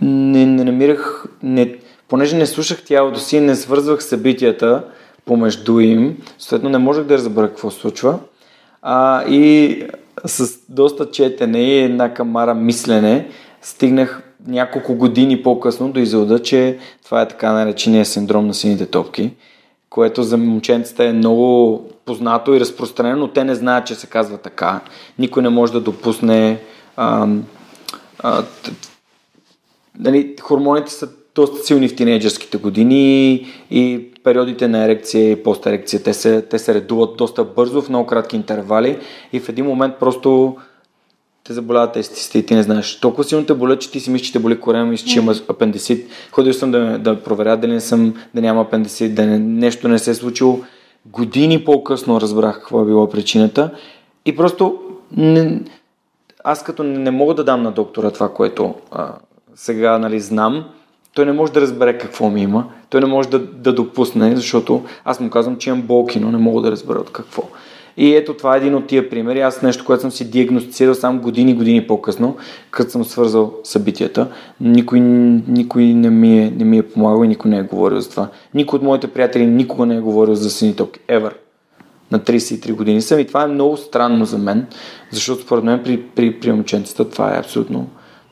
не, 0.00 0.46
не 0.46 0.64
намирах, 0.64 1.24
не, 1.42 1.76
понеже 2.08 2.36
не 2.36 2.46
слушах 2.46 2.84
тялото 2.84 3.20
си, 3.20 3.40
не 3.40 3.56
свързвах 3.56 4.04
събитията 4.04 4.84
помежду 5.24 5.80
им, 5.80 6.16
съответно 6.38 6.70
не 6.70 6.78
можех 6.78 7.04
да 7.04 7.14
разбера 7.14 7.48
какво 7.48 7.70
се 7.70 7.80
случва. 7.80 8.18
А, 8.82 9.24
и 9.28 9.86
с 10.26 10.58
доста 10.68 11.10
четене 11.10 11.62
и 11.62 11.78
една 11.78 12.14
камара 12.14 12.54
мислене 12.54 13.28
стигнах 13.62 14.22
няколко 14.46 14.94
години 14.94 15.42
по-късно 15.42 15.92
до 15.92 16.00
извода, 16.00 16.42
че 16.42 16.78
това 17.04 17.22
е 17.22 17.28
така 17.28 17.52
наречения 17.52 18.04
синдром 18.04 18.46
на 18.46 18.54
сините 18.54 18.86
топки, 18.86 19.30
което 19.90 20.22
за 20.22 20.36
момченцата 20.36 21.04
е 21.04 21.12
много 21.12 21.80
познато 22.04 22.54
и 22.54 22.60
разпространено, 22.60 23.18
но 23.18 23.28
те 23.28 23.44
не 23.44 23.54
знаят, 23.54 23.86
че 23.86 23.94
се 23.94 24.06
казва 24.06 24.38
така. 24.38 24.80
Никой 25.18 25.42
не 25.42 25.48
може 25.48 25.72
да 25.72 25.80
допусне 25.80 26.60
а, 26.96 27.26
т- 28.22 28.70
нали, 29.98 30.36
хормоните 30.40 30.92
са 30.92 31.08
доста 31.34 31.66
силни 31.66 31.88
в 31.88 31.96
тинейджърските 31.96 32.58
години 32.58 33.32
и 33.70 34.08
периодите 34.24 34.68
на 34.68 34.84
ерекция 34.84 35.30
и 35.30 35.42
постерекция, 35.42 36.02
те 36.02 36.14
се, 36.14 36.42
те 36.42 36.58
се 36.58 36.74
редуват 36.74 37.16
доста 37.16 37.44
бързо 37.44 37.82
в 37.82 37.88
много 37.88 38.06
кратки 38.06 38.36
интервали 38.36 38.98
и 39.32 39.40
в 39.40 39.48
един 39.48 39.64
момент 39.64 39.94
просто 40.00 40.56
те 41.44 41.52
заболяват 41.52 41.92
тестите 41.92 42.38
и 42.38 42.46
ти 42.46 42.54
не 42.54 42.62
знаеш. 42.62 43.00
Толкова 43.00 43.24
силно 43.24 43.46
те 43.46 43.54
болят, 43.54 43.80
че 43.80 43.90
ти 43.90 44.00
си 44.00 44.10
мислиш, 44.10 44.26
че 44.26 44.32
те 44.32 44.38
боли 44.38 44.60
корема, 44.60 44.86
мислиш, 44.86 45.12
че 45.12 45.18
има 45.18 45.34
апендицит. 45.48 46.10
Ходил 46.32 46.52
съм 46.52 46.70
да, 46.70 46.98
да 46.98 47.22
проверя 47.22 47.56
дали 47.56 47.72
не 47.72 47.80
съм, 47.80 48.14
да 48.34 48.40
няма 48.40 48.60
апендицит, 48.60 49.14
да 49.14 49.26
не, 49.26 49.38
нещо 49.38 49.88
не 49.88 49.98
се 49.98 50.10
е 50.10 50.14
случило. 50.14 50.60
Години 51.06 51.64
по-късно 51.64 52.20
разбрах 52.20 52.54
какво 52.54 52.82
е 52.82 52.86
било 52.86 53.08
причината 53.08 53.70
и 54.24 54.36
просто 54.36 54.78
не, 55.16 55.60
аз 56.44 56.64
като 56.64 56.82
не 56.82 57.10
мога 57.10 57.34
да 57.34 57.44
дам 57.44 57.62
на 57.62 57.70
доктора 57.70 58.10
това, 58.10 58.28
което 58.28 58.74
а, 58.90 59.14
сега 59.54 59.98
нали, 59.98 60.20
знам, 60.20 60.64
той 61.14 61.26
не 61.26 61.32
може 61.32 61.52
да 61.52 61.60
разбере 61.60 61.98
какво 61.98 62.30
ми 62.30 62.42
има, 62.42 62.64
той 62.90 63.00
не 63.00 63.06
може 63.06 63.28
да, 63.28 63.38
да 63.38 63.72
допусне, 63.72 64.36
защото 64.36 64.82
аз 65.04 65.20
му 65.20 65.30
казвам, 65.30 65.56
че 65.56 65.70
имам 65.70 65.82
болки, 65.82 66.20
но 66.20 66.30
не 66.30 66.38
мога 66.38 66.62
да 66.62 66.70
разбера 66.70 66.98
от 66.98 67.12
какво. 67.12 67.42
И 67.96 68.14
ето 68.14 68.34
това 68.34 68.54
е 68.54 68.58
един 68.58 68.74
от 68.74 68.86
тия 68.86 69.10
примери. 69.10 69.40
Аз 69.40 69.62
нещо, 69.62 69.84
което 69.84 70.00
съм 70.00 70.10
си 70.10 70.30
диагностицирал 70.30 70.94
само 70.94 71.20
години, 71.20 71.54
години 71.54 71.86
по-късно, 71.86 72.36
като 72.70 72.90
съм 72.90 73.04
свързал 73.04 73.54
събитията. 73.64 74.28
Никой, 74.60 75.00
никой 75.00 75.84
не, 75.84 76.10
ми 76.10 76.38
е, 76.38 76.50
не 76.50 76.64
ми 76.64 76.78
е 76.78 76.82
помагал 76.82 77.24
и 77.24 77.28
никой 77.28 77.50
не 77.50 77.58
е 77.58 77.62
говорил 77.62 78.00
за 78.00 78.10
това. 78.10 78.28
Никой 78.54 78.76
от 78.76 78.82
моите 78.82 79.08
приятели 79.08 79.46
никога 79.46 79.86
не 79.86 79.96
е 79.96 80.00
говорил 80.00 80.34
за 80.34 80.50
синиток. 80.50 80.90
Ever. 81.08 81.32
На 82.10 82.20
33 82.20 82.74
години 82.74 83.02
съм 83.02 83.18
и 83.18 83.26
това 83.26 83.42
е 83.42 83.46
много 83.46 83.76
странно 83.76 84.24
за 84.24 84.38
мен, 84.38 84.66
защото 85.10 85.42
според 85.42 85.64
мен 85.64 85.80
при, 85.84 86.02
при, 86.02 86.40
при 86.40 86.52
момченцата 86.52 87.10
това 87.10 87.34
е 87.34 87.38
абсолютно 87.38 87.86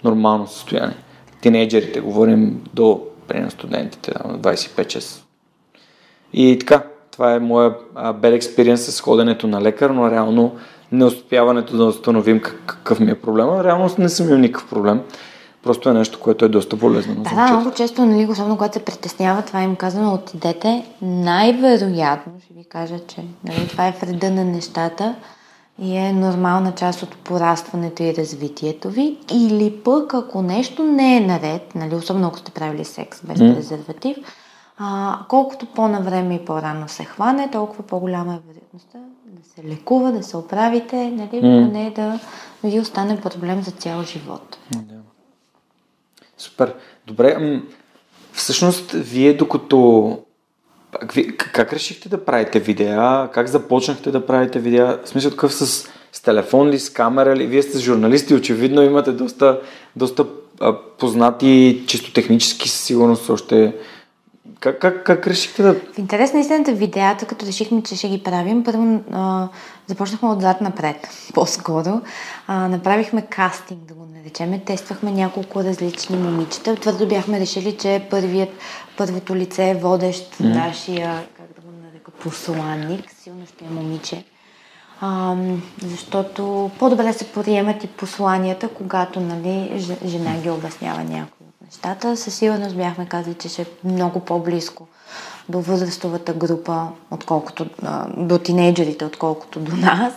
нормално 0.04 0.46
състояние. 0.46 0.96
Тинейджерите, 1.40 2.00
говорим 2.00 2.62
до 2.74 3.02
при 3.28 3.40
на 3.40 3.50
студентите, 3.50 4.12
25-6. 4.12 5.22
И 6.32 6.58
така, 6.58 6.82
това 7.10 7.34
е 7.34 7.38
моя 7.38 7.74
bad 7.94 8.40
experience 8.40 8.74
с 8.74 9.00
ходенето 9.00 9.46
на 9.46 9.62
лекар, 9.62 9.90
но 9.90 10.10
реално 10.10 10.56
не 10.92 11.04
успяването 11.04 11.76
да 11.76 11.84
установим 11.84 12.40
какъв 12.40 13.00
ми 13.00 13.10
е 13.10 13.20
проблема. 13.20 13.64
Реално 13.64 13.90
не 13.98 14.08
съм 14.08 14.26
имал 14.26 14.38
никакъв 14.38 14.70
проблем. 14.70 15.00
Просто 15.62 15.88
е 15.88 15.92
нещо, 15.92 16.20
което 16.20 16.44
е 16.44 16.48
доста 16.48 16.78
полезно. 16.78 17.14
Да, 17.14 17.34
да, 17.34 17.52
много 17.52 17.74
често, 17.74 18.06
нали, 18.06 18.26
особено 18.30 18.56
когато 18.56 18.74
се 18.78 18.84
притеснява, 18.84 19.42
това 19.42 19.62
им 19.62 19.76
казано, 19.76 20.14
отидете. 20.14 20.84
Най-вероятно, 21.02 22.32
ще 22.44 22.54
ви 22.54 22.64
кажа, 22.68 22.98
че 23.06 23.24
нали, 23.44 23.68
това 23.68 23.88
е 23.88 23.94
вреда 24.00 24.30
на 24.30 24.44
нещата 24.44 25.14
и 25.80 25.96
е 25.96 26.12
нормална 26.12 26.72
част 26.74 27.02
от 27.02 27.16
порастването 27.16 28.02
и 28.02 28.14
развитието 28.14 28.90
ви. 28.90 29.18
Или 29.32 29.80
пък, 29.84 30.14
ако 30.14 30.42
нещо 30.42 30.82
не 30.82 31.16
е 31.16 31.20
наред, 31.20 31.74
нали, 31.74 31.94
особено 31.94 32.26
ако 32.26 32.38
сте 32.38 32.50
правили 32.50 32.84
секс 32.84 33.20
без 33.24 33.38
mm. 33.38 33.54
презерватив, 33.54 34.16
а, 34.78 35.18
колкото 35.28 35.66
по-навреме 35.66 36.34
и 36.34 36.44
по-рано 36.44 36.88
се 36.88 37.04
хване, 37.04 37.50
толкова 37.50 37.82
по-голяма 37.82 38.34
е 38.34 38.38
вероятността 38.48 38.98
да 39.24 39.48
се 39.48 39.68
лекува, 39.68 40.12
да 40.12 40.22
се 40.22 40.36
оправите, 40.36 41.10
нали, 41.10 41.42
mm. 41.42 41.72
не 41.72 41.90
да 41.90 42.20
ви 42.64 42.80
остане 42.80 43.20
проблем 43.20 43.62
за 43.62 43.70
цял 43.70 44.02
живот. 44.02 44.58
Да. 44.70 44.94
Супер. 46.38 46.74
Добре, 47.06 47.60
всъщност, 48.32 48.90
вие 48.90 49.34
докато 49.36 50.18
как, 50.92 51.14
как 51.52 51.72
решихте 51.72 52.08
да 52.08 52.24
правите 52.24 52.60
видеа? 52.60 53.28
Как 53.32 53.48
започнахте 53.48 54.10
да 54.10 54.26
правите 54.26 54.58
видеа? 54.58 54.98
В 55.04 55.08
смисъл 55.08 55.30
такъв 55.30 55.54
с, 55.54 55.88
с 56.12 56.20
телефон 56.22 56.68
ли, 56.68 56.78
с 56.78 56.90
камера 56.90 57.36
ли? 57.36 57.46
Вие 57.46 57.62
сте 57.62 57.78
журналисти, 57.78 58.34
очевидно 58.34 58.82
имате 58.82 59.12
доста, 59.12 59.60
доста 59.96 60.26
познати, 60.98 61.82
чисто 61.86 62.12
технически 62.12 62.68
със 62.68 62.80
сигурност 62.80 63.30
още 63.30 63.74
как, 64.60 64.78
как, 64.78 65.04
как 65.04 65.26
решихте 65.26 65.62
да... 65.62 65.74
В 65.74 65.98
интерес 65.98 66.32
на 66.32 66.40
истината 66.40 66.72
видеята, 66.72 67.26
като 67.26 67.46
решихме, 67.46 67.82
че 67.82 67.96
ще 67.96 68.08
ги 68.08 68.22
правим, 68.22 68.64
първо 68.64 69.00
а, 69.12 69.48
започнахме 69.86 70.28
отзад 70.28 70.60
напред, 70.60 71.08
по-скоро. 71.34 72.00
А, 72.46 72.68
направихме 72.68 73.22
кастинг, 73.22 73.80
да 73.80 73.94
го 73.94 74.06
наречеме. 74.14 74.64
Тествахме 74.64 75.10
няколко 75.10 75.64
различни 75.64 76.16
момичета. 76.16 76.76
Твърдо 76.76 77.08
бяхме 77.08 77.40
решили, 77.40 77.76
че 77.76 78.06
първият, 78.10 78.50
първото 78.96 79.36
лице 79.36 79.70
е 79.70 79.74
водещ 79.74 80.38
mm. 80.38 80.54
нашия, 80.54 81.26
как 81.36 81.46
да 81.54 81.60
го 81.60 81.72
нарека, 81.86 82.10
посланник. 82.10 83.04
Силно 83.22 83.46
ще 83.46 83.64
е 83.64 83.68
момиче. 83.68 84.24
А, 85.00 85.36
защото 85.82 86.70
по-добре 86.78 87.12
се 87.12 87.32
приемат 87.32 87.84
и 87.84 87.86
посланията, 87.86 88.68
когато 88.68 89.20
нали, 89.20 89.86
жена 90.04 90.40
ги 90.42 90.50
обяснява 90.50 91.04
някой 91.04 91.39
нещата. 91.70 92.16
Със 92.16 92.34
сигурност 92.34 92.76
бяхме 92.76 93.06
казали, 93.06 93.34
че 93.34 93.48
ще 93.48 93.62
е 93.62 93.66
много 93.84 94.20
по-близко 94.20 94.86
до 95.48 95.60
възрастовата 95.60 96.32
група, 96.32 96.88
отколкото 97.10 97.66
до 98.16 98.38
тинейджерите, 98.38 99.04
отколкото 99.04 99.60
до 99.60 99.76
нас. 99.76 100.14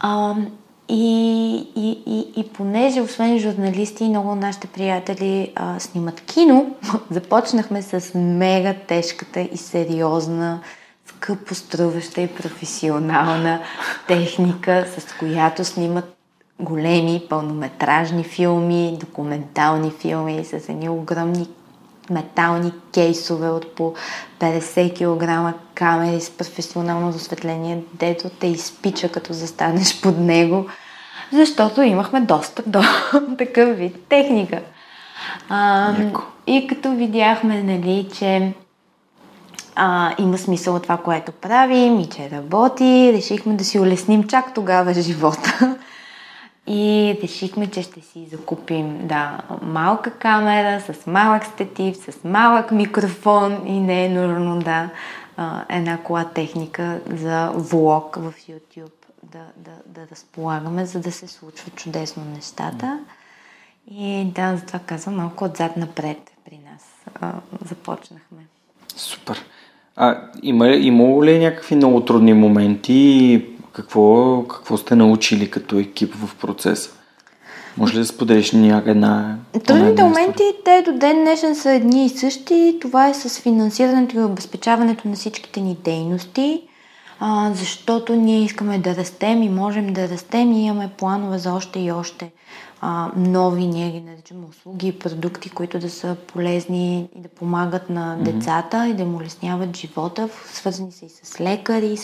А, 0.00 0.34
и, 0.88 1.56
и, 1.76 2.02
и, 2.06 2.40
и 2.40 2.48
понеже, 2.48 3.00
освен 3.00 3.38
журналисти, 3.38 4.04
много 4.04 4.32
от 4.32 4.38
нашите 4.38 4.66
приятели 4.66 5.52
а, 5.54 5.80
снимат 5.80 6.20
кино, 6.20 6.76
започнахме 7.10 7.82
с 7.82 8.18
мега 8.18 8.74
тежката 8.74 9.40
и 9.40 9.56
сериозна, 9.56 10.60
скъпо 11.06 11.54
струваща 11.54 12.20
и 12.20 12.28
професионална 12.28 13.60
техника, 14.08 14.86
с 14.98 15.18
която 15.18 15.64
снимат 15.64 16.16
големи 16.60 17.22
пълнометражни 17.28 18.24
филми, 18.24 18.96
документални 19.00 19.90
филми 19.90 20.44
с 20.44 20.68
едни 20.68 20.88
огромни 20.88 21.48
метални 22.10 22.72
кейсове 22.94 23.48
от 23.48 23.74
по 23.74 23.94
50 24.40 25.52
кг 25.52 25.58
камери 25.74 26.20
с 26.20 26.30
професионално 26.30 27.08
осветление, 27.08 27.82
дето 27.94 28.28
те 28.28 28.46
изпича 28.46 29.08
като 29.08 29.32
застанеш 29.32 30.00
под 30.00 30.18
него, 30.18 30.66
защото 31.32 31.82
имахме 31.82 32.20
достъп 32.20 32.70
до 32.70 32.82
такъв 33.38 33.76
вид 33.76 33.96
техника. 34.08 34.60
А, 35.48 35.94
и 36.46 36.66
като 36.66 36.92
видяхме, 36.92 37.62
нали, 37.62 38.08
че 38.18 38.52
а, 39.76 40.14
има 40.18 40.38
смисъл 40.38 40.74
от 40.74 40.82
това, 40.82 40.96
което 40.96 41.32
правим 41.32 42.00
и 42.00 42.06
че 42.06 42.30
работи, 42.30 43.12
решихме 43.14 43.54
да 43.54 43.64
си 43.64 43.78
улесним 43.78 44.24
чак 44.24 44.54
тогава 44.54 44.94
живота 44.94 45.76
и 46.66 47.18
решихме, 47.22 47.70
че 47.70 47.82
ще 47.82 48.00
си 48.00 48.26
закупим 48.30 49.06
да, 49.06 49.40
малка 49.62 50.10
камера 50.10 50.80
с 50.80 51.06
малък 51.06 51.44
статив, 51.44 51.96
с 51.96 52.24
малък 52.24 52.72
микрофон 52.72 53.62
и 53.66 53.80
не 53.80 54.04
е 54.04 54.08
нужно 54.08 54.58
да 54.58 54.90
една 55.68 55.98
кола 55.98 56.24
техника 56.24 57.00
за 57.10 57.50
влог 57.54 58.16
в 58.16 58.34
YouTube 58.48 59.04
да, 59.32 59.44
да, 59.56 59.72
да 59.86 60.06
разполагаме, 60.10 60.86
за 60.86 61.00
да 61.00 61.12
се 61.12 61.26
случват 61.26 61.74
чудесно 61.74 62.24
нещата. 62.34 62.98
И 63.90 64.24
да, 64.34 64.56
затова 64.56 64.78
казвам 64.78 65.16
малко 65.16 65.44
отзад 65.44 65.76
напред 65.76 66.18
при 66.44 66.58
нас 66.72 67.04
а, 67.20 67.32
започнахме. 67.64 68.46
Супер. 68.96 69.44
А 69.96 70.20
има, 70.42 70.68
имало 70.68 71.24
ли 71.24 71.38
някакви 71.38 71.76
много 71.76 72.00
трудни 72.00 72.34
моменти 72.34 73.46
какво, 73.74 74.42
какво 74.48 74.76
сте 74.76 74.96
научили 74.96 75.50
като 75.50 75.78
екип 75.78 76.14
в 76.14 76.36
процеса? 76.36 76.90
Може 77.76 77.94
ли 77.94 77.98
да 77.98 78.06
споделиш 78.06 78.52
някаква. 78.52 79.36
Трудните 79.66 80.02
моменти, 80.02 80.42
те 80.64 80.82
до 80.82 80.92
ден 80.92 81.16
днешен 81.16 81.56
са 81.56 81.70
едни 81.70 82.06
и 82.06 82.08
същи. 82.08 82.78
Това 82.80 83.08
е 83.08 83.14
с 83.14 83.40
финансирането 83.40 84.16
и 84.18 84.22
обезпечаването 84.22 85.08
на 85.08 85.14
всичките 85.14 85.60
ни 85.60 85.76
дейности, 85.84 86.62
а, 87.20 87.50
защото 87.54 88.14
ние 88.14 88.44
искаме 88.44 88.78
да 88.78 88.96
растем 88.96 89.42
и 89.42 89.48
можем 89.48 89.92
да 89.92 90.08
растем 90.08 90.52
и 90.52 90.64
имаме 90.64 90.90
планове 90.96 91.38
за 91.38 91.52
още 91.52 91.80
и 91.80 91.92
още 91.92 92.30
а, 92.86 93.10
нови, 93.16 93.66
ние 93.66 93.90
ги 93.90 94.00
наричаме 94.00 94.46
услуги 94.50 94.88
и 94.88 94.98
продукти, 94.98 95.50
които 95.50 95.78
да 95.78 95.90
са 95.90 96.16
полезни 96.26 97.08
и 97.16 97.20
да 97.20 97.28
помагат 97.28 97.90
на 97.90 98.16
децата 98.20 98.76
mm-hmm. 98.76 98.90
и 98.90 98.94
да 98.94 99.02
им 99.02 99.14
улесняват 99.14 99.76
живота, 99.76 100.28
свързани 100.52 100.92
са 100.92 101.06
и 101.06 101.08
с 101.08 101.40
лекари, 101.40 101.96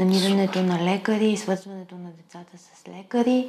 намирането 0.00 0.62
на 0.62 0.84
лекари, 0.84 1.36
свързването 1.36 1.94
на 1.94 2.10
децата 2.10 2.58
с 2.58 2.88
лекари 2.88 3.48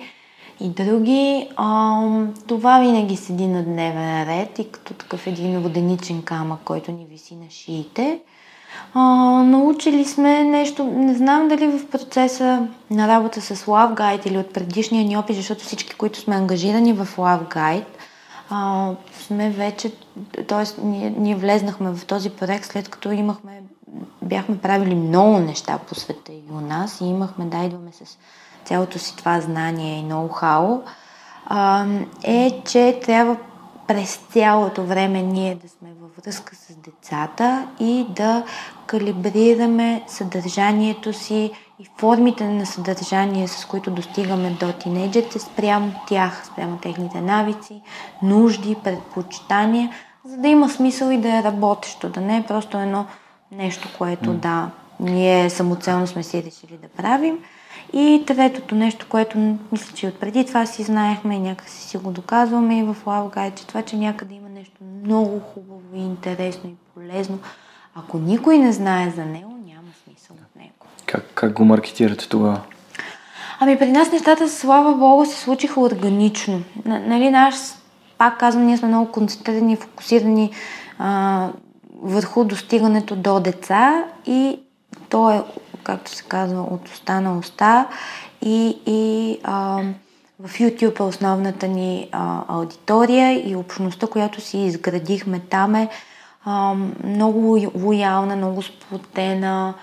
и 0.60 0.70
други. 0.70 1.50
А, 1.56 2.02
това 2.48 2.80
винаги 2.80 3.18
седи 3.18 3.48
на 3.48 3.64
дневен 3.64 4.24
ред 4.30 4.60
и 4.60 4.72
като 4.72 4.94
такъв 4.94 5.28
един 5.28 5.60
воденичен 5.60 6.22
камък, 6.24 6.60
който 6.66 6.92
ни 6.92 7.06
виси 7.06 7.36
на 7.36 7.50
шиите. 7.50 8.20
А, 8.94 9.02
научили 9.44 10.06
сме 10.06 10.44
нещо, 10.44 10.84
не 10.84 11.14
знам 11.14 11.48
дали 11.48 11.68
в 11.68 11.90
процеса 11.90 12.68
на 12.92 13.08
работа 13.08 13.42
с 13.42 13.66
Love 13.66 13.96
Guide 13.96 14.28
или 14.28 14.38
от 14.38 14.54
предишния 14.54 15.06
ни 15.06 15.18
опит, 15.18 15.36
защото 15.36 15.64
всички, 15.64 15.96
които 15.96 16.20
сме 16.20 16.36
ангажирани 16.36 16.94
в 16.94 17.08
Love 17.18 17.56
Guide, 17.56 17.86
а, 18.50 18.92
сме 19.20 19.50
вече, 19.50 19.92
т.е. 20.48 20.82
Ние, 20.82 21.14
ние 21.18 21.36
влезнахме 21.36 21.92
в 21.92 22.06
този 22.06 22.30
проект 22.30 22.66
след 22.66 22.90
като 22.90 23.12
имахме 23.12 23.62
бяхме 24.22 24.58
правили 24.58 24.96
много 24.96 25.40
неща 25.40 25.78
по 25.78 25.96
света 25.96 26.32
и 26.32 26.44
у 26.52 26.62
нас 26.62 27.02
и 27.02 27.06
имахме 27.06 27.46
да 27.46 27.58
идваме 27.58 27.92
с 27.92 28.18
цялото 28.66 29.00
си 29.00 29.16
това 29.16 29.42
знание 29.42 30.00
и 30.00 30.04
ноу-хау, 30.04 30.82
е, 32.24 32.62
че 32.66 33.00
трябва 33.06 33.38
през 33.88 34.16
цялото 34.16 34.84
време 34.84 35.22
ние 35.22 35.56
да 35.56 35.70
сме 35.70 35.90
във 36.02 36.26
връзка 36.26 36.56
с 36.56 36.76
децата 36.76 37.68
и 37.80 38.06
да 38.10 38.44
калибрираме 38.86 40.04
съдържанието 40.08 41.14
си 41.14 41.52
и 41.80 41.90
формите 41.98 42.44
на 42.44 42.66
съдържание, 42.66 43.48
с 43.48 43.66
които 43.66 43.92
достигаме 43.92 44.50
до 44.50 44.74
тинейджерите, 44.74 45.40
спрямо 45.40 45.92
тях, 46.08 46.46
спрямо 46.46 46.78
техните 46.78 47.22
навици, 47.22 47.82
нужди, 48.24 48.78
предпочитания, 48.84 49.92
за 50.26 50.38
да 50.38 50.48
има 50.48 50.70
смисъл 50.70 51.10
и 51.10 51.18
да 51.18 51.38
е 51.38 51.44
работещо, 51.44 52.10
да 52.10 52.22
не 52.22 52.38
е 52.38 52.44
просто 52.44 52.78
едно 52.78 53.06
Нещо, 53.52 53.90
което 53.98 54.34
да, 54.34 54.70
ние 55.00 55.50
самоцелно 55.50 56.08
сме 56.08 56.24
си 56.24 56.44
решили 56.44 56.78
да 56.82 56.88
правим. 56.88 57.38
И 57.94 58.24
третото 58.28 58.76
нещо, 58.76 59.06
което 59.10 59.38
мисля, 59.72 59.96
че 59.96 60.08
отпреди 60.08 60.46
това 60.46 60.66
си 60.66 60.84
знаехме 60.84 61.36
и 61.36 61.40
някакси 61.40 61.82
си 61.82 61.98
го 61.98 62.12
доказваме 62.12 62.80
и 62.80 62.84
в 62.84 62.98
Лавгай, 63.06 63.52
че 63.56 63.68
това, 63.68 63.82
че 63.82 63.98
някъде 63.98 64.34
има 64.34 64.50
нещо 64.50 64.84
много 65.04 65.40
хубаво 65.40 65.82
и 65.96 66.00
интересно 66.00 66.70
и 66.70 66.74
полезно, 66.94 67.40
ако 67.96 68.18
никой 68.18 68.58
не 68.58 68.72
знае 68.72 69.10
за 69.10 69.26
него, 69.26 69.58
няма 69.66 69.88
смисъл 70.04 70.36
от 70.36 70.56
него. 70.62 70.74
Как, 71.06 71.26
как 71.34 71.54
го 71.54 71.66
маркетирате 71.66 72.30
тогава? 72.30 72.62
Ами 73.60 73.80
при 73.80 73.92
нас 73.92 74.12
нещата, 74.12 74.50
слава 74.50 74.96
богу, 74.96 75.26
се 75.26 75.40
случиха 75.40 75.82
органично. 75.82 76.62
Нали, 76.86 77.30
наш, 77.30 77.56
пак 78.18 78.40
казвам, 78.40 78.66
ние 78.66 78.78
сме 78.78 78.88
много 78.88 79.12
концентрирани 79.12 79.74
и 79.74 79.76
фокусирани 79.76 80.52
а, 81.00 81.50
върху 82.02 82.44
достигането 82.44 83.16
до 83.16 83.40
деца 83.40 84.04
и 84.26 84.60
то 85.10 85.32
е, 85.32 85.44
както 85.84 86.12
се 86.12 86.24
казва, 86.24 86.62
от 86.62 86.90
уста 86.90 87.22
на 87.22 87.38
уста 87.38 87.88
и, 88.42 88.78
и 88.86 89.38
а, 89.44 89.84
в 90.40 90.50
YouTube 90.60 91.00
е 91.00 91.04
основната 91.04 91.68
ни 91.68 92.10
а, 92.12 92.44
аудитория 92.48 93.50
и 93.50 93.56
общността, 93.56 94.08
която 94.08 94.42
си 94.42 94.58
изградихме 94.58 95.40
там 95.40 95.76
е 95.76 95.90
а, 96.46 96.76
много 97.04 97.72
лоялна, 97.76 98.36
много 98.36 98.62
сплотена 98.62 99.74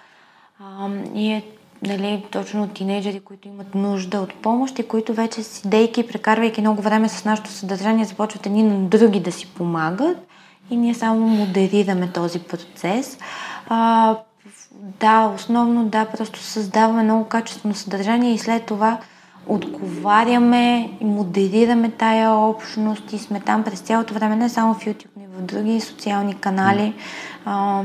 а, 0.61 0.89
и 1.15 1.33
е 1.33 1.45
нали, 1.83 2.25
точно 2.31 2.69
тинейджери, 2.69 3.21
които 3.21 3.49
имат 3.49 3.75
нужда 3.75 4.21
от 4.21 4.35
помощ 4.35 4.79
и 4.79 4.89
които 4.89 5.15
вече 5.15 5.43
седейки, 5.43 6.07
прекарвайки 6.07 6.61
много 6.61 6.83
време 6.83 7.09
с 7.09 7.25
нашето 7.25 7.51
съдържание, 7.51 8.05
започват 8.05 8.47
едни 8.47 8.63
на 8.63 8.79
други 8.79 9.21
да 9.21 9.33
си 9.33 9.47
помагат 9.47 10.28
и 10.71 10.77
ние 10.77 10.95
само 10.95 11.29
модерираме 11.29 12.13
този 12.13 12.39
процес. 12.39 13.19
А, 13.69 14.17
да, 15.01 15.33
основно 15.35 15.85
да, 15.85 16.05
просто 16.05 16.39
създаваме 16.39 17.03
много 17.03 17.25
качествено 17.25 17.75
съдържание 17.75 18.35
и 18.35 18.39
след 18.39 18.67
това 18.67 18.99
отговаряме 19.47 20.91
и 21.01 21.05
модерираме 21.05 21.91
тая 21.91 22.33
общност 22.33 23.13
и 23.13 23.19
сме 23.19 23.41
там 23.41 23.65
през 23.65 23.81
цялото 23.81 24.15
време, 24.15 24.37
не 24.37 24.49
само 24.49 24.75
в 24.75 24.85
YouTube, 24.85 25.11
но 25.17 25.23
и 25.23 25.27
в 25.27 25.43
други 25.43 25.81
социални 25.81 26.35
канали. 26.35 26.95
А, 27.45 27.83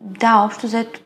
да, 0.00 0.42
общо 0.44 0.66
взето 0.66 1.00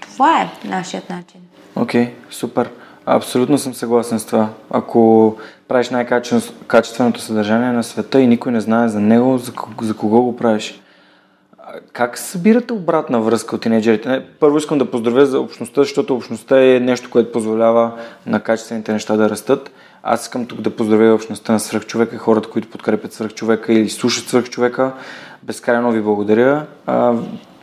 това 0.00 0.42
е 0.42 0.68
нашият 0.68 1.10
начин. 1.10 1.40
Окей, 1.76 2.06
okay, 2.06 2.12
супер. 2.30 2.70
Абсолютно 3.12 3.58
съм 3.58 3.74
съгласен 3.74 4.18
с 4.18 4.26
това. 4.26 4.48
Ако 4.70 5.36
правиш 5.68 5.90
най-качественото 5.90 7.20
съдържание 7.20 7.72
на 7.72 7.84
света 7.84 8.20
и 8.20 8.26
никой 8.26 8.52
не 8.52 8.60
знае 8.60 8.88
за 8.88 9.00
него, 9.00 9.38
за, 9.38 9.52
за 9.82 9.96
кого 9.96 10.22
го 10.22 10.36
правиш? 10.36 10.80
Как 11.92 12.18
събирате 12.18 12.72
обратна 12.72 13.20
връзка 13.20 13.56
от 13.56 13.62
тинейджерите? 13.62 14.22
Първо 14.40 14.58
искам 14.58 14.78
да 14.78 14.90
поздравя 14.90 15.26
за 15.26 15.40
общността, 15.40 15.80
защото 15.82 16.14
общността 16.14 16.62
е 16.64 16.80
нещо, 16.80 17.10
което 17.10 17.32
позволява 17.32 17.92
на 18.26 18.40
качествените 18.40 18.92
неща 18.92 19.16
да 19.16 19.30
растат. 19.30 19.70
Аз 20.02 20.22
искам 20.22 20.46
тук 20.46 20.60
да 20.60 20.76
поздравя 20.76 21.14
общността 21.14 21.52
на 21.52 21.60
свръхчовека, 21.60 22.18
хората, 22.18 22.50
които 22.50 22.70
подкрепят 22.70 23.12
свръхчовека 23.12 23.72
или 23.72 23.88
слушат 23.88 24.28
свръхчовека. 24.28 24.92
Безкрайно 25.42 25.92
ви 25.92 26.00
благодаря. 26.00 26.66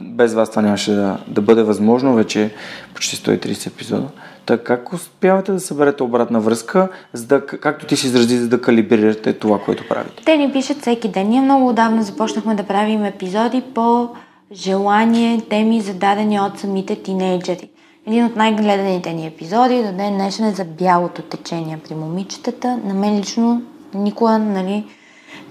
Без 0.02 0.34
вас 0.34 0.50
това 0.50 0.62
нямаше 0.62 0.92
да, 0.92 1.18
да 1.28 1.42
бъде 1.42 1.64
възможно. 1.64 2.16
Вече 2.16 2.54
почти 2.94 3.16
130 3.16 3.68
епизода. 3.68 4.08
Така 4.48 4.78
как 4.78 4.94
успявате 4.94 5.52
да 5.52 5.60
съберете 5.60 6.04
обратна 6.04 6.40
връзка, 6.40 6.90
за 7.14 7.26
да, 7.26 7.46
както 7.46 7.86
ти 7.86 7.98
си 7.98 8.08
изрази, 8.08 8.38
за 8.38 8.50
да 8.50 8.62
калибрирате 8.62 9.34
това, 9.34 9.60
което 9.60 9.88
правите? 9.88 10.24
Те 10.26 10.38
ни 10.38 10.52
пишат 10.52 10.82
всеки 10.82 11.08
ден. 11.08 11.30
Ние 11.30 11.42
много 11.42 11.70
отдавна 11.70 12.04
започнахме 12.04 12.56
да 12.56 12.64
правим 12.64 13.06
епизоди 13.06 13.64
по 13.76 14.10
желание, 14.52 15.42
теми 15.50 15.82
зададени 15.82 16.40
от 16.40 16.60
самите 16.60 16.96
тинейджери. 16.96 17.70
Един 18.08 18.26
от 18.26 18.36
най-гледаните 18.36 19.14
ни 19.14 19.28
епизоди 19.28 19.84
до 19.84 19.92
ден 19.92 20.14
днешен 20.14 20.46
е 20.46 20.52
за 20.52 20.66
бялото 20.66 21.22
течение 21.22 21.80
при 21.90 21.96
момичетата. 21.96 22.80
На 22.86 22.94
мен 22.94 23.20
лично 23.20 23.62
никога 23.94 24.40
нали, 24.40 24.86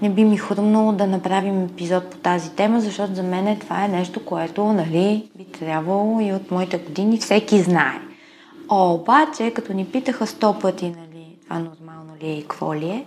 не 0.01 0.09
би 0.09 0.23
ми 0.23 0.37
хрумнало 0.37 0.91
да 0.91 1.07
направим 1.07 1.63
епизод 1.63 2.09
по 2.09 2.17
тази 2.17 2.51
тема, 2.51 2.81
защото 2.81 3.15
за 3.15 3.23
мен 3.23 3.57
това 3.59 3.85
е 3.85 3.87
нещо, 3.87 4.25
което 4.25 4.65
нали, 4.65 5.29
би 5.37 5.43
трябвало 5.43 6.21
и 6.21 6.33
от 6.33 6.51
моите 6.51 6.77
години 6.77 7.17
всеки 7.17 7.61
знае. 7.61 8.06
Обаче, 8.69 9.51
като 9.51 9.73
ни 9.73 9.85
питаха 9.85 10.27
сто 10.27 10.59
пъти, 10.59 10.89
нали, 10.89 11.37
това 11.43 11.59
нормално 11.59 12.15
ли 12.21 12.27
е 12.27 12.37
и 12.37 12.41
какво 12.41 12.75
ли 12.75 12.89
е, 12.89 13.05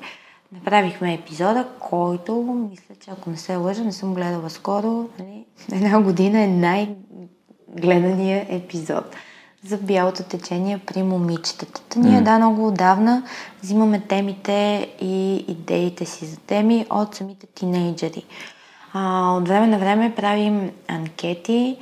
направихме 0.52 1.14
епизода, 1.14 1.68
който, 1.78 2.34
мисля, 2.70 2.94
че 3.04 3.10
ако 3.10 3.30
не 3.30 3.36
се 3.36 3.56
лъжа, 3.56 3.84
не 3.84 3.92
съм 3.92 4.14
гледала 4.14 4.50
скоро, 4.50 5.08
нали, 5.18 5.44
една 5.72 6.02
година 6.02 6.40
е 6.40 6.46
най-гледания 6.46 8.46
епизод 8.48 9.16
за 9.64 9.76
бялото 9.76 10.22
течение 10.22 10.78
при 10.78 11.02
момичетата. 11.02 11.98
Ние, 11.98 12.20
mm. 12.20 12.22
да, 12.22 12.38
много 12.38 12.66
отдавна 12.66 13.22
взимаме 13.62 14.00
темите 14.00 14.88
и 15.00 15.44
идеите 15.48 16.06
си 16.06 16.26
за 16.26 16.36
теми 16.36 16.86
от 16.90 17.14
самите 17.14 17.46
тинейджери. 17.46 18.24
А, 18.92 19.32
от 19.32 19.48
време 19.48 19.66
на 19.66 19.78
време 19.78 20.14
правим 20.14 20.70
анкети, 20.88 21.76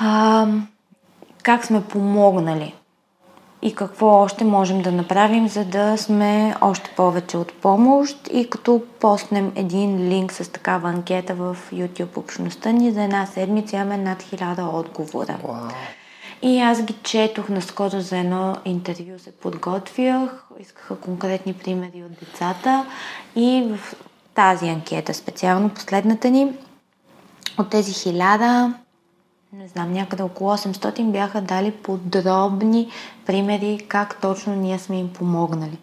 а, 0.00 0.46
как 1.42 1.64
сме 1.64 1.84
помогнали 1.84 2.74
и 3.62 3.74
какво 3.74 4.06
още 4.06 4.44
можем 4.44 4.82
да 4.82 4.92
направим, 4.92 5.48
за 5.48 5.64
да 5.64 5.96
сме 5.96 6.54
още 6.60 6.90
повече 6.96 7.36
от 7.36 7.52
помощ 7.52 8.28
и 8.32 8.50
като 8.50 8.82
постнем 9.00 9.52
един 9.54 10.08
линк 10.08 10.32
с 10.32 10.52
такава 10.52 10.88
анкета 10.88 11.34
в 11.34 11.56
YouTube 11.72 12.16
общността 12.16 12.72
ни 12.72 12.92
за 12.92 13.02
една 13.02 13.26
седмица 13.26 13.76
имаме 13.76 13.96
над 13.96 14.22
хиляда 14.22 14.64
отговора. 14.64 15.38
Wow. 15.46 15.72
И 16.42 16.60
аз 16.60 16.82
ги 16.82 16.94
четох 17.02 17.48
наскоро 17.48 18.00
за 18.00 18.18
едно 18.18 18.56
интервю, 18.64 19.18
се 19.18 19.32
подготвях, 19.32 20.44
искаха 20.60 20.96
конкретни 20.96 21.54
примери 21.54 22.04
от 22.04 22.12
децата 22.20 22.86
и 23.36 23.68
в 23.70 23.94
тази 24.34 24.68
анкета, 24.68 25.14
специално 25.14 25.68
последната 25.68 26.30
ни, 26.30 26.52
от 27.58 27.70
тези 27.70 27.92
хиляда, 27.92 28.74
не 29.52 29.68
знам, 29.68 29.92
някъде 29.92 30.22
около 30.22 30.50
800 30.50 31.12
бяха 31.12 31.40
дали 31.40 31.70
подробни 31.70 32.90
примери 33.26 33.86
как 33.88 34.20
точно 34.20 34.56
ние 34.56 34.78
сме 34.78 34.98
им 34.98 35.12
помогнали. 35.12 35.78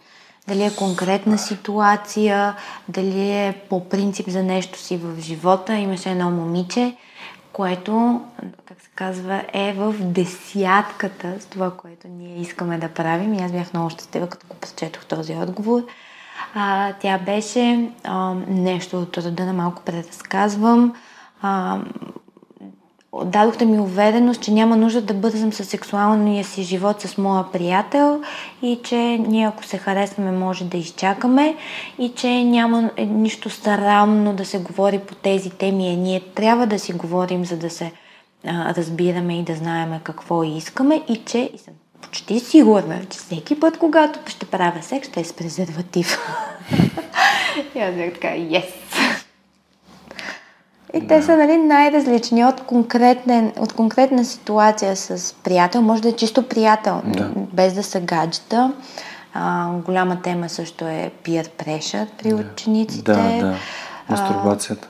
Дали 0.48 0.64
е 0.64 0.76
конкретна 0.76 1.38
ситуация, 1.38 2.56
дали 2.90 3.32
е 3.32 3.62
по 3.70 3.90
принцип 3.90 4.30
за 4.30 4.44
нещо 4.44 4.80
си 4.80 4.98
в 4.98 5.20
живота. 5.20 5.76
Имаше 5.76 6.12
едно 6.12 6.32
момиче, 6.32 6.96
което, 7.54 8.22
как 8.66 8.82
се 8.82 8.90
казва, 8.96 9.44
е 9.54 9.74
в 9.74 9.96
десятката 10.00 11.36
с 11.40 11.46
това, 11.46 11.72
което 11.72 12.08
ние 12.08 12.42
искаме 12.42 12.78
да 12.78 12.90
правим. 12.90 13.34
И 13.34 13.44
аз 13.44 13.52
бях 13.52 13.74
много 13.74 13.90
щастлива, 13.90 14.28
като 14.28 14.48
го 14.48 14.56
прочетох 14.56 15.06
този 15.06 15.34
отговор. 15.34 15.84
А, 16.54 16.94
тя 16.94 17.18
беше 17.18 17.92
а, 18.04 18.34
нещо 18.48 19.02
от 19.02 19.18
рода 19.18 19.46
на 19.46 19.54
малко 19.54 19.82
преразказвам. 19.82 20.96
А, 21.42 21.80
дадохте 23.26 23.66
ми 23.66 23.80
увереност, 23.80 24.42
че 24.42 24.52
няма 24.52 24.76
нужда 24.76 25.02
да 25.02 25.14
бързам 25.14 25.54
със 25.54 25.68
сексуалния 25.68 26.44
си 26.44 26.64
живот 26.64 27.02
с 27.02 27.18
моя 27.18 27.52
приятел 27.52 28.22
и 28.62 28.80
че 28.84 28.98
ние 29.28 29.48
ако 29.48 29.66
се 29.66 29.78
харесваме 29.78 30.32
може 30.32 30.64
да 30.64 30.78
изчакаме 30.78 31.56
и 32.00 32.10
че 32.16 32.44
няма 32.44 32.90
нищо 32.98 33.50
срамно 33.50 34.34
да 34.34 34.46
се 34.46 34.60
говори 34.60 35.00
по 35.00 35.16
тези 35.16 35.50
теми. 35.50 35.96
Ние 35.96 36.20
трябва 36.20 36.68
да 36.68 36.80
си 36.80 36.94
говорим, 36.94 37.46
за 37.46 37.58
да 37.58 37.70
се 37.70 37.92
а, 38.46 38.76
разбираме 38.76 39.40
и 39.40 39.44
да 39.44 39.56
знаем 39.56 40.00
какво 40.04 40.44
искаме 40.44 41.02
и 41.10 41.16
че 41.26 41.52
и 41.54 41.58
съм 41.58 41.74
почти 42.02 42.40
сигурна, 42.40 43.00
че 43.10 43.18
всеки 43.20 43.60
път, 43.60 43.78
когато 43.78 44.20
ще 44.28 44.46
правя 44.46 44.82
секс, 44.82 45.08
ще 45.08 45.20
е 45.20 45.24
с 45.24 45.34
презерватив. 45.34 46.18
и 47.76 47.80
аз 47.80 47.96
бях 47.96 48.14
така, 48.14 48.28
yes! 48.28 49.07
И 50.94 51.00
да. 51.00 51.08
те 51.08 51.22
са 51.22 51.38
нали, 51.38 51.58
най-различни 51.58 52.46
от, 52.46 52.62
конкретна, 52.62 53.52
от 53.60 53.74
конкретна 53.74 54.26
ситуация 54.26 54.96
с 54.96 55.36
приятел. 55.44 55.82
Може 55.82 56.02
да 56.02 56.10
е 56.10 56.16
чисто 56.16 56.44
приятел, 56.44 57.02
да. 57.06 57.30
без 57.36 57.74
да 57.74 57.84
са 57.84 58.00
гаджета. 58.00 58.74
А, 59.34 59.72
голяма 59.86 60.22
тема 60.22 60.50
също 60.50 60.86
е 60.86 61.12
peer 61.24 61.50
pressure 61.50 62.08
при 62.18 62.30
да. 62.30 62.36
учениците. 62.36 63.12
Да, 63.12 63.48
да. 63.48 63.56
Мастурбацията. 64.10 64.88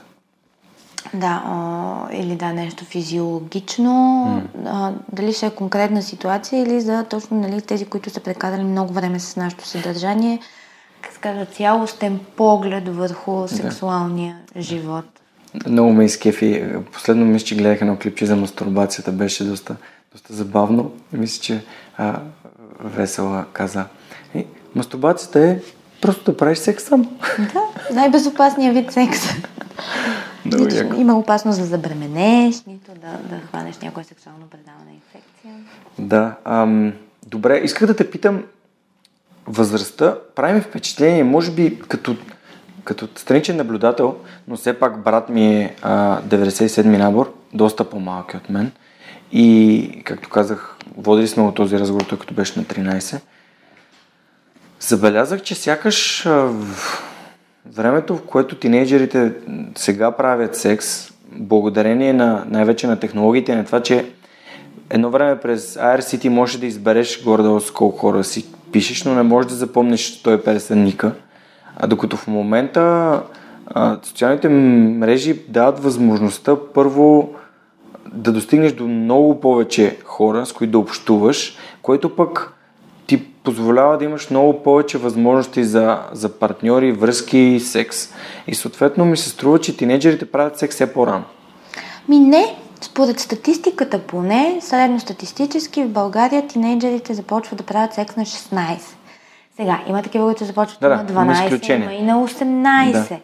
Да, 1.14 1.42
а, 1.46 2.12
или 2.12 2.36
да, 2.36 2.52
нещо 2.52 2.84
физиологично. 2.84 3.90
Mm. 3.90 4.66
А, 4.66 4.92
дали 5.12 5.32
ще 5.32 5.46
е 5.46 5.50
конкретна 5.50 6.02
ситуация 6.02 6.62
или 6.62 6.80
за 6.80 7.04
точно 7.04 7.40
нали, 7.40 7.62
тези, 7.62 7.86
които 7.86 8.10
са 8.10 8.20
прекарали 8.20 8.64
много 8.64 8.92
време 8.92 9.20
с 9.20 9.36
нашето 9.36 9.66
съдържание, 9.66 10.40
как 11.00 11.20
казва, 11.20 11.46
цялостен 11.46 12.20
поглед 12.36 12.88
върху 12.88 13.48
сексуалния 13.48 14.36
да. 14.54 14.62
живот. 14.62 15.17
Много 15.66 15.92
ме 15.92 16.04
изкефи. 16.04 16.64
Последно 16.92 17.24
мисля, 17.24 17.46
че 17.46 17.56
гледах 17.56 17.80
едно 17.80 17.96
клипче 17.96 18.26
за 18.26 18.36
мастурбацията. 18.36 19.12
Беше 19.12 19.44
доста, 19.44 19.76
доста 20.12 20.34
забавно. 20.34 20.92
Мисля, 21.12 21.42
че 21.42 21.64
а, 21.96 22.20
Весела 22.84 23.44
каза. 23.52 23.84
И, 24.34 24.46
мастурбацията 24.74 25.40
е 25.40 25.58
просто 26.02 26.24
да 26.24 26.36
правиш 26.36 26.58
секс 26.58 26.84
сам. 26.84 27.18
Да, 27.38 27.94
най-безопасният 27.94 28.76
вид 28.76 28.92
секс. 28.92 29.18
Нито 30.44 31.00
има 31.00 31.18
опасност 31.18 31.60
да 31.60 31.66
забременеш, 31.66 32.62
нито 32.66 32.90
да, 32.92 33.36
да 33.36 33.40
хванеш 33.46 33.78
някоя 33.78 34.04
сексуално 34.04 34.46
предавана 34.50 34.90
инфекция. 34.94 35.52
Да. 35.98 36.34
Ам, 36.44 36.92
добре, 37.26 37.60
исках 37.64 37.86
да 37.86 37.96
те 37.96 38.10
питам 38.10 38.44
възрастта. 39.46 40.18
Прави 40.34 40.60
впечатление, 40.60 41.24
може 41.24 41.50
би 41.50 41.78
като 41.78 42.16
като 42.88 43.08
страничен 43.16 43.56
наблюдател, 43.56 44.16
но 44.48 44.56
все 44.56 44.72
пак 44.72 45.02
брат 45.02 45.28
ми 45.28 45.56
е 45.56 45.74
а, 45.82 46.22
97-ми 46.22 46.98
набор, 46.98 47.34
доста 47.54 47.84
по-малък 47.84 48.34
от 48.34 48.50
мен. 48.50 48.70
И, 49.32 50.02
както 50.04 50.28
казах, 50.28 50.76
водили 50.96 51.28
сме 51.28 51.42
от 51.42 51.54
този 51.54 51.78
разговор, 51.78 52.04
той 52.04 52.18
като 52.18 52.34
беше 52.34 52.58
на 52.58 52.64
13. 52.64 53.20
Забелязах, 54.80 55.42
че 55.42 55.54
сякаш 55.54 56.24
в 56.24 56.52
времето, 57.66 58.16
в 58.16 58.22
което 58.22 58.56
тинейджерите 58.56 59.32
сега 59.76 60.10
правят 60.10 60.56
секс, 60.56 61.12
благодарение 61.32 62.12
на 62.12 62.44
най-вече 62.48 62.86
на 62.86 63.00
технологиите, 63.00 63.56
на 63.56 63.64
това, 63.64 63.82
че 63.82 64.12
едно 64.90 65.10
време 65.10 65.40
през 65.40 65.74
IRCT 65.74 66.28
можеш 66.28 66.56
да 66.56 66.66
избереш 66.66 67.24
горе-долу 67.24 67.60
с 67.60 67.70
колко 67.70 67.98
хора 67.98 68.24
си 68.24 68.46
пишеш, 68.72 69.04
но 69.04 69.14
не 69.14 69.22
можеш 69.22 69.50
да 69.50 69.56
запомниш 69.56 70.22
150 70.22 70.74
ника. 70.74 71.12
А 71.78 71.86
докато 71.86 72.16
в 72.16 72.26
момента 72.26 73.22
а, 73.66 73.98
социалните 74.02 74.48
мрежи 74.48 75.40
дават 75.48 75.82
възможността 75.82 76.56
първо 76.74 77.30
да 78.12 78.32
достигнеш 78.32 78.72
до 78.72 78.88
много 78.88 79.40
повече 79.40 79.96
хора, 80.04 80.46
с 80.46 80.52
които 80.52 80.70
да 80.70 80.78
общуваш, 80.78 81.56
което 81.82 82.16
пък 82.16 82.54
ти 83.06 83.24
позволява 83.24 83.98
да 83.98 84.04
имаш 84.04 84.30
много 84.30 84.62
повече 84.62 84.98
възможности 84.98 85.64
за, 85.64 85.98
за 86.12 86.28
партньори, 86.28 86.92
връзки, 86.92 87.60
секс. 87.60 88.08
И 88.46 88.54
съответно 88.54 89.04
ми 89.04 89.16
се 89.16 89.28
струва, 89.28 89.58
че 89.58 89.76
тинейджерите 89.76 90.24
правят 90.24 90.58
секс 90.58 90.74
все 90.74 90.92
по-рано. 90.92 91.24
Ми 92.08 92.18
не, 92.18 92.56
според 92.80 93.20
статистиката 93.20 93.98
поне, 93.98 94.58
средностатистически 94.60 95.84
в 95.84 95.88
България 95.88 96.46
тинейджерите 96.46 97.14
започват 97.14 97.58
да 97.58 97.64
правят 97.64 97.94
секс 97.94 98.16
на 98.16 98.22
16. 98.22 98.78
Сега, 99.58 99.80
има 99.86 100.02
такива, 100.02 100.24
които 100.24 100.44
започват 100.44 100.80
Да, 100.80 100.88
на 100.88 101.04
да, 101.04 101.12
има 101.12 101.22
12, 101.24 101.44
изключения. 101.44 101.92
има 101.92 101.92
и 101.92 102.02
на 102.02 102.28
18. 102.28 102.92
Да. 103.08 103.18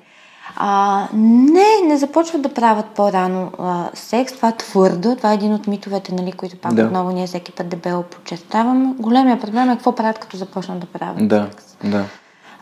А, 0.57 1.03
не, 1.13 1.65
не 1.85 1.97
започват 1.97 2.43
да 2.43 2.49
правят 2.49 2.87
по-рано 2.87 3.51
а, 3.59 3.89
секс. 3.95 4.33
Това 4.33 4.49
е 4.49 4.57
твърдо. 4.57 5.17
Това 5.17 5.31
е 5.31 5.35
един 5.35 5.55
от 5.55 5.67
митовете, 5.67 6.15
нали, 6.15 6.33
които 6.33 6.57
пак 6.57 6.75
Да. 6.75 6.85
отново 6.85 7.11
ние 7.11 7.27
всеки 7.27 7.53
път 7.53 7.69
дебело 7.69 8.03
подчертаваме. 8.03 8.95
Големия 8.99 9.41
проблем 9.41 9.71
е 9.71 9.75
какво 9.75 9.93
правят, 9.95 10.19
като 10.19 10.37
започнат 10.37 10.79
да 10.79 10.87
правят 10.87 11.29
Да, 11.29 11.49
секс. 11.53 11.77
да. 11.85 12.05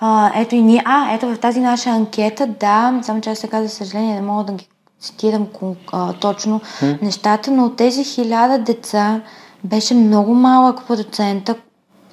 А, 0.01 0.33
ето 0.37 0.55
и 0.55 0.63
ние. 0.63 0.83
А, 0.85 1.15
ето 1.15 1.27
в 1.27 1.39
тази 1.39 1.61
наша 1.61 1.91
анкета, 1.91 2.47
да, 2.47 3.01
само 3.03 3.21
че 3.21 3.31
аз 3.31 3.39
сега, 3.39 3.63
за 3.63 3.69
съжаление, 3.69 4.15
не 4.15 4.21
мога 4.23 4.45
да 4.45 4.53
ги 4.53 4.69
цитирам 5.01 5.47
а, 5.93 6.13
точно 6.13 6.61
нещата, 7.03 7.51
но 7.51 7.65
от 7.65 7.77
тези 7.77 8.05
хиляда 8.05 8.59
деца 8.59 9.21
беше 9.65 9.95
много 9.95 10.35
малък 10.35 10.87
процента, 10.87 11.55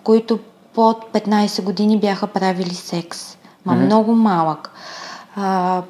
които 0.04 0.40
под 0.80 1.12
15 1.14 1.64
години 1.64 2.00
бяха 2.00 2.28
правили 2.28 2.74
секс. 2.74 3.38
Ма 3.66 3.74
много 3.74 4.16
малък. 4.16 4.72
А, 5.36 5.82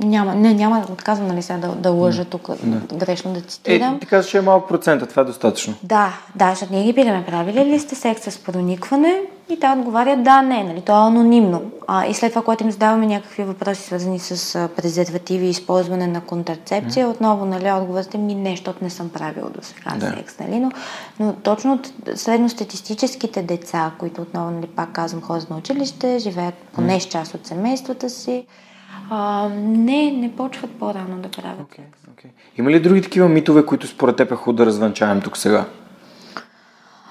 няма, 0.00 0.34
не, 0.34 0.54
няма, 0.54 0.84
отказвам 0.92 1.28
нали 1.28 1.42
сега 1.42 1.58
да, 1.58 1.68
да 1.68 1.90
лъжа 1.90 2.24
тук, 2.24 2.48
грешно 2.94 3.32
да 3.32 3.38
Е, 3.38 3.42
цитирам. 3.42 4.00
ти 4.00 4.06
казваш, 4.06 4.30
че 4.30 4.38
е 4.38 4.40
малък 4.40 4.68
процент, 4.68 5.02
а 5.02 5.06
това 5.06 5.22
е 5.22 5.24
достатъчно. 5.24 5.74
Да, 5.82 6.12
да, 6.34 6.50
защото 6.50 6.72
ние 6.72 6.84
ги 6.84 6.94
питаме, 6.94 7.24
правили 7.26 7.64
ли 7.64 7.78
сте 7.78 7.94
секс 7.94 8.22
с 8.34 8.38
проникване? 8.38 9.20
И 9.50 9.60
те 9.60 9.68
отговарят 9.68 10.22
да, 10.22 10.42
не, 10.42 10.64
нали, 10.64 10.80
то 10.80 10.92
е 10.92 11.06
анонимно. 11.06 11.62
А, 11.86 12.06
и 12.06 12.14
след 12.14 12.32
това, 12.32 12.42
когато 12.42 12.64
им 12.64 12.70
задаваме 12.70 13.06
някакви 13.06 13.44
въпроси, 13.44 13.82
свързани 13.82 14.18
с 14.18 14.54
а, 14.54 14.68
презервативи 14.68 15.46
и 15.46 15.50
използване 15.50 16.06
на 16.06 16.20
контрацепция, 16.20 17.08
отново, 17.08 17.44
нали, 17.44 17.72
отговорът 17.72 18.14
е 18.14 18.18
ми 18.18 18.34
не, 18.34 18.50
защото 18.50 18.84
не 18.84 18.90
съм 18.90 19.08
правил 19.08 19.44
до 19.54 19.62
сега 19.62 19.96
Да. 19.96 20.06
секс, 20.16 20.38
нали, 20.38 20.60
но, 20.60 20.70
но 21.20 21.32
точно 21.32 21.72
от 21.72 21.92
средностатистическите 22.18 23.42
деца, 23.42 23.90
които 23.98 24.22
отново, 24.22 24.50
нали, 24.50 24.66
пак 24.66 24.92
казвам, 24.92 25.22
ходят 25.22 25.50
на 25.50 25.56
училище, 25.56 26.18
живеят 26.18 26.54
поне 26.54 27.00
с 27.00 27.04
част 27.04 27.34
от 27.34 27.46
семействата 27.46 28.10
си, 28.10 28.46
а, 29.10 29.48
не, 29.58 30.10
не 30.10 30.36
почват 30.36 30.70
по-рано 30.70 31.16
да 31.16 31.28
правят. 31.28 31.60
Okay, 31.60 32.10
okay. 32.10 32.30
Има 32.58 32.70
ли 32.70 32.80
други 32.80 33.02
такива 33.02 33.28
митове, 33.28 33.66
които 33.66 33.86
според 33.86 34.16
теб 34.16 34.32
е 34.32 34.34
хубаво 34.34 34.56
да 34.56 34.66
развенчаем 34.66 35.20
тук 35.20 35.36
сега? 35.36 35.64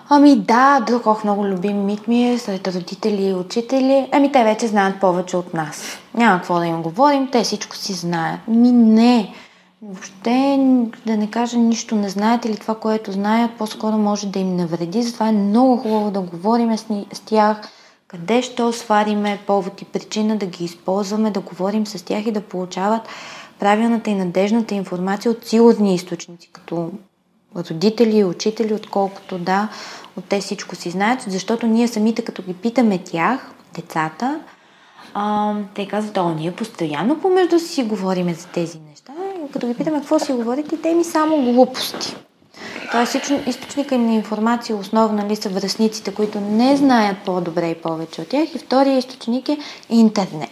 Ами 0.09 0.35
да, 0.35 0.79
друг 0.79 1.23
много 1.23 1.45
любим 1.45 1.85
мит 1.85 2.07
ми 2.07 2.29
е 2.29 2.37
сред 2.37 2.67
родители 2.67 3.25
и 3.25 3.33
учители. 3.33 4.09
Ами 4.11 4.31
те 4.31 4.43
вече 4.43 4.67
знаят 4.67 4.99
повече 4.99 5.37
от 5.37 5.53
нас. 5.53 5.99
Няма 6.13 6.37
какво 6.37 6.59
да 6.59 6.65
им 6.65 6.81
говорим, 6.81 7.27
те 7.31 7.43
всичко 7.43 7.75
си 7.75 7.93
знаят. 7.93 8.39
Ми 8.47 8.71
не. 8.71 9.33
Въобще 9.81 10.59
да 11.05 11.17
не 11.17 11.29
кажа 11.29 11.57
нищо 11.57 11.95
не 11.95 12.09
знаят 12.09 12.45
или 12.45 12.57
това, 12.57 12.75
което 12.75 13.11
знаят, 13.11 13.51
по-скоро 13.57 13.97
може 13.97 14.27
да 14.27 14.39
им 14.39 14.55
навреди. 14.55 15.03
Затова 15.03 15.27
е 15.27 15.31
много 15.31 15.77
хубаво 15.77 16.11
да 16.11 16.21
говорим 16.21 16.77
с, 16.77 16.89
ни- 16.89 17.07
с 17.13 17.19
тях, 17.19 17.61
къде 18.07 18.41
що 18.41 18.73
свариме 18.73 19.39
повод 19.47 19.81
и 19.81 19.85
причина 19.85 20.37
да 20.37 20.45
ги 20.45 20.65
използваме, 20.65 21.31
да 21.31 21.39
говорим 21.39 21.87
с 21.87 22.05
тях 22.05 22.25
и 22.25 22.31
да 22.31 22.41
получават 22.41 23.01
правилната 23.59 24.09
и 24.09 24.15
надежната 24.15 24.75
информация 24.75 25.31
от 25.31 25.45
сигурни 25.45 25.95
източници, 25.95 26.49
като 26.51 26.91
родители 27.55 28.23
учители, 28.23 28.73
отколкото 28.73 29.37
да, 29.37 29.69
от 30.17 30.25
те 30.25 30.39
всичко 30.39 30.75
си 30.75 30.89
знаят, 30.89 31.21
защото 31.21 31.67
ние 31.67 31.87
самите, 31.87 32.21
като 32.21 32.41
ги 32.41 32.53
питаме 32.53 32.97
тях, 32.97 33.51
децата, 33.75 34.39
а, 35.13 35.55
те 35.73 35.87
казват, 35.87 36.17
о, 36.17 36.29
ние 36.29 36.51
постоянно 36.51 37.21
помежду 37.21 37.59
си 37.59 37.83
говориме 37.83 38.33
за 38.33 38.47
тези 38.47 38.79
неща. 38.79 39.13
Като 39.53 39.67
ги 39.67 39.73
питаме 39.73 39.99
какво 39.99 40.19
си 40.19 40.33
говорите, 40.33 40.81
те 40.81 40.93
ми 40.93 41.03
само 41.03 41.53
глупости. 41.53 42.15
Тоест, 42.91 43.13
източни- 43.13 43.43
източника 43.47 43.95
им 43.95 44.05
на 44.05 44.13
информация 44.13 44.75
основно 44.75 45.17
нали, 45.17 45.35
са 45.35 45.49
връзниците, 45.49 46.13
които 46.13 46.39
не 46.39 46.77
знаят 46.77 47.17
по-добре 47.25 47.69
и 47.69 47.81
повече 47.81 48.21
от 48.21 48.27
тях. 48.27 48.55
И 48.55 48.59
втория 48.59 48.97
източник 48.97 49.49
е 49.49 49.57
интернет. 49.89 50.49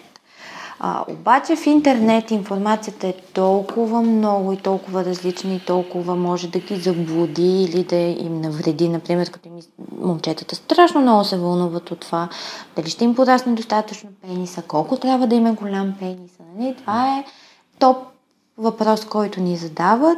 А, 0.80 1.04
обаче 1.08 1.56
в 1.56 1.66
интернет 1.66 2.32
информацията 2.32 3.08
е 3.08 3.14
толкова 3.34 4.02
много 4.02 4.54
и 4.54 4.58
толкова 4.58 5.06
различна 5.06 5.54
и 5.54 5.60
толкова 5.60 6.16
може 6.16 6.48
да 6.48 6.60
ги 6.60 6.76
заблуди 6.76 7.64
или 7.64 7.84
да 7.84 7.96
им 7.96 8.42
навреди. 8.42 8.90
Например, 8.90 9.32
като 9.32 9.48
им, 9.48 9.54
момчетата 10.02 10.56
страшно 10.56 11.02
много 11.02 11.24
се 11.24 11.38
вълнуват 11.38 11.92
от 11.92 12.00
това, 12.00 12.30
дали 12.76 12.90
ще 12.90 13.04
им 13.04 13.16
порасне 13.16 13.54
достатъчно 13.54 14.10
пениса, 14.22 14.62
колко 14.62 14.98
трябва 14.98 15.28
да 15.28 15.36
има 15.36 15.54
голям 15.54 15.94
пенис. 16.00 16.32
Нали? 16.56 16.76
Това 16.76 17.18
е 17.18 17.26
топ 17.80 17.98
въпрос, 18.58 19.06
който 19.06 19.42
ни 19.42 19.58
задават. 19.58 20.18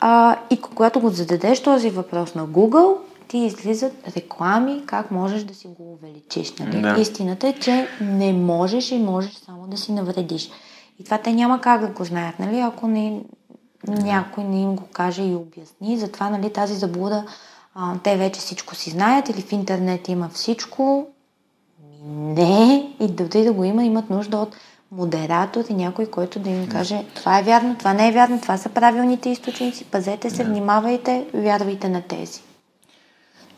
А, 0.00 0.36
и 0.50 0.60
когато 0.60 1.00
го 1.00 1.08
зададеш 1.08 1.62
този 1.62 1.90
въпрос 1.90 2.34
на 2.34 2.46
Google, 2.46 2.96
ти 3.28 3.38
излизат 3.38 3.92
реклами 4.16 4.82
как 4.86 5.10
можеш 5.10 5.42
да 5.42 5.54
си 5.54 5.66
го 5.66 5.92
увеличиш. 5.92 6.54
Нали? 6.54 6.80
Да. 6.80 6.96
Истината 7.00 7.48
е, 7.48 7.52
че 7.52 7.88
не 8.00 8.32
можеш 8.32 8.90
и 8.92 8.98
можеш 8.98 9.32
само 9.32 9.66
да 9.66 9.76
си 9.76 9.92
навредиш. 9.92 10.50
И 11.00 11.04
това 11.04 11.18
те 11.18 11.32
няма 11.32 11.60
как 11.60 11.80
да 11.80 11.86
го 11.86 12.04
знаят, 12.04 12.38
нали? 12.38 12.60
ако 12.60 12.88
не, 12.88 13.20
някой 13.88 14.44
не 14.44 14.62
им 14.62 14.76
го 14.76 14.84
каже 14.92 15.22
и 15.22 15.34
обясни. 15.34 15.98
Затова 15.98 16.30
нали, 16.30 16.52
тази 16.52 16.74
заблуда, 16.74 17.24
а, 17.74 17.94
те 18.02 18.16
вече 18.16 18.40
всичко 18.40 18.74
си 18.74 18.90
знаят 18.90 19.28
или 19.28 19.42
в 19.42 19.52
интернет 19.52 20.08
има 20.08 20.28
всичко. 20.28 21.06
Не, 22.06 22.92
и 23.00 23.08
дори 23.08 23.44
да 23.44 23.52
го 23.52 23.64
има, 23.64 23.84
имат 23.84 24.10
нужда 24.10 24.36
от 24.36 24.56
модератор 24.92 25.64
и 25.70 25.74
някой, 25.74 26.06
който 26.06 26.38
да 26.38 26.50
им 26.50 26.68
каже 26.68 27.04
това 27.14 27.38
е 27.38 27.42
вярно, 27.42 27.76
това 27.78 27.92
не 27.92 28.08
е 28.08 28.12
вярно, 28.12 28.40
това 28.40 28.56
са 28.56 28.68
правилните 28.68 29.30
източници, 29.30 29.84
пазете 29.84 30.30
се, 30.30 30.44
внимавайте, 30.44 31.24
вярвайте 31.34 31.88
на 31.88 32.02
тези. 32.02 32.40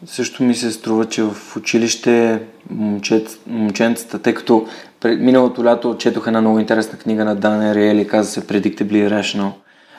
Също 0.07 0.43
ми 0.43 0.55
се 0.55 0.73
струва, 0.73 1.05
че 1.05 1.23
в 1.23 1.57
училище 1.57 2.43
момчет, 2.71 3.41
момченцата, 3.47 4.19
тъй 4.19 4.35
като 4.35 4.67
пред, 5.01 5.21
миналото 5.21 5.65
лято 5.65 5.97
четох 5.99 6.27
една 6.27 6.41
много 6.41 6.59
интересна 6.59 6.99
книга 6.99 7.25
на 7.25 7.37
Дан 7.37 7.63
Ариели, 7.63 8.09
каза 8.09 8.31
се 8.31 8.47
Predictably 8.47 9.09
Irrational. 9.09 9.51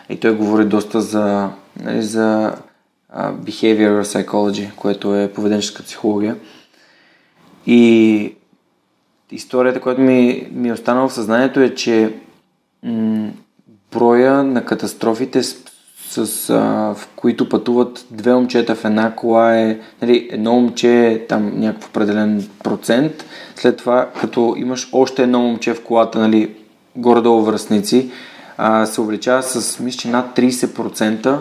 И 0.10 0.20
той 0.20 0.36
говори 0.36 0.66
доста 0.66 1.02
за, 1.02 1.50
нали, 1.84 2.02
за 2.02 2.56
uh, 3.16 3.34
behavioral 3.34 4.04
psychology, 4.04 4.76
което 4.76 5.16
е 5.16 5.32
поведенческа 5.34 5.84
психология. 5.84 6.36
И 7.66 8.36
историята, 9.32 9.82
която 9.82 10.02
ми, 10.02 10.48
ми 10.52 10.70
е 10.70 10.74
останала 10.74 11.08
в 11.08 11.14
съзнанието 11.14 11.60
е, 11.60 11.76
че 11.76 12.14
м- 12.84 13.30
броя 13.94 14.44
на 14.44 14.66
катастрофите, 14.66 15.44
с, 15.44 15.56
с, 16.10 16.50
а, 16.50 16.56
в 16.96 17.08
които 17.16 17.50
пътуват 17.50 18.06
две 18.12 18.34
момчета 18.34 18.76
в 18.76 18.86
една 18.86 19.16
кола 19.16 19.58
е, 19.58 19.80
нали, 20.02 20.30
едно 20.32 20.54
момче 20.54 21.08
е 21.08 21.28
там 21.28 21.60
някакъв 21.60 21.90
определен 21.90 22.50
процент, 22.64 23.26
след 23.56 23.78
това 23.78 24.10
като 24.22 24.56
имаш 24.58 24.90
още 24.94 25.24
едно 25.24 25.40
момче 25.40 25.74
в 25.74 25.84
колата, 25.84 26.20
нали, 26.20 26.56
горе-долу 26.96 27.44
връзници, 27.44 28.12
а, 28.58 28.86
се 28.86 29.02
увеличава 29.02 29.44
с, 29.44 29.80
мисля, 29.80 30.00
че 30.00 30.08
над 30.08 30.36
30% 30.36 31.38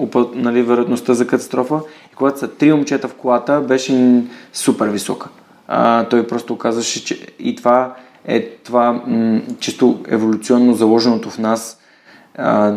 опа- 0.00 0.34
нали, 0.34 0.62
вероятността 0.62 1.14
за 1.14 1.26
катастрофа. 1.26 1.80
И 2.12 2.14
когато 2.14 2.38
са 2.38 2.48
три 2.48 2.72
момчета 2.72 3.08
в 3.08 3.14
колата, 3.14 3.60
беше 3.60 4.22
супер 4.52 4.88
висока. 4.88 5.28
А, 5.68 6.04
той 6.04 6.26
просто 6.26 6.58
казваше, 6.58 7.04
че 7.04 7.26
и 7.38 7.56
това 7.56 7.94
е 8.24 8.48
това 8.48 8.92
м- 8.92 9.40
чисто 9.60 10.00
еволюционно 10.08 10.74
заложеното 10.74 11.30
в 11.30 11.38
нас 11.38 11.80
а, 12.38 12.74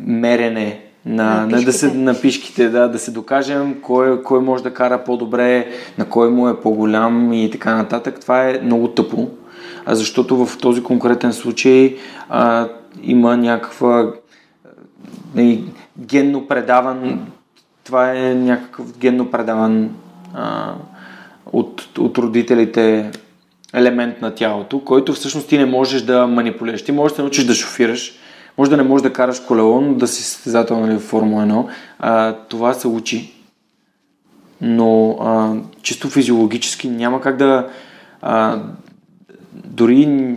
мерене 0.00 0.80
на, 1.06 1.46
На 1.46 1.46
на, 1.46 1.62
да 1.62 1.72
се, 1.72 1.94
на 1.94 2.20
пишките, 2.20 2.68
да, 2.68 2.88
да 2.88 2.98
се 2.98 3.10
докажем 3.10 3.80
кой, 3.82 4.22
кой 4.22 4.40
може 4.40 4.62
да 4.62 4.74
кара 4.74 5.04
по-добре, 5.04 5.68
на 5.98 6.04
кой 6.04 6.30
му 6.30 6.48
е 6.48 6.60
по-голям 6.60 7.32
и 7.32 7.50
така 7.50 7.74
нататък. 7.74 8.20
Това 8.20 8.44
е 8.44 8.60
много 8.62 8.88
тъпо, 8.88 9.28
а 9.86 9.94
защото 9.94 10.46
в 10.46 10.58
този 10.58 10.82
конкретен 10.82 11.32
случай 11.32 11.96
а, 12.28 12.68
има 13.02 13.36
някаква 13.36 14.12
нали, 15.34 15.64
генно 15.98 16.48
предаван 16.48 17.26
това 17.88 18.12
е 18.12 18.34
някакъв 18.34 18.98
генно 18.98 19.30
предаван 19.30 19.90
а, 20.34 20.74
от, 21.52 21.98
от 21.98 22.18
родителите 22.18 23.10
елемент 23.74 24.20
на 24.20 24.34
тялото, 24.34 24.84
който 24.84 25.12
всъщност 25.12 25.48
ти 25.48 25.58
не 25.58 25.66
можеш 25.66 26.02
да 26.02 26.26
манипулираш. 26.26 26.84
Ти 26.84 26.92
можеш 26.92 27.16
да 27.16 27.22
научиш 27.22 27.44
да 27.44 27.54
шофираш, 27.54 28.12
може 28.58 28.70
да 28.70 28.76
не 28.76 28.82
можеш 28.82 29.02
да 29.02 29.12
караш 29.12 29.40
колело, 29.40 29.80
но 29.80 29.94
да 29.94 30.08
си 30.08 30.22
състезател 30.22 30.80
нали, 30.80 30.96
в 30.96 31.02
Формула 31.02 31.42
1. 31.42 31.66
А, 31.98 32.32
това 32.32 32.74
се 32.74 32.88
учи. 32.88 33.32
Но 34.60 35.10
а, 35.20 35.54
чисто 35.82 36.08
физиологически 36.08 36.88
няма 36.88 37.20
как 37.20 37.36
да 37.36 37.68
а, 38.22 38.60
дори 39.52 40.34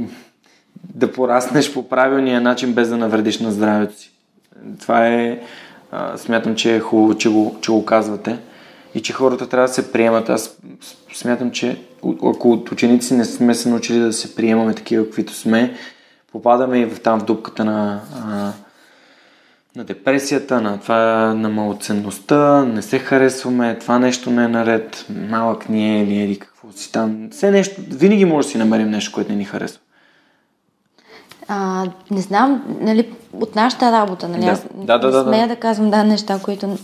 да 0.96 1.12
пораснеш 1.12 1.74
по 1.74 1.90
правилния 1.90 2.42
начин 2.42 2.74
без 2.74 2.90
да 2.90 2.98
навредиш 2.98 3.40
на 3.40 3.52
здравето 3.52 4.00
си. 4.00 4.12
Това 4.80 5.08
е, 5.08 5.40
а, 5.92 6.18
смятам, 6.18 6.56
че 6.56 6.76
е 6.76 6.80
хубаво, 6.80 7.18
че 7.18 7.30
го, 7.30 7.56
че 7.62 7.72
го 7.72 7.86
казвате 7.86 8.38
и 8.96 9.02
че 9.02 9.14
хората 9.14 9.50
трябва 9.50 9.68
да 9.68 9.74
се 9.74 9.92
приемат. 9.92 10.30
Аз 10.30 10.58
смятам, 11.14 11.52
че 11.52 11.82
ако 12.26 12.52
от 12.52 12.72
ученици 12.72 13.14
не 13.14 13.26
сме 13.26 13.56
се 13.56 13.70
научили 13.70 14.00
да 14.00 14.14
се 14.14 14.36
приемаме 14.36 14.74
такива, 14.74 15.06
каквито 15.06 15.34
сме, 15.34 15.76
попадаме 16.32 16.80
и 16.80 16.86
в 16.86 17.00
там 17.00 17.20
в 17.20 17.26
дупката 17.26 17.66
на, 17.66 18.02
а, 18.26 18.52
на 19.76 19.84
депресията, 19.84 20.62
на 20.62 20.80
това, 20.80 21.34
на 21.34 21.50
малоценността, 21.50 22.66
не 22.66 22.82
се 22.82 23.00
харесваме, 23.00 23.80
това 23.80 24.00
нещо 24.00 24.32
не 24.32 24.44
е 24.44 24.48
наред, 24.48 25.06
малък 25.30 25.70
ни 25.70 26.00
е 26.00 26.24
или 26.24 26.40
какво 26.40 26.72
си 26.72 26.92
там. 26.92 27.30
Все 27.32 27.52
нещо, 27.52 27.82
винаги 27.88 28.26
може 28.26 28.48
да 28.48 28.52
си 28.52 28.58
намерим 28.58 28.90
нещо, 28.90 29.12
което 29.14 29.32
не 29.32 29.38
ни 29.38 29.46
харесва. 29.46 29.80
А, 31.48 31.86
не 32.12 32.22
знам, 32.22 32.78
нали, 32.82 33.14
от 33.34 33.56
нашата 33.56 33.92
работа, 33.92 34.28
нали, 34.28 34.46
да. 34.46 34.52
аз 34.52 34.66
да, 34.74 34.98
да, 35.00 35.12
да, 35.12 35.24
смея 35.24 35.48
да. 35.48 35.56
да 35.56 35.60
казвам 35.60 35.92
да, 35.92 36.04
неща, 36.04 36.40
които 36.44 36.78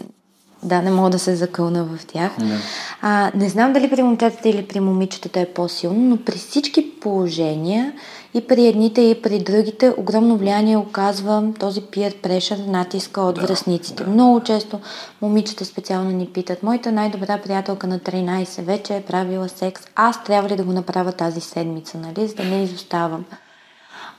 да, 0.63 0.81
не 0.81 0.91
мога 0.91 1.09
да 1.09 1.19
се 1.19 1.35
закълна 1.35 1.83
в 1.83 2.05
тях. 2.05 2.31
Да. 2.39 2.57
А, 3.01 3.31
не 3.35 3.49
знам 3.49 3.73
дали 3.73 3.89
при 3.89 4.03
момчетата 4.03 4.49
или 4.49 4.67
при 4.67 4.79
момичетата 4.79 5.39
е 5.39 5.45
по-силно, 5.45 5.99
но 5.99 6.17
при 6.17 6.37
всички 6.37 6.99
положения 6.99 7.93
и 8.33 8.47
при 8.47 8.65
едните 8.65 9.01
и 9.01 9.21
при 9.21 9.39
другите 9.39 9.93
огромно 9.97 10.37
влияние 10.37 10.77
оказва 10.77 11.43
този 11.59 11.81
peer 11.81 12.15
pressure, 12.15 12.67
натиска 12.67 13.21
от 13.21 13.35
Да, 13.35 13.41
връзниците. 13.41 14.03
да. 14.03 14.09
Много 14.09 14.39
често 14.39 14.79
момичета 15.21 15.65
специално 15.65 16.11
ни 16.11 16.27
питат, 16.27 16.63
моята 16.63 16.91
най-добра 16.91 17.37
приятелка 17.37 17.87
на 17.87 17.99
13 17.99 18.61
вече 18.61 18.95
е 18.95 19.01
правила 19.01 19.49
секс, 19.49 19.81
аз 19.95 20.23
трябва 20.23 20.49
ли 20.49 20.55
да 20.55 20.63
го 20.63 20.73
направя 20.73 21.11
тази 21.11 21.41
седмица, 21.41 21.97
нали, 21.97 22.27
за 22.27 22.35
да 22.35 22.43
не 22.43 22.63
изоставам. 22.63 23.25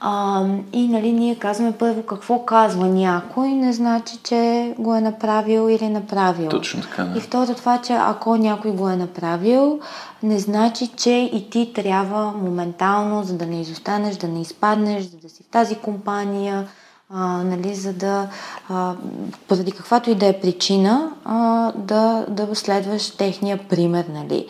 А, 0.01 0.44
и 0.72 0.88
нали, 0.88 1.12
ние 1.12 1.34
казваме 1.34 1.72
първо 1.72 2.03
какво 2.03 2.44
казва 2.44 2.86
някой, 2.86 3.49
не 3.49 3.72
значи, 3.72 4.16
че 4.16 4.74
го 4.78 4.94
е 4.94 5.01
направил 5.01 5.70
или 5.70 5.88
направил. 5.88 6.49
Точно 6.49 6.82
така, 6.82 7.05
да. 7.05 7.18
И 7.18 7.20
второ 7.20 7.55
това, 7.55 7.78
че 7.78 7.92
ако 7.92 8.36
някой 8.36 8.70
го 8.70 8.88
е 8.88 8.96
направил, 8.96 9.80
не 10.22 10.38
значи, 10.38 10.86
че 10.96 11.11
и 11.11 11.51
ти 11.51 11.72
трябва 11.74 12.32
моментално, 12.32 13.22
за 13.22 13.34
да 13.34 13.46
не 13.46 13.61
изостанеш, 13.61 14.16
да 14.16 14.28
не 14.28 14.40
изпаднеш, 14.40 15.05
за 15.05 15.16
да 15.16 15.28
си 15.28 15.42
в 15.42 15.51
тази 15.51 15.74
компания, 15.74 16.68
а, 17.11 17.42
нали, 17.42 17.74
за 17.74 17.92
да, 17.92 18.28
а, 18.68 18.94
поради 19.49 19.72
каквато 19.72 20.11
и 20.11 20.14
да 20.14 20.26
е 20.26 20.40
причина, 20.40 21.11
а, 21.24 21.72
да, 21.72 22.26
да 22.28 22.55
следваш 22.55 23.11
техния 23.11 23.59
пример, 23.68 24.05
нали. 24.14 24.46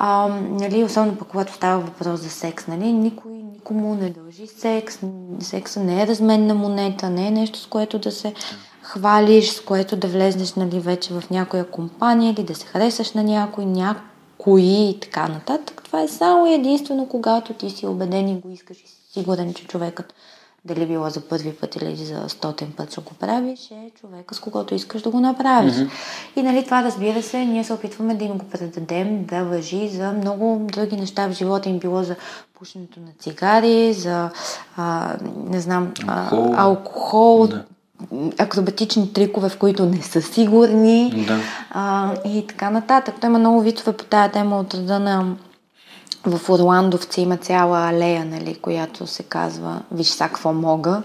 А, 0.00 0.28
нали, 0.40 0.84
особено 0.84 1.16
пък 1.16 1.28
когато 1.28 1.52
става 1.52 1.80
въпрос 1.80 2.20
за 2.20 2.30
секс, 2.30 2.66
нали, 2.66 2.92
никой 2.92 3.32
никому 3.32 3.94
не 3.94 4.10
дължи 4.10 4.46
секс, 4.46 4.98
секса 5.40 5.80
не 5.80 6.02
е 6.02 6.06
разменна 6.06 6.54
монета, 6.54 7.10
не 7.10 7.26
е 7.26 7.30
нещо 7.30 7.58
с 7.58 7.66
което 7.66 7.98
да 7.98 8.12
се 8.12 8.34
хвалиш, 8.82 9.50
с 9.50 9.60
което 9.60 9.96
да 9.96 10.08
влезнеш 10.08 10.54
нали, 10.54 10.80
вече 10.80 11.14
в 11.14 11.30
някоя 11.30 11.70
компания 11.70 12.32
или 12.32 12.42
да 12.42 12.54
се 12.54 12.66
харесаш 12.66 13.12
на 13.12 13.22
някой, 13.22 13.66
някои 13.66 14.62
и 14.62 15.00
така 15.00 15.28
нататък. 15.28 15.82
Това 15.84 16.02
е 16.02 16.08
само 16.08 16.46
единствено, 16.46 17.08
когато 17.08 17.54
ти 17.54 17.70
си 17.70 17.86
убеден 17.86 18.28
и 18.28 18.40
го 18.40 18.50
искаш 18.50 18.76
и 18.76 18.88
си 18.88 18.96
сигурен, 19.12 19.54
че 19.54 19.66
човекът 19.66 20.14
дали 20.68 20.86
било 20.86 21.10
за 21.10 21.20
първи 21.20 21.52
път 21.52 21.76
или 21.76 21.96
за 21.96 22.24
стотен 22.28 22.72
път 22.76 22.92
ще 22.92 23.00
го 23.00 23.14
правиш, 23.14 23.70
е 23.70 23.90
човека, 24.00 24.34
с 24.34 24.40
когото 24.40 24.74
искаш 24.74 25.02
да 25.02 25.10
го 25.10 25.20
направиш. 25.20 25.72
Mm-hmm. 25.74 25.90
И 26.36 26.42
нали, 26.42 26.64
това, 26.64 26.82
разбира 26.82 27.22
се, 27.22 27.38
ние 27.44 27.64
се 27.64 27.72
опитваме 27.72 28.14
да 28.14 28.24
им 28.24 28.38
го 28.38 28.44
предадем, 28.44 29.24
да 29.24 29.44
въжи 29.44 29.88
за 29.88 30.12
много 30.12 30.66
други 30.72 30.96
неща 30.96 31.28
в 31.28 31.32
живота 31.32 31.68
им, 31.68 31.78
било 31.78 32.02
за 32.02 32.16
пушенето 32.58 33.00
на 33.00 33.10
цигари, 33.18 33.92
за, 33.92 34.30
а, 34.76 35.16
не 35.46 35.60
знам, 35.60 35.92
Алкохол. 36.06 36.54
а, 36.56 36.62
алкохол 36.62 37.46
Да. 37.46 37.64
акробатични 38.38 39.12
трикове, 39.12 39.48
в 39.48 39.58
които 39.58 39.86
не 39.86 40.02
са 40.02 40.22
сигурни 40.22 41.24
Да. 41.26 41.38
а, 41.70 42.14
и 42.24 42.46
така 42.46 42.70
нататък. 42.70 43.14
Той 43.20 43.30
има 43.30 43.38
много 43.38 43.60
вицове 43.60 43.92
по 43.96 44.04
тая 44.04 44.32
тема 44.32 44.58
от 44.58 44.74
рода 44.74 44.98
на 44.98 45.36
в 46.26 46.50
Орландовци 46.50 47.20
има 47.20 47.36
цяла 47.36 47.88
алея, 47.88 48.24
нали, 48.24 48.54
която 48.54 49.06
се 49.06 49.22
казва 49.22 49.82
Виж 49.92 50.08
са 50.08 50.24
какво 50.24 50.52
мога. 50.52 51.02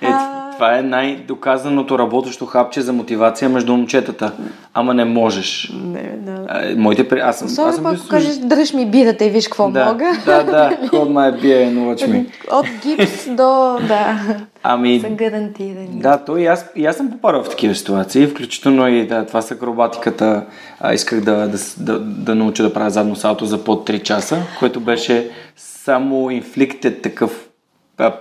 Е, 0.00 0.12
това 0.56 0.78
е 0.78 0.82
най-доказаното 0.82 1.98
работещо 1.98 2.46
хапче 2.46 2.80
за 2.80 2.92
мотивация 2.92 3.48
между 3.48 3.76
момчетата. 3.76 4.32
Ама 4.74 4.94
не 4.94 5.04
можеш. 5.04 5.72
Не, 5.84 6.16
да. 6.16 6.44
А, 6.48 6.74
моите 6.76 7.08
при... 7.08 7.20
Аз 7.20 7.38
съм, 7.38 7.46
аз 7.46 7.52
Особено 7.52 7.74
съм 7.74 7.84
пък 7.84 7.92
бил 7.92 8.00
ако 8.00 8.08
кажеш, 8.08 8.36
дръж 8.36 8.72
ми 8.72 8.86
бирата 8.86 9.24
и 9.24 9.30
виж 9.30 9.48
какво 9.48 9.70
да, 9.70 9.84
мога. 9.84 10.12
Да, 10.26 10.42
да, 10.42 10.70
hold 10.70 11.12
my 11.12 11.40
beer 11.42 11.70
and 11.70 11.78
watch 11.78 12.08
me. 12.08 12.26
От 12.52 12.66
гипс 12.82 13.26
до, 13.26 13.78
да, 13.88 14.20
Ами, 14.62 15.00
са 15.00 15.08
гарантирани. 15.08 15.88
да, 15.92 16.18
то 16.18 16.36
и 16.36 16.46
аз, 16.46 16.66
и 16.76 16.86
аз 16.86 16.96
съм 16.96 17.10
попадал 17.10 17.42
в 17.42 17.48
такива 17.48 17.74
ситуации, 17.74 18.26
включително 18.26 18.88
и 18.88 19.06
да, 19.06 19.26
това 19.26 19.42
с 19.42 19.50
акробатиката. 19.50 20.44
А, 20.80 20.94
исках 20.94 21.20
да, 21.20 21.48
да, 21.48 21.58
да, 21.76 21.98
да 22.00 22.34
науча 22.34 22.62
да 22.62 22.72
правя 22.72 22.90
задно 22.90 23.16
салто 23.16 23.46
за 23.46 23.64
под 23.64 23.88
3 23.88 24.02
часа, 24.02 24.38
което 24.58 24.80
беше 24.80 25.30
само 25.56 26.30
инфликтед 26.30 27.02
такъв 27.02 27.48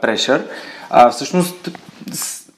прешър. 0.01 0.43
А 0.89 1.09
всъщност 1.09 1.69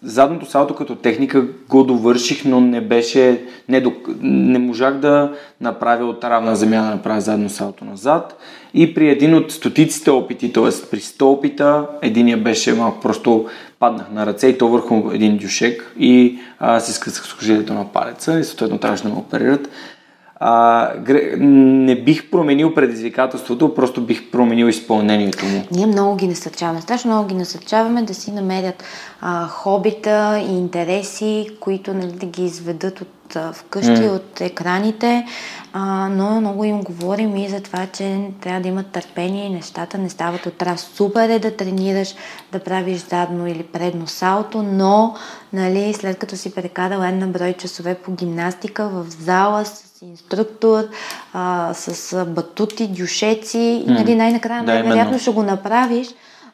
задното 0.04 0.46
салто 0.46 0.76
като 0.76 0.96
техника 0.96 1.46
го 1.70 1.84
довърших, 1.84 2.46
но 2.46 2.62
не 2.62 2.82
беше, 2.82 3.42
не, 3.70 3.82
до, 3.82 3.94
не 4.22 4.60
можах 4.60 4.94
да 4.94 5.34
направя 5.62 6.06
от 6.06 6.24
равна 6.24 6.56
земя 6.56 6.82
да 6.82 6.90
направя 6.90 7.22
задно 7.22 7.50
салто 7.50 7.86
назад. 7.86 8.40
И 8.74 8.94
при 8.94 9.10
един 9.10 9.36
от 9.36 9.52
стотиците 9.52 10.10
опити, 10.12 10.54
т.е. 10.54 10.90
при 10.92 11.00
100 11.00 11.22
опита, 11.22 11.88
единия 12.02 12.38
беше 12.38 12.74
малко 12.74 13.00
просто 13.00 13.46
паднах 13.80 14.12
на 14.12 14.26
ръце 14.26 14.48
и 14.48 14.58
то 14.58 14.68
върху 14.68 15.12
един 15.14 15.38
дюшек 15.38 15.94
и 16.00 16.40
а, 16.60 16.80
си 16.80 16.94
скъсах 16.94 17.26
сухожилието 17.26 17.74
на 17.74 17.92
палеца 17.92 18.40
и 18.40 18.44
съответно 18.44 18.78
трябваше 18.78 19.04
да 19.04 19.10
ме 19.10 19.16
оперират. 19.16 19.70
А, 20.40 20.92
не 21.38 22.04
бих 22.04 22.30
променил 22.30 22.74
предизвикателството, 22.74 23.74
просто 23.74 24.02
бих 24.02 24.32
променил 24.32 24.66
изпълнението 24.66 25.46
му. 25.46 25.64
Ние 25.72 25.86
много 25.86 26.16
ги 26.16 26.28
насърчаваме, 26.28 26.82
страшно 26.82 27.12
много 27.12 27.28
ги 27.28 27.36
насърчаваме 27.36 28.02
да 28.02 28.14
си 28.14 28.32
намерят 28.32 28.84
а, 29.22 29.48
хобита 29.48 30.46
и 30.50 30.58
интереси, 30.58 31.50
които 31.60 31.94
нали, 31.94 32.12
да 32.12 32.26
ги 32.26 32.46
изведат 32.46 33.02
от 33.02 33.08
вкъщи, 33.54 33.92
mm. 33.92 34.16
от 34.16 34.42
екраните, 34.42 35.26
а, 35.74 36.10
но 36.10 36.42
много 36.42 36.64
им 36.64 36.82
говорим 36.82 37.36
и 37.36 37.50
за 37.50 37.62
това, 37.62 37.88
че 37.94 38.20
трябва 38.42 38.62
да 38.62 38.68
имат 38.68 38.88
търпение 38.88 39.46
и 39.46 39.54
нещата 39.54 39.98
не 39.98 40.10
стават 40.10 40.46
от 40.46 40.64
раз. 40.64 40.92
Супер 40.94 41.30
е 41.30 41.40
да 41.40 41.56
тренираш, 41.56 42.16
да 42.52 42.60
правиш 42.60 42.98
задно 42.98 43.48
или 43.48 43.64
предно 43.64 44.08
салто, 44.08 44.64
но 44.64 45.16
нали, 45.54 45.94
след 45.94 46.18
като 46.18 46.36
си 46.36 46.56
прекарал 46.56 47.04
една 47.04 47.28
брой 47.28 47.54
часове 47.54 47.96
по 47.96 48.12
гимнастика 48.12 48.90
в 48.90 49.06
зала 49.10 49.66
инструктор, 50.02 50.84
а, 51.34 51.74
с 51.74 52.26
батути, 52.26 52.88
дюшеци 52.88 53.84
и 53.88 53.92
нали, 53.92 54.16
най-накрая 54.16 54.64
Да, 54.64 54.74
най-вероятно 54.74 55.20
ще 55.20 55.32
го 55.32 55.44
направиш, 55.44 56.08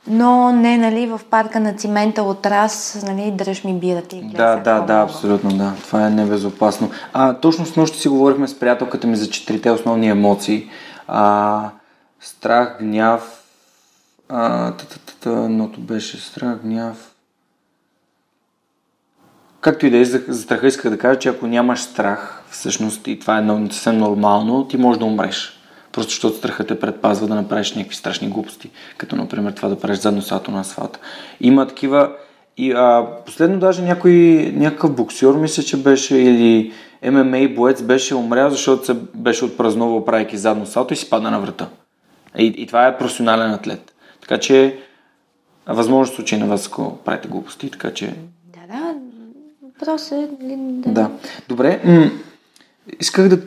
но 0.08 0.52
не 0.52 0.78
нали, 0.78 1.08
в 1.08 1.22
парка 1.30 1.60
на 1.60 1.74
цимента 1.74 2.24
от 2.24 2.46
раз, 2.46 3.04
нали, 3.08 3.32
дръж 3.32 3.64
ми 3.64 3.74
бирата 3.74 4.16
и 4.16 4.22
гледай 4.22 4.56
Да, 4.56 4.56
да, 4.56 4.82
да, 4.82 4.94
абсолютно, 4.94 5.50
да. 5.50 5.74
Това 5.82 6.08
е 6.08 6.10
небезопасно. 6.10 6.92
А, 7.14 7.34
точно 7.34 7.66
с 7.66 7.76
нощи 7.76 8.00
си 8.00 8.08
говорихме 8.08 8.48
с 8.48 8.60
приятелката 8.60 9.08
ми 9.08 9.16
за 9.16 9.30
четирите 9.30 9.72
основни 9.72 10.10
емоции. 10.10 10.70
А, 11.08 11.70
страх, 12.20 12.78
гняв, 12.80 13.44
а, 14.30 14.72
та, 14.72 14.86
та, 14.86 14.96
та, 15.06 15.14
та, 15.20 15.30
едното 15.30 15.80
беше 15.80 16.18
страх, 16.18 16.58
гняв. 16.64 17.13
Както 19.64 19.86
и 19.86 19.90
да 19.90 19.98
е, 19.98 20.06
за, 20.06 20.22
за 20.28 20.42
страха 20.42 20.68
исках 20.68 20.92
да 20.92 20.98
кажа, 20.98 21.20
че 21.20 21.30
ако 21.30 21.48
нямаш 21.48 21.82
страх, 21.82 22.44
всъщност, 22.50 23.08
и 23.08 23.20
това 23.20 23.38
е 23.40 23.72
съвсем 23.72 23.98
нормално, 23.98 24.68
ти 24.68 24.78
можеш 24.78 25.00
да 25.00 25.06
умреш. 25.06 25.60
Просто 25.92 26.10
защото 26.10 26.38
страхът 26.38 26.68
те 26.68 26.80
предпазва 26.80 27.28
да 27.28 27.36
направиш 27.36 27.74
някакви 27.74 27.96
страшни 27.96 28.30
глупости, 28.30 28.70
като 28.98 29.16
например 29.16 29.52
това 29.52 29.70
да 29.70 29.80
правиш 29.80 30.00
задно 30.00 30.22
салто 30.22 30.52
на 30.52 30.60
асфалта. 30.60 31.00
Има 31.42 31.68
такива 31.68 32.12
и 32.58 32.72
а, 32.72 33.08
последно 33.26 33.60
даже 33.60 33.82
някой, 33.82 34.14
някакъв 34.56 34.96
боксер, 34.96 35.34
мисля, 35.34 35.64
че 35.64 35.78
беше 35.78 36.18
или 36.18 36.74
ММА 37.12 37.48
боец 37.56 37.82
беше 37.82 38.16
умрял, 38.16 38.50
защото 38.50 38.86
се 38.86 38.94
беше 39.16 39.46
отпразнувал 39.46 40.06
правейки 40.06 40.38
задно 40.38 40.66
салто 40.66 40.94
и 40.94 40.98
си 40.98 41.10
падна 41.10 41.32
на 41.32 41.40
врата. 41.40 41.68
И, 42.38 42.46
и 42.46 42.68
това 42.68 42.88
е 42.88 42.98
професионален 42.98 43.52
атлет. 43.52 43.94
Така 44.22 44.38
че, 44.38 44.78
възможно 45.68 46.16
случи 46.16 46.38
на 46.38 46.46
вас, 46.46 46.68
ако 46.68 46.98
правите 46.98 47.28
глупости, 47.28 47.72
така 47.72 47.94
че. 47.94 48.14
Въпрос 49.80 50.12
е, 50.12 50.16
нали, 50.42 50.56
да... 50.58 50.92
Да. 50.92 51.10
Добре, 51.48 51.82
м- 51.86 52.12
исках 53.00 53.28
да 53.28 53.40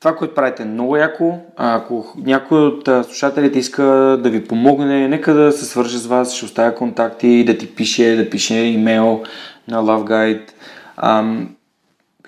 това, 0.00 0.16
което 0.16 0.34
правите 0.34 0.62
е 0.62 0.66
много 0.66 0.96
яко. 0.96 1.38
Ако 1.56 2.14
някой 2.16 2.58
от 2.58 2.88
слушателите 3.06 3.58
иска 3.58 3.82
да 4.22 4.30
ви 4.30 4.44
помогне, 4.44 5.08
нека 5.08 5.34
да 5.34 5.52
се 5.52 5.64
свърже 5.64 5.98
с 5.98 6.06
вас, 6.06 6.34
ще 6.34 6.44
оставя 6.44 6.74
контакти, 6.74 7.44
да 7.44 7.58
ти 7.58 7.74
пише, 7.74 8.16
да 8.16 8.30
пише 8.30 8.54
имейл 8.54 9.22
на 9.68 9.82
Love 9.82 10.10
Guide. 10.10 10.50
А, 10.96 11.34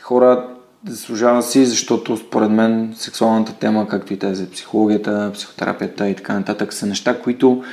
хора 0.00 0.48
заслужава 0.88 1.42
си, 1.42 1.66
защото 1.66 2.16
според 2.16 2.50
мен 2.50 2.92
сексуалната 2.96 3.52
тема, 3.52 3.88
както 3.88 4.12
и 4.12 4.18
тази 4.18 4.50
психологията, 4.50 5.30
психотерапията 5.34 6.08
и 6.08 6.14
така 6.14 6.34
нататък, 6.34 6.72
са 6.72 6.86
неща, 6.86 7.20
които 7.20 7.64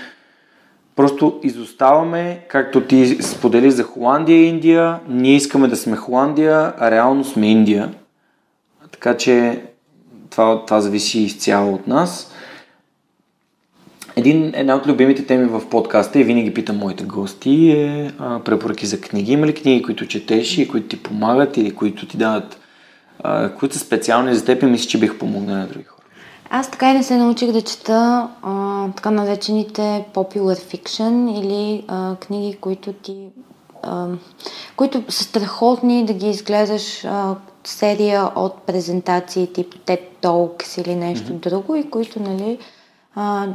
просто 0.99 1.39
изоставаме, 1.43 2.45
както 2.47 2.81
ти 2.81 3.17
сподели 3.21 3.71
за 3.71 3.83
Холандия 3.83 4.37
и 4.37 4.45
Индия. 4.45 4.99
Ние 5.07 5.35
искаме 5.35 5.67
да 5.67 5.75
сме 5.75 5.95
Холандия, 5.95 6.73
а 6.77 6.91
реално 6.91 7.23
сме 7.23 7.51
Индия. 7.51 7.93
Така 8.91 9.17
че 9.17 9.61
това, 10.29 10.65
това 10.65 10.81
зависи 10.81 11.19
изцяло 11.19 11.73
от 11.73 11.87
нас. 11.87 12.31
Един, 14.15 14.51
една 14.55 14.75
от 14.75 14.87
любимите 14.87 15.25
теми 15.25 15.45
в 15.45 15.69
подкаста 15.69 16.19
и 16.19 16.23
винаги 16.23 16.53
питам 16.53 16.77
моите 16.77 17.03
гости 17.03 17.71
е 17.71 18.11
а, 18.19 18.39
препоръки 18.39 18.85
за 18.85 19.01
книги. 19.01 19.31
Има 19.31 19.47
ли 19.47 19.53
книги, 19.53 19.81
които 19.81 20.07
четеш 20.07 20.57
и 20.57 20.67
които 20.67 20.87
ти 20.87 21.03
помагат 21.03 21.57
или 21.57 21.75
които 21.75 22.05
ти 22.07 22.17
дават, 22.17 22.59
а, 23.23 23.49
които 23.49 23.75
са 23.75 23.81
специални 23.81 24.35
за 24.35 24.45
теб 24.45 24.63
и 24.63 24.65
мисля, 24.65 24.89
че 24.89 24.99
бих 24.99 25.17
помогнал 25.17 25.55
на 25.55 25.67
други 25.67 25.85
хора? 25.85 25.98
Аз 26.49 26.71
така 26.71 26.91
и 26.91 26.93
не 26.93 27.03
се 27.03 27.17
научих 27.17 27.51
да 27.51 27.61
чета 27.61 28.29
а, 28.41 28.87
така 28.95 29.11
наречените 29.11 30.05
popular 30.13 30.75
fiction 30.75 31.39
или 31.39 31.85
а, 31.87 32.15
книги, 32.15 32.57
които 32.61 32.93
ти 32.93 33.27
а, 33.83 34.07
които 34.75 35.03
са 35.09 35.23
страхотни 35.23 36.05
да 36.05 36.13
ги 36.13 36.29
изгледаш 36.29 37.05
а, 37.05 37.35
серия 37.63 38.31
от 38.35 38.61
презентации 38.61 39.53
тип 39.53 39.75
TED 39.85 40.01
Talks 40.21 40.81
или 40.81 40.95
нещо 40.95 41.31
mm-hmm. 41.31 41.49
друго 41.49 41.75
и 41.75 41.89
които 41.89 42.19
нали, 42.19 42.59
а, 43.15 43.47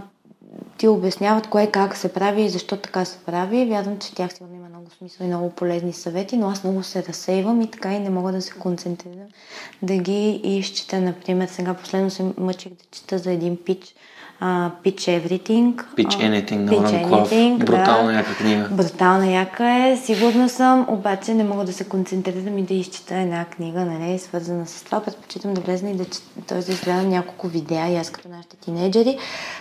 ти 0.78 0.88
обясняват 0.88 1.46
кое 1.46 1.66
как 1.66 1.96
се 1.96 2.12
прави 2.12 2.42
и 2.42 2.48
защо 2.48 2.76
така 2.76 3.04
се 3.04 3.18
прави. 3.18 3.66
Вярвам, 3.66 3.98
че 3.98 4.14
тях 4.14 4.32
сигурно 4.32 4.54
има 4.54 4.68
много 4.68 4.90
смисъл 4.98 5.24
и 5.24 5.28
много 5.28 5.50
полезни 5.50 5.92
съвети, 5.92 6.36
но 6.36 6.50
аз 6.50 6.64
много 6.64 6.82
се 6.82 7.04
разсейвам 7.08 7.60
и 7.60 7.70
така 7.70 7.92
и 7.92 7.98
не 7.98 8.10
мога 8.10 8.32
да 8.32 8.42
се 8.42 8.52
концентрирам 8.52 9.28
да 9.82 9.96
ги 9.96 10.30
изчета. 10.44 11.00
Например, 11.00 11.48
сега 11.48 11.74
последно 11.74 12.10
се 12.10 12.24
мъчих 12.38 12.72
да 12.72 12.84
чета 12.90 13.18
за 13.18 13.32
един 13.32 13.56
пич, 13.64 13.94
uh, 14.42 14.70
Pitch 14.84 15.04
Everything. 15.20 15.74
Pitch 15.96 16.16
Anything 16.20 16.58
на 16.58 16.72
Pitch 16.72 17.08
Anything, 17.08 17.64
Брутална 17.64 18.12
да. 18.12 18.18
яка 18.18 18.36
книга. 18.36 18.68
Брутална 18.70 19.30
яка 19.30 19.70
е. 19.70 19.96
Сигурна 19.96 20.48
съм, 20.48 20.86
обаче 20.88 21.34
не 21.34 21.44
мога 21.44 21.64
да 21.64 21.72
се 21.72 21.84
концентрирам 21.84 22.58
и 22.58 22.62
да 22.62 22.74
изчита 22.74 23.14
една 23.14 23.44
книга, 23.44 23.84
нали, 23.84 24.18
свързана 24.18 24.66
с 24.66 24.82
това. 24.82 25.00
Предпочитам 25.00 25.54
да 25.54 25.60
влезна 25.60 25.90
и 25.90 25.94
да 25.94 26.04
чета, 26.04 26.40
т.е. 26.46 26.58
да 26.58 26.72
изгледам 26.72 27.08
няколко 27.08 27.48
видеа 27.48 27.92
и 27.92 27.96
аз 27.96 28.10
като 28.10 28.28
нашите 28.28 28.56
тинейджери. 28.56 29.18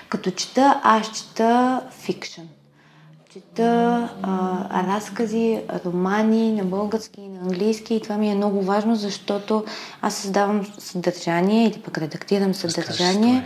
Като 0.10 0.32
чета, 0.32 0.82
аз 0.84 1.12
чета 1.12 1.82
фикшн 1.92 2.42
чета 3.34 4.10
а, 4.22 4.88
разкази, 4.88 5.62
романи 5.86 6.52
на 6.52 6.64
български 6.64 7.22
и 7.22 7.30
на 7.30 7.40
английски 7.42 7.96
и 7.96 8.02
това 8.02 8.18
ми 8.18 8.32
е 8.32 8.36
много 8.36 8.62
важно, 8.62 8.96
защото 8.96 9.64
аз 10.02 10.16
създавам 10.16 10.66
съдържание 10.78 11.68
или 11.68 11.82
пък 11.82 11.98
редактирам 11.98 12.54
съдържание 12.54 13.44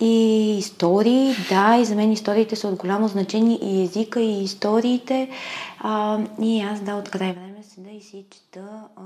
и 0.00 0.56
истории, 0.58 1.34
да, 1.48 1.76
и 1.76 1.84
за 1.84 1.94
мен 1.94 2.12
историите 2.12 2.56
са 2.56 2.68
от 2.68 2.74
голямо 2.74 3.08
значение 3.08 3.58
и 3.62 3.82
езика, 3.82 4.20
и 4.20 4.44
историите. 4.44 5.30
А, 5.78 6.18
и 6.42 6.60
аз, 6.60 6.80
да, 6.80 6.94
от 6.94 7.08
край 7.08 7.32
време 7.32 7.62
седа 7.74 7.90
и 7.90 8.00
си 8.00 8.24
чета, 8.30 8.66
а, 8.96 9.02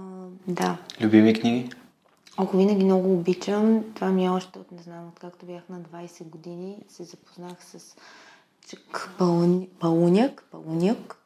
да. 0.49 0.77
Любими 1.01 1.35
книги? 1.35 1.71
Ако 2.37 2.57
винаги 2.57 2.85
много 2.85 3.13
обичам, 3.13 3.85
това 3.95 4.09
ми 4.09 4.27
е 4.27 4.31
още 4.31 4.59
от, 4.59 4.73
не 4.73 4.83
знам, 4.83 5.09
откакто 5.09 5.47
бях 5.47 5.63
на 5.69 5.81
20 5.81 6.25
години, 6.25 6.77
се 6.89 7.05
запознах 7.05 7.57
с 7.65 7.97
Чак 8.69 9.11
Пауняк, 9.81 10.45
Пауняк, 10.51 11.17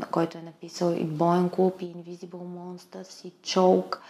на 0.00 0.06
който 0.10 0.38
е 0.38 0.42
написал 0.42 0.90
и 0.90 1.04
Боен 1.04 1.50
клуб, 1.50 1.82
и 1.82 1.94
Invisible 1.94 2.28
Monsters, 2.28 3.26
и 3.26 3.32
Чолк, 3.42 4.02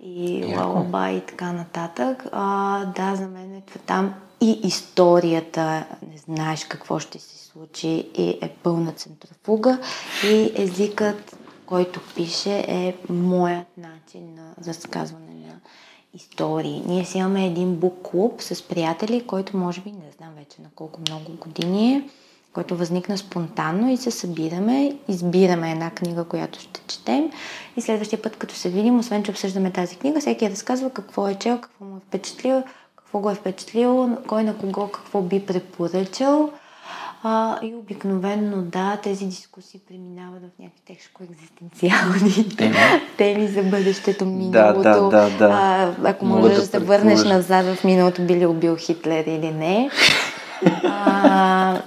и 0.00 0.44
Лалаба 0.56 1.10
и 1.10 1.20
така 1.20 1.52
нататък. 1.52 2.26
А, 2.32 2.84
да, 2.84 3.16
за 3.16 3.28
мен 3.28 3.54
е 3.54 3.62
там. 3.86 4.14
И 4.40 4.60
историята, 4.62 5.86
не 6.12 6.18
знаеш 6.18 6.64
какво 6.64 6.98
ще 6.98 7.18
се 7.18 7.38
случи 7.38 8.10
и 8.14 8.38
е 8.42 8.56
пълна 8.62 8.92
центрофуга. 8.92 9.78
И 10.24 10.52
езикът, 10.54 11.36
който 11.66 12.00
пише 12.14 12.64
е 12.68 12.96
моят 13.08 13.66
начин 13.76 14.34
на 14.34 14.54
разказване 14.66 15.25
истории. 16.14 16.82
Ние 16.86 17.04
си 17.04 17.18
имаме 17.18 17.46
един 17.46 17.76
бук 17.76 17.94
клуб 18.02 18.42
с 18.42 18.68
приятели, 18.68 19.26
който 19.26 19.56
може 19.56 19.80
би 19.80 19.90
не 19.90 20.10
знам 20.16 20.30
вече 20.38 20.62
на 20.62 20.68
колко 20.74 21.00
много 21.00 21.32
години 21.32 21.94
е 21.94 22.08
който 22.56 22.76
възникна 22.76 23.18
спонтанно 23.18 23.90
и 23.90 23.96
се 23.96 24.10
събираме, 24.10 24.96
избираме 25.08 25.70
една 25.70 25.90
книга, 25.90 26.24
която 26.24 26.60
ще 26.60 26.80
четем 26.86 27.30
и 27.76 27.80
следващия 27.80 28.22
път, 28.22 28.36
като 28.36 28.54
се 28.54 28.68
видим, 28.68 28.98
освен 28.98 29.22
че 29.22 29.30
обсъждаме 29.30 29.72
тази 29.72 29.96
книга, 29.96 30.20
всеки 30.20 30.50
разказва 30.50 30.90
какво 30.90 31.28
е 31.28 31.34
чел, 31.34 31.58
какво 31.60 31.84
му 31.84 31.96
е 31.96 32.00
впечатлило, 32.08 32.62
какво 32.96 33.18
го 33.18 33.30
е 33.30 33.34
впечатлило, 33.34 34.08
кой 34.26 34.44
на 34.44 34.58
кого 34.58 34.88
какво 34.88 35.22
би 35.22 35.46
препоръчал. 35.46 36.50
А, 37.22 37.58
и 37.62 37.74
обикновенно, 37.74 38.62
да, 38.62 38.98
тези 39.02 39.26
дискусии 39.26 39.80
преминават 39.88 40.42
в 40.42 40.58
някакви 40.58 40.80
тежко-екзистенциални 40.86 42.56
теми. 42.56 42.76
теми 43.16 43.48
за 43.48 43.62
бъдещето, 43.62 44.26
миналото. 44.26 44.82
Да, 44.82 45.00
да, 45.00 45.10
да, 45.10 45.38
да. 45.38 45.48
А, 45.52 45.94
ако 46.10 46.24
можеш 46.24 46.54
да, 46.54 46.60
да 46.60 46.66
се 46.66 46.78
върнеш 46.78 47.24
назад 47.24 47.66
в 47.66 47.84
миналото, 47.84 48.22
би 48.22 48.34
ли 48.34 48.46
убил 48.46 48.76
Хитлер 48.76 49.24
или 49.26 49.50
не 49.50 49.90
а, 50.84 51.80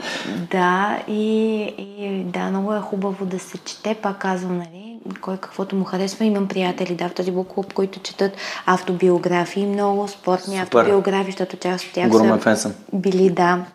да, 0.52 1.00
и, 1.08 1.56
и 1.98 2.24
да, 2.24 2.40
много 2.40 2.74
е 2.74 2.80
хубаво 2.80 3.26
да 3.26 3.40
се 3.40 3.58
чете, 3.58 3.96
пак 3.96 4.18
казвам, 4.18 4.58
нали, 4.58 5.00
кой 5.22 5.38
каквото 5.38 5.76
му 5.76 5.84
харесва. 5.84 6.26
Имам 6.26 6.48
приятели, 6.48 6.96
да, 6.96 7.10
в 7.10 7.14
този 7.14 7.34
клуб, 7.50 7.74
които 7.74 8.00
четат 8.00 8.32
автобиографии 8.66 9.66
много, 9.66 10.08
спортни 10.08 10.60
Супер. 10.60 10.80
автобиографии, 10.80 11.32
защото 11.32 11.58
част 11.58 11.86
от 11.86 11.94
тях 11.94 12.10
Горумен 12.10 12.42
са 12.42 12.56
съм. 12.56 12.74
били, 12.94 13.30
да, 13.30 13.66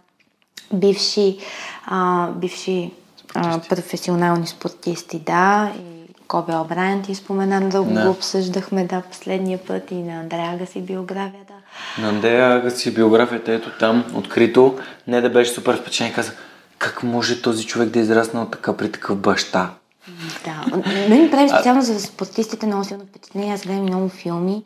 бивши, 0.75 1.39
а, 1.87 2.29
бивши 2.31 2.91
а, 3.35 3.59
професионални 3.59 4.47
спортисти, 4.47 5.18
да, 5.18 5.72
и 5.79 5.95
Кобе 6.29 6.57
Обрайан 6.57 7.03
ти 7.03 7.14
спомена, 7.14 7.68
дълго 7.68 7.93
да. 7.93 8.05
го 8.05 8.11
обсъждахме, 8.11 8.85
да, 8.85 9.01
последния 9.01 9.59
път 9.59 9.91
и 9.91 9.95
на 9.95 10.20
Андрея 10.20 10.66
си 10.66 10.81
биографията. 10.81 11.53
На 11.99 12.09
Андрея 12.09 12.70
си 12.70 12.95
биографията 12.95 13.53
ето 13.53 13.70
там, 13.79 14.05
открито, 14.14 14.79
не 15.07 15.20
да 15.20 15.31
беше 15.31 15.53
супер 15.53 15.81
впечатлен 15.81 16.12
каза, 16.12 16.33
как 16.79 17.03
може 17.03 17.43
този 17.43 17.66
човек 17.66 17.89
да 17.89 17.99
е 17.99 18.03
израснал 18.03 18.47
така 18.47 18.77
при 18.77 18.93
такъв 18.93 19.18
баща? 19.18 19.70
Да, 20.45 20.77
мен 21.09 21.31
прави 21.31 21.49
специално 21.49 21.83
за 21.83 22.01
спортистите 22.01 22.66
много 22.66 22.85
силно 22.85 23.05
впечатление. 23.05 23.55
Аз 23.55 23.62
гледам 23.62 23.83
много 23.83 24.09
филми. 24.09 24.62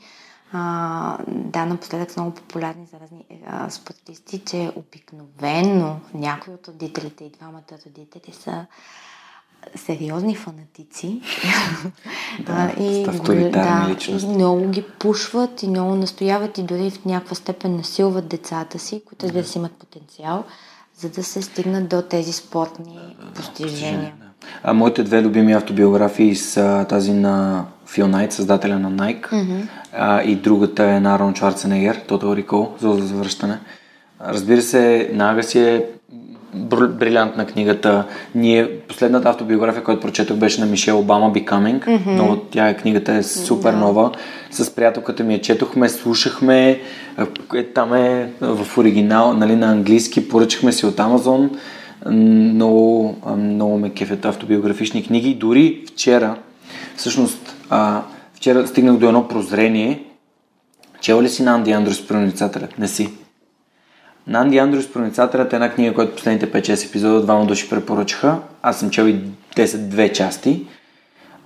А, 0.53 1.18
да, 1.28 1.66
напоследък 1.66 2.11
са 2.11 2.20
много 2.20 2.34
популярни 2.34 2.86
за 2.86 3.01
разни 3.01 3.24
а, 3.46 3.70
спортисти, 3.70 4.38
че 4.38 4.72
обикновено 4.76 6.01
някои 6.14 6.55
от 6.55 6.68
родителите 6.68 7.24
и 7.24 7.30
двамата 7.30 7.78
родители 7.86 8.32
са 8.32 8.66
сериозни 9.76 10.36
фанатици. 10.36 11.20
Да, 12.46 12.72
и, 12.80 13.05
да, 13.51 13.96
и 14.09 14.26
много 14.26 14.68
ги 14.68 14.84
пушват 14.99 15.62
и 15.62 15.68
много 15.68 15.94
настояват 15.94 16.59
и 16.59 16.62
дори 16.62 16.90
в 16.90 17.05
някаква 17.05 17.34
степен 17.34 17.76
насилват 17.76 18.28
децата 18.28 18.78
си, 18.78 19.03
които 19.07 19.32
да 19.32 19.44
си 19.44 19.59
имат 19.59 19.72
потенциал, 19.72 20.44
за 20.96 21.09
да 21.09 21.24
се 21.24 21.42
стигнат 21.42 21.88
до 21.88 22.03
тези 22.03 22.32
спортни 22.32 23.16
постижения. 23.34 24.14
А 24.62 24.72
моите 24.72 25.03
две 25.03 25.22
любими 25.22 25.53
автобиографии 25.53 26.36
са 26.36 26.86
тази 26.89 27.12
на 27.12 27.64
Фил 27.86 28.09
Найт, 28.09 28.32
създателя 28.32 28.78
на 28.78 28.93
Nike, 28.93 29.28
mm-hmm. 29.28 29.62
а, 29.93 30.22
и 30.22 30.34
другата 30.34 30.84
е 30.84 31.01
на 31.01 31.14
Арон 31.14 31.34
Шварценегер, 31.34 32.01
Total 32.09 32.45
Recall, 32.45 32.80
за 32.80 33.07
завръщане. 33.07 33.59
Разбира 34.28 34.62
се, 34.62 35.11
Нага 35.12 35.43
си 35.43 35.61
е 35.61 35.84
брилянтна 36.55 37.47
книгата. 37.47 38.05
Ние, 38.34 38.70
последната 38.89 39.28
автобиография, 39.28 39.84
която 39.84 40.01
прочетох, 40.01 40.36
беше 40.36 40.61
на 40.61 40.66
Мишел 40.66 40.99
Обама 40.99 41.32
Becoming, 41.32 41.86
mm-hmm. 41.86 42.16
но 42.16 42.36
тя 42.36 42.74
книгата 42.74 43.12
е 43.12 43.22
супер 43.22 43.72
нова. 43.72 44.12
С 44.51 44.74
приятелката 44.74 45.24
ми 45.24 45.34
я 45.34 45.41
четохме, 45.41 45.89
слушахме, 45.89 46.80
е, 47.55 47.64
там 47.64 47.95
е 47.95 48.30
в 48.41 48.78
оригинал, 48.78 49.34
нали, 49.34 49.57
на 49.57 49.66
английски, 49.66 50.28
поръчахме 50.28 50.72
си 50.72 50.86
от 50.86 51.01
Амазон. 51.01 51.51
Много, 52.11 53.16
много 53.36 53.78
ме 53.78 53.90
кефят 53.90 54.24
автобиографични 54.24 55.04
книги. 55.06 55.34
Дори 55.34 55.84
вчера, 55.88 56.38
всъщност, 56.96 57.56
а, 57.70 58.02
вчера 58.34 58.66
стигнах 58.66 58.96
до 58.96 59.06
едно 59.06 59.28
прозрение. 59.28 60.04
Чел 61.00 61.22
ли 61.22 61.28
си 61.28 61.42
на 61.42 61.54
Анди 61.54 61.72
Андрус, 61.72 62.06
проницателят? 62.06 62.78
Не 62.78 62.88
си. 62.88 63.09
На 64.26 64.40
Анди 64.40 64.59
Андрюс 64.59 64.92
Проницателят 64.92 65.52
е 65.52 65.56
една 65.56 65.74
книга, 65.74 65.94
която 65.94 66.14
последните 66.14 66.52
5-6 66.52 66.88
епизода 66.88 67.22
двама 67.22 67.46
души 67.46 67.70
препоръчаха. 67.70 68.38
Аз 68.62 68.78
съм 68.78 68.90
чел 68.90 69.04
и 69.04 69.20
10 69.56 69.78
две 69.78 70.12
части. 70.12 70.66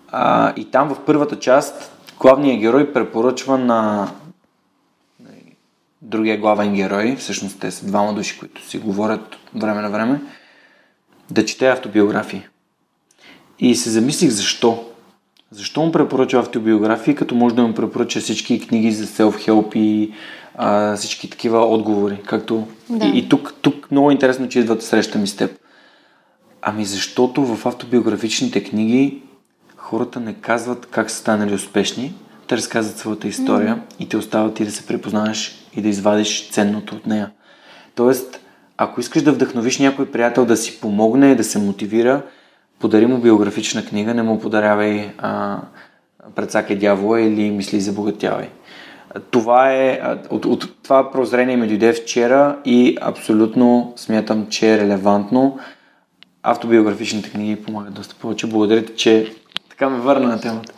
А, 0.09 0.53
и 0.57 0.65
там 0.65 0.89
в 0.89 1.05
първата 1.07 1.39
част 1.39 1.93
главният 2.21 2.61
герой 2.61 2.93
препоръчва 2.93 3.59
на 3.59 4.09
другия 6.03 6.39
главен 6.39 6.75
герой, 6.75 7.17
всъщност 7.19 7.61
те 7.61 7.71
са 7.71 7.87
двама 7.87 8.15
души, 8.15 8.39
които 8.39 8.69
си 8.69 8.79
говорят 8.79 9.37
време 9.55 9.81
на 9.83 9.91
време, 9.91 10.21
да 11.31 11.45
чете 11.45 11.69
автобиографии. 11.69 12.43
И 13.59 13.75
се 13.75 13.91
замислих 13.91 14.31
защо. 14.31 14.85
Защо 15.51 15.83
му 15.83 15.93
препоръчва 15.93 16.41
автобиографии, 16.41 17.15
като 17.15 17.35
може 17.35 17.55
да 17.55 17.63
му 17.63 17.75
препоръча 17.75 18.21
всички 18.21 18.61
книги 18.61 18.93
за 18.93 19.07
self-help 19.07 19.77
и 19.77 20.13
а, 20.55 20.97
всички 20.97 21.31
такива 21.31 21.67
отговори. 21.67 22.21
Както... 22.27 22.67
Да. 22.91 23.07
И, 23.07 23.19
и 23.19 23.29
тук, 23.29 23.55
тук 23.63 23.91
много 23.91 24.11
интересно, 24.11 24.49
че 24.49 24.59
идват 24.59 24.83
среща 24.83 25.19
ми 25.19 25.27
с 25.27 25.37
теб. 25.37 25.59
Ами 26.63 26.85
защото 26.85 27.45
в 27.45 27.67
автобиографичните 27.67 28.65
книги 28.65 29.23
хората 29.77 30.21
не 30.21 30.35
казват 30.35 30.87
как 30.87 31.11
са 31.11 31.17
станали 31.17 31.55
успешни, 31.55 32.15
те 32.47 32.57
разказват 32.57 32.99
своята 32.99 33.29
история 33.29 33.77
mm-hmm. 33.77 34.03
и 34.03 34.09
те 34.09 34.17
остават 34.17 34.55
ти 34.55 34.65
да 34.65 34.71
се 34.71 34.87
препознаваш 34.87 35.55
и 35.77 35.83
да 35.83 35.89
извадиш 35.89 36.51
ценното 36.51 36.95
от 36.95 37.07
нея. 37.07 37.31
Тоест, 37.95 38.41
ако 38.83 39.01
искаш 39.01 39.23
да 39.23 39.33
вдъхновиш 39.33 39.79
някой 39.79 40.11
приятел 40.11 40.45
да 40.45 40.57
си 40.57 40.81
помогне, 40.81 41.35
да 41.35 41.45
се 41.45 41.59
мотивира, 41.59 42.23
подари 42.81 43.07
му 43.07 43.19
биографична 43.19 43.85
книга, 43.85 44.15
не 44.15 44.23
му 44.23 44.41
подарявай 44.41 45.11
а, 45.19 45.59
предсаке 46.35 46.77
дявола 46.77 47.21
или 47.21 47.51
мисли 47.51 47.81
за 47.81 47.93
богатявай. 47.93 48.49
Това 49.31 49.73
е, 49.73 50.01
от, 50.31 50.45
от 50.45 50.83
това 50.83 51.11
прозрение 51.11 51.57
ми 51.57 51.69
дойде 51.69 51.93
вчера 51.93 52.59
и 52.65 52.99
абсолютно 53.01 53.93
смятам, 53.97 54.47
че 54.51 54.75
е 54.75 54.79
релевантно. 54.79 55.59
Автобиографичните 56.43 57.31
книги 57.31 57.63
помагат 57.63 57.95
доста 57.95 58.15
повече. 58.15 58.47
Благодаря 58.47 58.85
ти, 58.85 58.95
че 58.97 59.35
така 59.71 59.89
ме 59.89 59.99
върна 59.99 60.29
на 60.29 60.41
темата. 60.41 60.73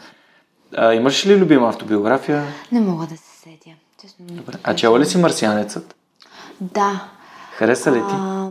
А, 0.76 0.94
имаш 0.94 1.26
ли 1.26 1.36
любима 1.36 1.68
автобиография? 1.68 2.44
Не 2.72 2.80
мога 2.80 3.06
да 3.06 3.16
се 3.16 3.40
седя. 3.42 3.76
Честно, 4.02 4.26
Добре. 4.26 4.54
А 4.62 4.74
чела 4.74 5.00
ли 5.00 5.06
си 5.06 5.18
Марсианецът? 5.18 5.94
Да. 6.60 7.13
Хареса 7.58 7.90
ли 7.92 7.98
ти? 7.98 8.14
А, 8.14 8.50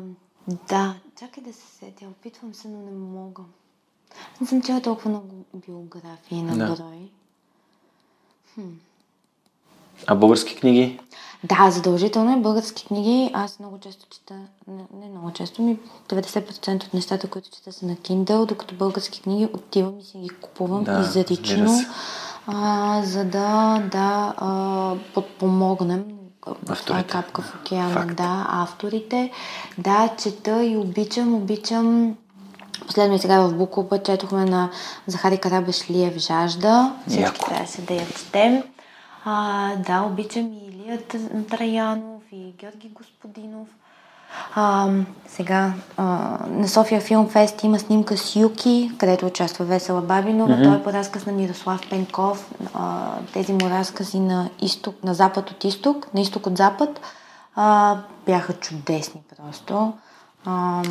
да. 0.70 0.96
Чакай 1.20 1.44
да 1.44 1.54
се 1.54 1.68
седя. 1.80 2.06
Опитвам 2.12 2.54
се, 2.54 2.68
но 2.68 2.78
не 2.80 2.92
мога. 2.92 3.44
Не 4.42 4.48
съм 4.48 4.62
чела 4.62 4.82
толкова 4.82 5.10
много 5.10 5.28
биографии 5.68 6.42
на 6.42 6.58
Да. 6.58 6.76
брой. 6.76 7.10
А 10.08 10.16
български 10.16 10.56
книги? 10.56 11.00
Да, 11.44 11.72
задължително 11.72 12.34
е 12.38 12.42
български 12.42 12.86
книги. 12.86 13.32
Аз 13.34 13.60
много 13.60 13.80
често 13.80 14.06
чета, 14.10 14.34
не, 14.68 14.84
не 15.00 15.10
много 15.10 15.32
често, 15.32 15.62
ми 15.62 15.80
90% 16.10 16.86
от 16.86 16.94
нещата, 16.94 17.30
които 17.30 17.50
чета 17.50 17.72
са 17.74 17.86
на 17.86 17.96
Kindle, 17.96 18.46
докато 18.46 18.76
български 18.76 19.22
книги 19.22 19.50
отивам 19.54 20.00
и 20.00 20.04
си 20.04 20.18
ги 20.18 20.30
купувам 20.30 20.84
Да, 20.84 21.00
изрично, 21.02 21.72
а, 22.48 23.02
за 23.06 23.26
да, 23.26 23.84
да 23.92 24.34
а, 24.38 24.96
подпомогнем 25.14 26.06
това 26.86 27.00
е 27.00 27.04
капка 27.04 27.42
в 27.42 27.56
океана, 27.56 27.94
Факт. 27.94 28.16
да, 28.16 28.46
авторите. 28.50 29.32
Да, 29.78 30.10
чета 30.18 30.64
и 30.64 30.78
обичам, 30.78 31.36
обичам 31.36 32.16
Последно 32.88 33.16
и 33.16 33.20
сега 33.20 33.42
в 33.42 33.54
Буклуба 33.58 34.04
четохме 34.04 34.46
на 34.46 34.70
Захари 35.08 35.38
Карабашлиев 35.38 36.18
Жажда. 36.18 36.96
Всички 37.08 37.22
Яко. 37.24 37.46
трябваше 37.50 37.82
да 37.82 37.94
я 37.94 38.08
четем. 38.08 38.64
А, 39.26 39.76
да, 39.76 40.02
обичам 40.02 40.54
и 40.54 40.68
Илия 40.68 41.00
Траянов, 41.50 42.22
и 42.32 42.54
Георги 42.60 42.90
Господинов. 42.90 43.68
А, 44.56 44.90
сега 45.28 45.74
а, 45.98 46.04
на 46.50 46.68
София 46.68 47.02
Филм 47.02 47.30
Фест 47.30 47.64
има 47.64 47.80
снимка 47.80 48.18
с 48.18 48.36
Юки, 48.36 48.92
където 48.98 49.26
участва 49.26 49.66
Весела 49.66 50.02
Бабинова. 50.02 50.64
Той 50.64 50.76
е 50.76 50.84
по 50.84 50.94
разказ 50.94 51.26
на 51.26 51.32
Мирослав 51.32 51.90
Пенков. 51.90 52.52
А, 52.74 53.12
тези 53.34 53.54
му 53.54 53.70
разкази 53.70 54.20
на, 54.20 54.50
изток, 54.62 54.96
на 55.04 55.14
запад 55.14 55.52
от 55.52 55.64
изток, 55.64 56.08
на 56.14 56.22
изток 56.22 56.48
от 56.48 56.58
запад, 56.58 57.02
а, 57.56 57.98
бяха 58.26 58.54
чудесни 58.54 59.22
просто. 59.38 59.94
А, 60.46 60.84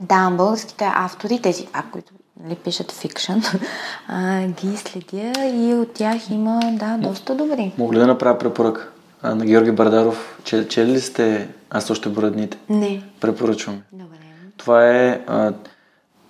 да, 0.00 0.30
българските 0.30 0.90
автори, 0.94 1.42
тези 1.42 1.66
пак, 1.66 1.90
които 1.90 2.12
нали, 2.44 2.54
пишат 2.54 2.92
фикшън, 2.92 3.42
а, 4.08 4.46
ги 4.46 4.76
следя 4.76 5.32
и 5.46 5.74
от 5.74 5.92
тях 5.92 6.30
има, 6.30 6.60
да, 6.72 6.98
доста 6.98 7.34
добри. 7.34 7.72
Мога 7.78 7.94
ли 7.94 7.98
да 7.98 8.06
направя 8.06 8.38
препоръка 8.38 8.82
а, 9.22 9.34
на 9.34 9.46
Георги 9.46 9.72
Бардаров? 9.72 10.38
Че, 10.44 10.68
чели 10.68 10.92
ли 10.92 11.00
сте 11.00 11.48
Аз 11.70 11.90
още 11.90 12.08
броя 12.08 12.30
дните? 12.30 12.58
Не. 12.68 13.02
Препоръчвам. 13.20 13.82
Добре. 13.92 14.16
Това 14.56 14.88
е 14.90 15.20
а, 15.26 15.52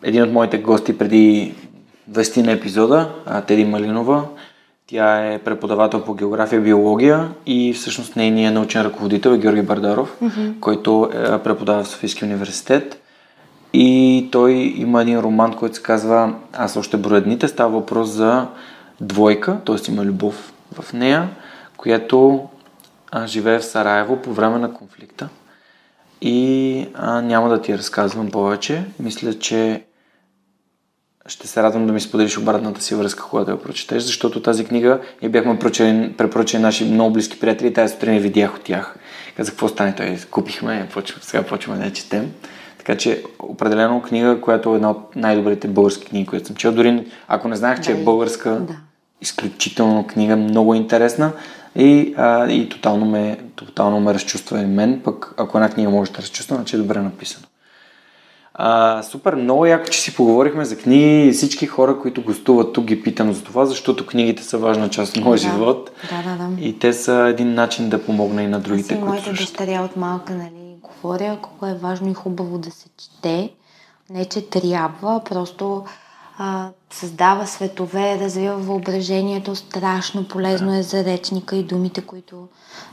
един 0.02 0.22
от 0.22 0.32
моите 0.32 0.58
гости 0.58 0.98
преди 0.98 1.54
20 2.10 2.46
на 2.46 2.52
епизода, 2.52 3.10
а, 3.26 3.40
Теди 3.40 3.64
Малинова. 3.64 4.24
Тя 4.86 5.32
е 5.32 5.38
преподавател 5.38 6.04
по 6.04 6.14
география 6.14 6.58
и 6.58 6.62
биология 6.62 7.28
и 7.46 7.72
всъщност 7.72 8.16
нейният 8.16 8.54
научен 8.54 8.82
ръководител 8.82 9.30
е 9.30 9.38
Георги 9.38 9.62
Бардаров, 9.62 10.16
mm-hmm. 10.22 10.60
който 10.60 11.10
е, 11.14 11.38
преподава 11.38 11.84
в 11.84 11.88
Софийския 11.88 12.26
университет. 12.26 13.02
И 13.72 14.28
той 14.32 14.52
има 14.52 15.02
един 15.02 15.20
роман, 15.20 15.54
който 15.54 15.76
се 15.76 15.82
казва 15.82 16.34
Аз 16.52 16.76
още 16.76 16.96
броя 16.96 17.20
дните. 17.20 17.48
Става 17.48 17.70
въпрос 17.70 18.08
за 18.08 18.46
двойка, 19.00 19.56
т.е. 19.64 19.92
има 19.92 20.04
любов 20.04 20.52
в 20.80 20.92
нея, 20.92 21.28
която 21.76 22.48
а, 23.10 23.26
живее 23.26 23.58
в 23.58 23.64
Сараево 23.64 24.22
по 24.22 24.32
време 24.32 24.58
на 24.58 24.74
конфликта. 24.74 25.28
И 26.20 26.88
а, 26.94 27.22
няма 27.22 27.48
да 27.48 27.62
ти 27.62 27.78
разказвам 27.78 28.30
повече. 28.30 28.84
Мисля, 29.00 29.38
че 29.38 29.84
ще 31.26 31.46
се 31.46 31.62
радвам 31.62 31.86
да 31.86 31.92
ми 31.92 32.00
споделиш 32.00 32.38
обратната 32.38 32.82
си 32.82 32.94
връзка, 32.94 33.24
когато 33.30 33.50
я 33.50 33.62
прочетеш, 33.62 34.02
защото 34.02 34.42
тази 34.42 34.64
книга 34.64 35.00
я 35.22 35.30
бяхме 35.30 35.58
препоръчали 35.58 36.62
наши 36.62 36.84
много 36.84 37.12
близки 37.12 37.40
приятели, 37.40 37.74
тази 37.74 37.94
сутрин 37.94 38.14
я 38.14 38.20
видях 38.20 38.56
от 38.56 38.62
тях. 38.62 38.96
Казах, 39.36 39.52
какво 39.52 39.68
стане 39.68 39.94
той? 39.94 40.18
Купихме, 40.30 40.88
сега 41.20 41.42
почваме 41.42 41.78
да 41.78 41.84
я 41.84 41.92
четем. 41.92 42.32
Така 42.78 42.96
че 42.96 43.22
определено 43.38 44.02
книга, 44.02 44.40
която 44.40 44.72
е 44.72 44.76
една 44.76 44.90
от 44.90 45.16
най-добрите 45.16 45.68
български 45.68 46.06
книги, 46.06 46.26
които 46.26 46.46
съм 46.46 46.56
чел. 46.56 46.72
Дори 46.72 47.06
ако 47.28 47.48
не 47.48 47.56
знаех, 47.56 47.80
че 47.80 47.92
Да, 47.92 48.00
е 48.00 48.04
българска, 48.04 48.50
да. 48.50 48.76
Изключително 49.20 50.06
книга, 50.06 50.36
много 50.36 50.74
интересна 50.74 51.32
и, 51.76 52.14
а, 52.16 52.50
и 52.50 52.68
тотално, 52.68 53.06
ме, 53.06 53.38
тотално 53.56 54.00
ме 54.00 54.14
разчувства 54.14 54.60
и 54.62 54.66
мен, 54.66 55.00
пък 55.04 55.34
ако 55.36 55.58
една 55.58 55.70
книга 55.70 55.90
може 55.90 56.12
да 56.12 56.18
разчувства, 56.18 56.56
значи 56.56 56.76
е 56.76 56.78
добре 56.78 57.00
написана. 57.00 57.46
А, 58.60 59.02
супер, 59.02 59.34
много 59.34 59.66
яко, 59.66 59.88
че 59.90 60.00
си 60.00 60.14
поговорихме 60.14 60.64
за 60.64 60.76
книги 60.76 61.28
и 61.28 61.32
всички 61.32 61.66
хора, 61.66 61.98
които 62.00 62.22
гостуват 62.22 62.72
тук 62.72 62.84
ги 62.84 63.02
питам 63.02 63.32
за 63.32 63.44
това, 63.44 63.66
защото 63.66 64.06
книгите 64.06 64.42
са 64.42 64.58
важна 64.58 64.90
част 64.90 65.16
от 65.16 65.24
моя 65.24 65.36
Да. 65.36 65.48
живот 65.48 65.90
Да, 66.10 66.30
да, 66.30 66.44
да. 66.44 66.60
и 66.60 66.78
те 66.78 66.92
са 66.92 67.26
един 67.30 67.54
начин 67.54 67.88
да 67.88 68.04
помогна 68.04 68.42
и 68.42 68.46
на 68.46 68.56
Аз 68.56 68.62
другите, 68.62 68.94
и 68.94 68.96
които 68.96 69.06
моята 69.06 69.30
дъщеря 69.30 69.82
от 69.82 69.96
малка, 69.96 70.32
нали, 70.32 70.76
говоря 70.82 71.38
колко 71.42 71.66
е 71.66 71.74
важно 71.74 72.10
и 72.10 72.14
хубаво 72.14 72.58
да 72.58 72.70
се 72.70 72.86
чете. 72.98 73.50
Не, 74.10 74.24
че 74.24 74.50
трябва, 74.50 75.20
просто 75.24 75.84
а, 76.38 76.68
създава 76.90 77.46
светове, 77.46 78.18
развива 78.20 78.56
въображението, 78.56 79.56
страшно 79.56 80.28
полезно 80.28 80.78
е 80.78 80.82
за 80.82 81.04
речника 81.04 81.56
и 81.56 81.62
думите, 81.62 82.00
които 82.00 82.48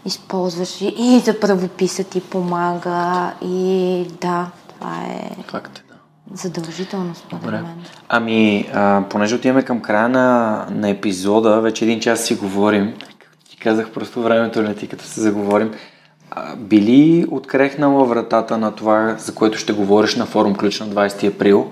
използваш 0.06 0.82
и, 0.82 0.94
и 0.98 1.20
за 1.20 1.40
правописа 1.40 2.04
ти 2.04 2.22
помага 2.22 3.34
и 3.42 4.08
да, 4.22 4.52
това 4.70 5.02
е 5.10 5.44
Факт 5.48 5.78
е, 5.78 5.84
да. 5.90 5.96
задължително 6.38 7.16
според 7.16 7.42
Добре. 7.42 7.62
мен. 7.62 7.84
Ами, 8.10 8.70
а, 8.74 9.04
понеже 9.10 9.36
отиваме 9.36 9.64
към 9.64 9.82
края 9.82 10.10
на, 10.10 10.68
на 10.72 10.90
епизода, 10.90 11.62
вече 11.62 11.86
един 11.86 12.00
час 12.00 12.26
си 12.26 12.36
говорим, 12.36 12.94
както 13.00 13.50
ти 13.50 13.58
казах, 13.58 13.92
просто 13.92 14.24
времето 14.24 14.64
лети, 14.64 14.88
като 14.88 15.04
се 15.04 15.22
заговорим. 15.22 15.72
А, 16.32 16.56
би 16.56 16.82
ли 16.82 17.26
открехнала 17.32 18.06
вратата 18.06 18.58
на 18.58 18.76
това, 18.76 19.16
за 19.18 19.36
което 19.36 19.58
ще 19.58 19.74
говориш 19.74 20.16
на 20.16 20.26
форум 20.26 20.56
Ключ 20.56 20.80
на 20.80 20.88
20 20.88 21.36
април? 21.36 21.72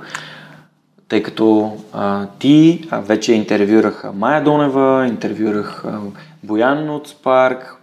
Тъй 1.14 1.24
като 1.24 1.78
а, 1.94 2.26
ти 2.40 2.88
а, 2.90 3.00
вече 3.00 3.34
интервюрах 3.34 4.04
Майя 4.14 4.44
Донева, 4.44 5.08
интервюрах 5.08 5.86
а, 5.86 6.00
Боян 6.44 6.90
от 6.90 7.08
Спарк, 7.08 7.76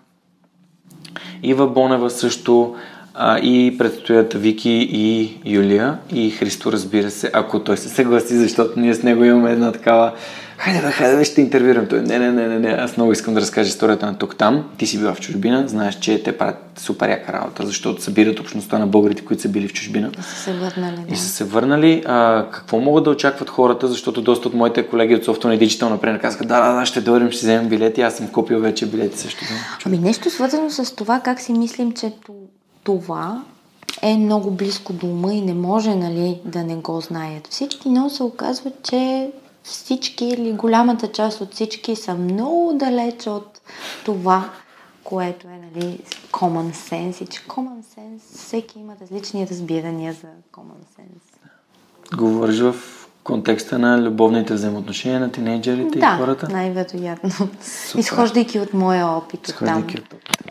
Ива 1.42 1.66
Бонева 1.68 2.10
също 2.10 2.74
а, 3.14 3.38
и 3.38 3.78
предстоят 3.78 4.32
Вики 4.32 4.88
и 4.92 5.40
Юлия 5.44 5.98
и 6.12 6.30
Христо, 6.30 6.72
разбира 6.72 7.10
се, 7.10 7.30
ако 7.32 7.60
той 7.60 7.76
се 7.76 7.88
съгласи, 7.88 8.36
защото 8.36 8.80
ние 8.80 8.94
с 8.94 9.02
него 9.02 9.24
имаме 9.24 9.50
една 9.50 9.72
такава 9.72 10.12
Хайде 10.60 10.80
бе, 10.80 10.92
хайде 10.92 11.16
бе, 11.16 11.24
ще 11.24 11.40
интервюрам. 11.40 11.86
Той, 11.86 12.00
не, 12.02 12.18
не, 12.18 12.32
не, 12.32 12.48
не, 12.48 12.58
не, 12.58 12.68
аз 12.68 12.96
много 12.96 13.12
искам 13.12 13.34
да 13.34 13.40
разкажа 13.40 13.68
историята 13.68 14.06
на 14.06 14.18
тук-там. 14.18 14.64
Ти 14.78 14.86
си 14.86 14.98
била 14.98 15.14
в 15.14 15.20
чужбина, 15.20 15.68
знаеш, 15.68 15.98
че 15.98 16.22
те 16.22 16.38
правят 16.38 16.56
супер 16.76 17.08
яка 17.08 17.32
работа, 17.32 17.66
защото 17.66 18.02
събират 18.02 18.40
общността 18.40 18.78
на 18.78 18.86
българите, 18.86 19.24
които 19.24 19.42
са 19.42 19.48
били 19.48 19.68
в 19.68 19.72
чужбина. 19.72 20.10
Да 20.10 20.22
са 20.22 20.36
се 20.36 20.52
върнали, 20.52 21.00
И 21.08 21.10
да. 21.10 21.16
са 21.16 21.28
се 21.28 21.44
върнали. 21.44 22.02
А, 22.06 22.46
какво 22.50 22.78
могат 22.78 23.04
да 23.04 23.10
очакват 23.10 23.50
хората, 23.50 23.88
защото 23.88 24.22
доста 24.22 24.48
от 24.48 24.54
моите 24.54 24.86
колеги 24.86 25.14
от 25.14 25.26
Software 25.26 25.58
и 25.58 25.68
Digital, 25.68 25.88
например, 25.88 26.20
казаха, 26.20 26.44
да, 26.44 26.68
да, 26.68 26.80
да, 26.80 26.86
ще 26.86 27.00
дойдем, 27.00 27.30
ще 27.30 27.46
вземем 27.46 27.68
билети. 27.68 28.00
Аз 28.00 28.14
съм 28.16 28.28
купил 28.28 28.60
вече 28.60 28.86
билети 28.86 29.18
също. 29.18 29.44
Ами 29.86 29.98
нещо 29.98 30.30
свързано 30.30 30.70
с 30.70 30.94
това, 30.96 31.20
как 31.20 31.40
си 31.40 31.52
мислим, 31.52 31.92
че 31.92 32.12
това 32.84 33.42
е 34.02 34.16
много 34.16 34.50
близко 34.50 34.92
до 34.92 35.06
ума 35.06 35.34
и 35.34 35.40
не 35.40 35.54
може 35.54 35.94
нали, 35.94 36.38
да 36.44 36.64
не 36.64 36.74
го 36.74 37.00
знаят 37.00 37.46
всички, 37.50 37.88
но 37.88 38.10
се 38.10 38.22
оказва, 38.22 38.70
че 38.82 39.30
всички 39.70 40.24
или 40.24 40.52
голямата 40.52 41.08
част 41.08 41.40
от 41.40 41.54
всички 41.54 41.96
са 41.96 42.14
много 42.14 42.72
далеч 42.74 43.26
от 43.26 43.60
това, 44.04 44.50
което 45.04 45.48
е 45.48 45.60
нали, 45.74 46.00
common 46.30 46.74
sense 46.74 47.22
и 47.22 47.26
че 47.26 47.40
common 47.40 47.82
sense 47.96 48.20
всеки 48.34 48.78
има 48.78 48.96
различни 49.00 49.48
разбирания 49.48 50.12
за 50.12 50.28
common 50.52 50.98
sense. 50.98 51.48
Говориш 52.16 52.60
в 52.60 52.74
контекста 53.24 53.78
на 53.78 54.02
любовните 54.02 54.54
взаимоотношения 54.54 55.20
на 55.20 55.32
тинейджерите 55.32 55.98
да, 55.98 56.14
и 56.14 56.18
хората? 56.18 56.48
най-вероятно. 56.48 57.30
Изхождайки 57.96 58.60
от 58.60 58.74
моя 58.74 59.06
опит 59.06 59.48
от 59.48 59.58
там. 59.58 59.78
От. 59.78 59.94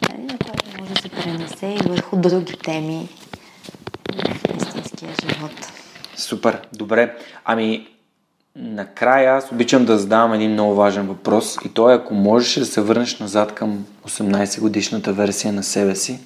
Нали, 0.09 0.22
на 0.22 0.38
който 0.38 0.65
може 0.80 0.93
да 0.93 1.01
се 1.01 1.09
пренесе 1.09 1.67
и 1.67 1.89
върху 1.89 2.17
други 2.17 2.53
теми 2.63 3.09
в 4.13 4.57
истинския 4.57 5.11
живот. 5.22 5.51
Супер, 6.15 6.67
добре. 6.74 7.17
Ами, 7.45 7.88
накрая 8.60 9.36
аз 9.36 9.51
обичам 9.51 9.86
да 9.86 9.97
задавам 9.97 10.34
един 10.34 10.51
много 10.51 10.76
важен 10.76 11.07
въпрос 11.07 11.57
и 11.66 11.70
то 11.70 11.89
е 11.89 11.95
ако 11.95 12.14
можеш 12.14 12.55
да 12.55 12.66
се 12.66 12.82
върнеш 12.82 13.20
назад 13.20 13.55
към 13.55 13.86
18 14.07 14.62
годишната 14.62 15.14
версия 15.14 15.53
на 15.53 15.64
себе 15.64 15.95
си, 15.95 16.20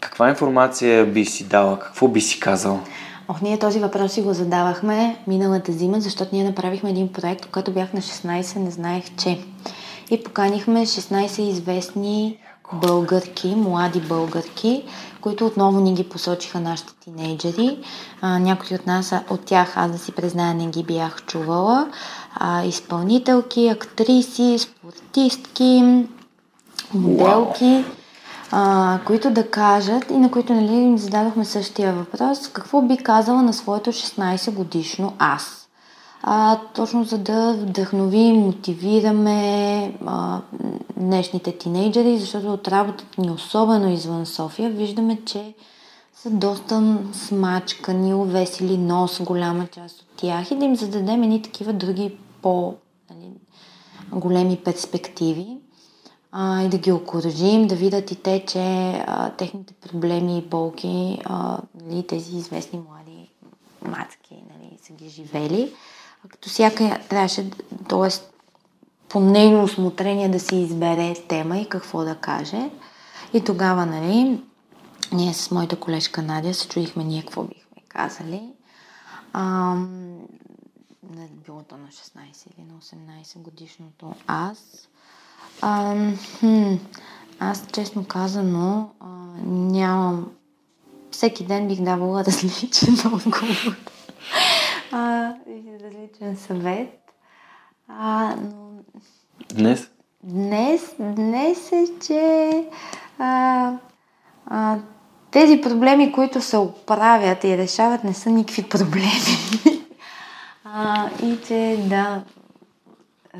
каква 0.00 0.28
информация 0.28 1.06
би 1.06 1.24
си 1.24 1.44
дала, 1.44 1.78
какво 1.78 2.08
би 2.08 2.20
си 2.20 2.40
казал? 2.40 2.80
Ох, 3.28 3.42
ние 3.42 3.58
този 3.58 3.78
въпрос 3.78 4.12
си 4.12 4.22
го 4.22 4.32
задавахме 4.32 5.16
миналата 5.26 5.72
зима, 5.72 6.00
защото 6.00 6.30
ние 6.34 6.44
направихме 6.44 6.90
един 6.90 7.12
проект, 7.12 7.46
когато 7.46 7.72
бях 7.72 7.92
на 7.92 8.00
16, 8.00 8.58
не 8.58 8.70
знаех, 8.70 9.04
че. 9.18 9.38
И 10.10 10.22
поканихме 10.22 10.86
16 10.86 11.40
известни 11.40 12.38
българки, 12.72 13.54
млади 13.56 14.00
българки, 14.00 14.84
които 15.24 15.46
отново 15.46 15.80
ни 15.80 15.94
ги 15.94 16.08
посочиха 16.08 16.60
нашите 16.60 16.94
тинейджери. 16.94 17.78
А, 18.20 18.38
някои 18.38 18.76
от 18.76 18.86
нас, 18.86 19.14
от 19.30 19.44
тях, 19.44 19.76
аз 19.76 19.90
да 19.90 19.98
си 19.98 20.12
призная, 20.12 20.54
не 20.54 20.66
ги 20.66 20.82
бях 20.82 21.24
чувала. 21.26 21.88
А, 22.34 22.64
изпълнителки, 22.64 23.68
актриси, 23.68 24.58
спортистки, 24.58 26.04
моделки. 26.94 27.84
А, 28.50 28.98
които 29.06 29.30
да 29.30 29.50
кажат 29.50 30.10
и 30.10 30.16
на 30.16 30.30
които 30.30 30.52
нали, 30.52 30.74
им 30.74 30.98
зададохме 30.98 31.44
същия 31.44 31.92
въпрос, 31.92 32.48
какво 32.52 32.82
би 32.82 32.96
казала 32.96 33.42
на 33.42 33.52
своето 33.52 33.92
16 33.92 34.50
годишно 34.50 35.12
аз. 35.18 35.63
А, 36.26 36.58
точно 36.74 37.04
за 37.04 37.18
да 37.18 37.52
вдъхновим, 37.52 38.36
мотивираме 38.36 39.94
а, 40.06 40.40
днешните 40.96 41.58
тинейджери, 41.58 42.18
защото 42.18 42.52
от 42.52 42.68
работата 42.68 43.20
ни, 43.20 43.30
особено 43.30 43.92
извън 43.92 44.26
София, 44.26 44.70
виждаме, 44.70 45.24
че 45.24 45.54
са 46.14 46.30
доста 46.30 46.98
смачкани, 47.12 48.14
увесили 48.14 48.78
нос, 48.78 49.20
голяма 49.22 49.66
част 49.66 50.00
от 50.00 50.06
тях 50.16 50.50
и 50.50 50.56
да 50.56 50.64
им 50.64 50.76
зададем 50.76 51.22
едни 51.22 51.42
такива 51.42 51.72
други 51.72 52.16
по 52.42 52.74
нали, 54.22 54.56
перспективи 54.64 55.58
а, 56.32 56.62
и 56.62 56.68
да 56.68 56.78
ги 56.78 56.92
окоръжим, 56.92 57.66
да 57.66 57.74
видят 57.74 58.10
и 58.10 58.16
те, 58.16 58.44
че 58.46 58.92
а, 59.06 59.30
техните 59.30 59.74
проблеми 59.74 60.38
и 60.38 60.42
болки, 60.42 61.18
а, 61.24 61.58
нали, 61.84 62.06
тези 62.06 62.36
известни 62.36 62.80
млади 62.88 63.30
мацки 63.82 64.34
нали, 64.34 64.78
са 64.82 64.92
ги 64.92 65.08
живели. 65.08 65.72
Като 66.28 66.48
всяка 66.48 66.98
трябваше, 67.08 67.50
т.е. 67.88 68.08
по 69.08 69.20
нейно 69.20 69.62
осмотрение 69.62 70.28
да 70.28 70.40
си 70.40 70.56
избере 70.56 71.14
тема 71.28 71.58
и 71.58 71.68
какво 71.68 72.04
да 72.04 72.14
каже. 72.14 72.70
И 73.32 73.44
тогава, 73.44 73.86
нали, 73.86 74.42
ние 75.12 75.34
с 75.34 75.50
моята 75.50 75.76
колежка 75.76 76.22
Надя 76.22 76.54
се 76.54 76.68
чудихме 76.68 77.04
ние 77.04 77.20
какво 77.20 77.42
бихме 77.42 77.82
казали. 77.88 78.42
А, 79.32 79.74
не 81.10 81.28
било 81.46 81.62
то 81.62 81.76
на 81.76 81.88
16 81.88 82.18
или 82.58 82.66
на 82.66 82.74
18 83.14 83.38
годишното 83.38 84.14
аз. 84.26 84.88
А, 85.60 85.94
хм, 86.40 86.74
аз, 87.38 87.66
честно 87.72 88.04
казано, 88.04 88.90
а, 89.00 89.06
нямам... 89.46 90.30
Всеки 91.10 91.46
ден 91.46 91.68
бих 91.68 91.82
давала 91.82 92.24
различен 92.24 92.94
отговор. 93.12 93.76
А, 94.94 95.34
различен 95.82 96.36
съвет. 96.36 97.12
А, 97.88 98.36
но... 98.36 98.82
Днес? 99.54 99.90
Днес, 100.22 100.94
днес 100.98 101.72
е, 101.72 101.86
че 102.06 102.64
а, 103.18 103.72
а, 104.46 104.78
тези 105.30 105.60
проблеми, 105.60 106.12
които 106.12 106.40
се 106.40 106.56
оправят 106.56 107.44
и 107.44 107.58
решават, 107.58 108.04
не 108.04 108.14
са 108.14 108.30
никакви 108.30 108.68
проблеми. 108.68 109.38
а, 110.64 111.10
и 111.22 111.38
че 111.46 111.84
да, 111.88 112.24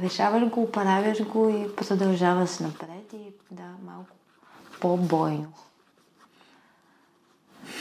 решаваш 0.02 0.44
го, 0.48 0.62
оправяш 0.62 1.24
го 1.24 1.48
и 1.48 1.76
продължаваш 1.76 2.58
напред 2.58 3.12
и 3.12 3.32
да, 3.50 3.68
малко 3.86 4.10
по-бойно. 4.80 5.52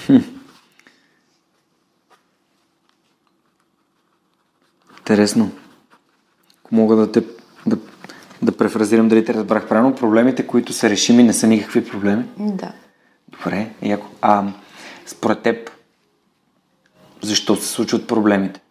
Интересно. 5.03 5.51
Ако 6.59 6.75
мога 6.75 6.95
да 6.95 7.11
те 7.11 7.23
да, 7.65 7.77
да 8.41 8.57
префразирам 8.57 9.07
дали 9.07 9.25
те 9.25 9.33
разбрах 9.33 9.67
правилно, 9.67 9.95
проблемите, 9.95 10.47
които 10.47 10.73
са 10.73 10.89
решими, 10.89 11.23
не 11.23 11.33
са 11.33 11.47
никакви 11.47 11.85
проблеми? 11.85 12.23
Да. 12.37 12.71
Добре, 13.27 13.69
яко. 13.81 14.07
А 14.21 14.43
според 15.05 15.41
теб, 15.41 15.71
защо 17.21 17.55
се 17.55 17.67
случват 17.67 18.07
проблемите? 18.07 18.61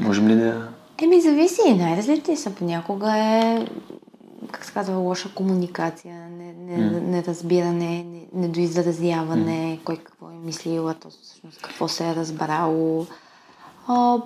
Можем 0.00 0.28
ли 0.28 0.34
да 0.34 0.68
Еми, 1.02 1.20
зависи. 1.20 1.74
Най-различни 1.74 2.36
са. 2.36 2.50
Понякога 2.50 3.16
е, 3.16 3.66
как 4.50 4.64
се 4.64 4.72
казва, 4.72 4.96
лоша 4.96 5.34
комуникация, 5.34 6.28
не, 6.30 6.52
не, 6.52 6.90
mm. 6.90 7.00
неразбиране, 7.00 8.04
не, 8.04 8.26
недоизразяване, 8.34 9.78
mm. 9.80 9.84
кой 9.84 9.96
какво 9.96 10.30
е 10.30 10.44
мислил, 10.44 10.88
а 10.88 10.94
то 10.94 11.10
всъщност 11.10 11.62
какво 11.62 11.88
се 11.88 12.10
е 12.10 12.14
разбрало. 12.14 13.06
А, 13.88 14.18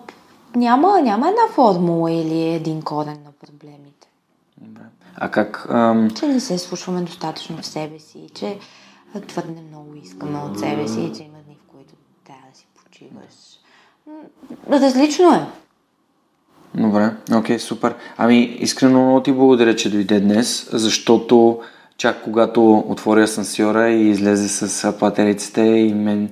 няма, 0.56 1.02
няма 1.02 1.28
една 1.28 1.54
формула 1.54 2.12
или 2.12 2.42
един 2.42 2.82
корен 2.82 3.18
на 3.24 3.32
проблемите. 3.46 4.08
Добре. 4.60 4.82
А 5.16 5.30
как... 5.30 5.66
Ам... 5.70 6.10
Че 6.10 6.26
не 6.26 6.40
се 6.40 6.58
слушваме 6.58 7.00
достатъчно 7.00 7.56
в 7.56 7.66
себе 7.66 7.98
си, 7.98 8.28
че 8.34 8.58
твърде 9.26 9.60
много 9.70 9.94
искаме 10.04 10.38
от 10.38 10.58
себе 10.58 10.88
си, 10.88 11.12
че 11.16 11.22
има 11.22 11.38
дни, 11.46 11.56
в 11.64 11.70
които 11.72 11.94
трябва 12.24 12.50
да 12.52 12.58
си 12.58 12.66
почиваш. 12.84 13.58
Различно 14.70 15.34
е. 15.34 15.46
Добре, 16.74 17.10
окей, 17.34 17.56
okay, 17.56 17.58
супер. 17.58 17.94
Ами, 18.16 18.40
искрено 18.40 19.04
много 19.04 19.22
ти 19.22 19.32
благодаря, 19.32 19.76
че 19.76 19.90
дойде 19.90 20.20
днес, 20.20 20.68
защото 20.72 21.60
чак 21.96 22.24
когато 22.24 22.78
отворя 22.78 23.22
асансьора 23.22 23.90
и 23.90 24.08
излезе 24.08 24.48
с 24.48 24.98
патериците 24.98 25.62
и 25.62 25.94
мен 25.94 26.30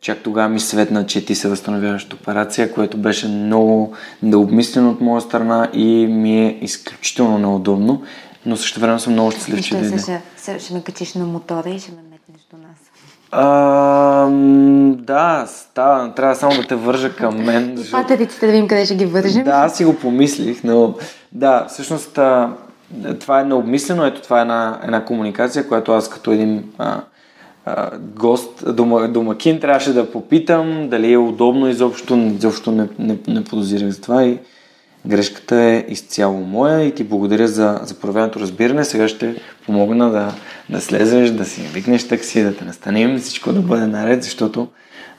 чак 0.00 0.18
тогава 0.22 0.48
ми 0.48 0.60
светна, 0.60 1.06
че 1.06 1.24
ти 1.24 1.34
се 1.34 1.48
възстановяваш 1.48 2.04
от 2.04 2.12
операция, 2.12 2.74
което 2.74 2.96
беше 2.96 3.28
много 3.28 3.92
необмислено 4.22 4.90
от 4.90 5.00
моя 5.00 5.20
страна 5.20 5.70
и 5.72 6.06
ми 6.06 6.46
е 6.46 6.58
изключително 6.60 7.38
неудобно, 7.38 8.02
но 8.46 8.56
също 8.56 8.80
време 8.80 8.98
съм 8.98 9.12
много 9.12 9.30
щастлив, 9.30 9.64
че 9.64 9.74
дойде. 9.74 9.98
Ще, 9.98 10.20
ще, 10.42 10.58
ще 10.58 10.74
ме 10.74 10.82
качиш 10.82 11.14
на 11.14 11.24
мотора 11.24 11.70
и 11.70 11.78
ще 11.78 11.90
ме 11.90 11.98
метнеш 12.10 12.40
до 12.50 12.56
нас. 12.56 12.78
А, 13.30 14.28
да, 15.04 15.44
става. 15.46 16.14
Трябва 16.14 16.34
само 16.34 16.56
да 16.56 16.66
те 16.66 16.74
вържа 16.74 17.16
към 17.16 17.44
мен. 17.44 17.72
Защото... 17.76 18.02
Патериците 18.02 18.46
да 18.46 18.52
видим 18.52 18.68
къде 18.68 18.84
ще 18.84 18.94
ги 18.94 19.06
вържем. 19.06 19.44
Да, 19.44 19.50
аз 19.50 19.76
си 19.76 19.84
го 19.84 19.96
помислих, 19.96 20.64
но 20.64 20.94
да, 21.32 21.66
всъщност 21.68 22.18
това 23.20 23.40
е 23.40 23.44
необмислено. 23.44 24.04
Ето 24.04 24.22
това 24.22 24.38
е 24.38 24.42
една, 24.42 24.80
една 24.84 25.04
комуникация, 25.04 25.68
която 25.68 25.92
аз 25.92 26.10
като 26.10 26.32
един 26.32 26.64
а, 26.78 27.00
гост, 28.00 28.74
дома, 28.76 29.06
домакин 29.06 29.60
трябваше 29.60 29.92
да 29.92 30.10
попитам 30.10 30.88
дали 30.88 31.12
е 31.12 31.18
удобно 31.18 31.68
изобщо. 31.68 32.16
Изобщо 32.16 32.72
не, 32.72 32.88
не, 32.98 33.16
не 33.28 33.44
подозирах 33.44 33.90
за 33.90 34.00
това 34.00 34.24
и 34.24 34.38
Грешката 35.06 35.56
е 35.56 35.84
изцяло 35.88 36.40
моя 36.40 36.82
и 36.82 36.94
ти 36.94 37.04
благодаря 37.04 37.48
за, 37.48 37.80
за 37.82 37.94
проявеното 37.94 38.40
разбиране. 38.40 38.84
Сега 38.84 39.08
ще 39.08 39.34
помогна 39.66 40.10
да, 40.10 40.32
да 40.70 40.80
слезеш, 40.80 41.30
да 41.30 41.44
си 41.44 41.60
викнеш 41.60 42.08
такси, 42.08 42.42
да 42.42 42.56
те 42.56 42.64
настаним, 42.64 43.18
всичко 43.18 43.52
да 43.52 43.60
бъде 43.60 43.86
наред, 43.86 44.22
защото 44.22 44.68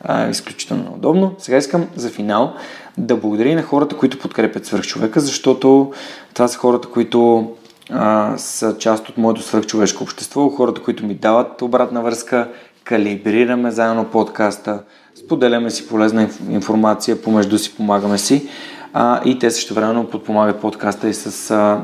а, 0.04 0.28
е 0.28 0.30
изключително 0.30 0.94
удобно. 0.96 1.36
Сега 1.38 1.58
искам 1.58 1.88
за 1.96 2.10
финал 2.10 2.54
да 2.98 3.16
благодаря 3.16 3.50
и 3.50 3.56
на 3.56 3.64
хората, 3.64 3.98
които 3.98 4.20
подкрепят 4.20 4.66
свърхчовека, 4.66 5.20
защото 5.20 5.92
това 6.34 6.48
са 6.48 6.58
хората, 6.58 6.88
които 6.88 7.52
а, 7.90 8.34
са 8.38 8.78
част 8.78 9.10
от 9.10 9.18
моето 9.18 9.42
свърхчовешко 9.42 10.04
общество, 10.04 10.50
хората, 10.50 10.82
които 10.82 11.06
ми 11.06 11.14
дават 11.14 11.62
обратна 11.62 12.02
връзка, 12.02 12.48
калибрираме 12.84 13.72
заедно 13.72 14.06
подкаста, 14.06 14.84
споделяме 15.16 15.70
си 15.70 15.88
полезна 15.88 16.30
информация, 16.50 17.22
помежду 17.22 17.58
си 17.58 17.76
помагаме 17.76 18.18
си 18.18 18.50
а, 18.94 19.22
и 19.26 19.40
те 19.40 19.52
също 19.52 19.74
времено 19.74 20.10
подпомагат 20.10 20.62
подкаста 20.62 21.10
и 21.10 21.14
с 21.14 21.52
а, 21.52 21.84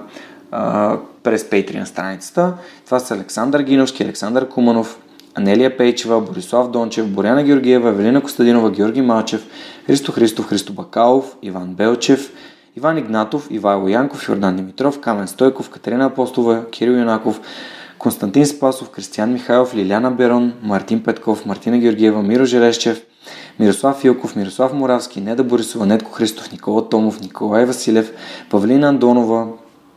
а, 0.51 0.97
през 1.23 1.43
Patreon 1.43 1.83
страницата. 1.83 2.53
Това 2.85 2.99
са 2.99 3.13
Александър 3.13 3.61
Гиновски, 3.61 4.03
Александър 4.03 4.49
Куманов, 4.49 4.99
Анелия 5.35 5.77
Пейчева, 5.77 6.21
Борислав 6.21 6.71
Дончев, 6.71 7.07
Боряна 7.07 7.43
Георгиева, 7.43 7.89
Евелина 7.89 8.21
Костадинова, 8.21 8.71
Георги 8.71 9.01
Малчев, 9.01 9.47
Христо 9.85 10.11
Христов, 10.11 10.47
Христо 10.47 10.73
Бакалов, 10.73 11.35
Иван 11.41 11.73
Белчев, 11.73 12.31
Иван 12.77 12.99
Игнатов, 12.99 13.47
Ивайло 13.49 13.87
Янков, 13.87 14.27
Йордан 14.27 14.57
Димитров, 14.57 14.99
Камен 14.99 15.27
Стойков, 15.27 15.69
Катерина 15.69 16.05
Апостова, 16.05 16.65
Кирил 16.71 16.95
Юнаков, 16.95 17.39
Константин 17.97 18.45
Спасов, 18.45 18.89
Кристиян 18.89 19.33
Михайлов, 19.33 19.73
Лиляна 19.73 20.11
Берон, 20.11 20.53
Мартин 20.61 21.03
Петков, 21.03 21.45
Мартина 21.45 21.77
Георгиева, 21.77 22.21
Миро 22.21 22.45
Желещев, 22.45 23.01
Мирослав 23.59 23.99
Филков, 23.99 24.35
Мирослав 24.35 24.73
Моравски, 24.73 25.21
Неда 25.21 25.43
Борисова, 25.43 25.85
Нетко 25.85 26.11
Христов, 26.11 26.51
Никола 26.51 26.89
Томов, 26.89 27.21
Николай 27.21 27.65
Василев, 27.65 28.11
Павлина 28.49 28.89
Андонова, 28.89 29.47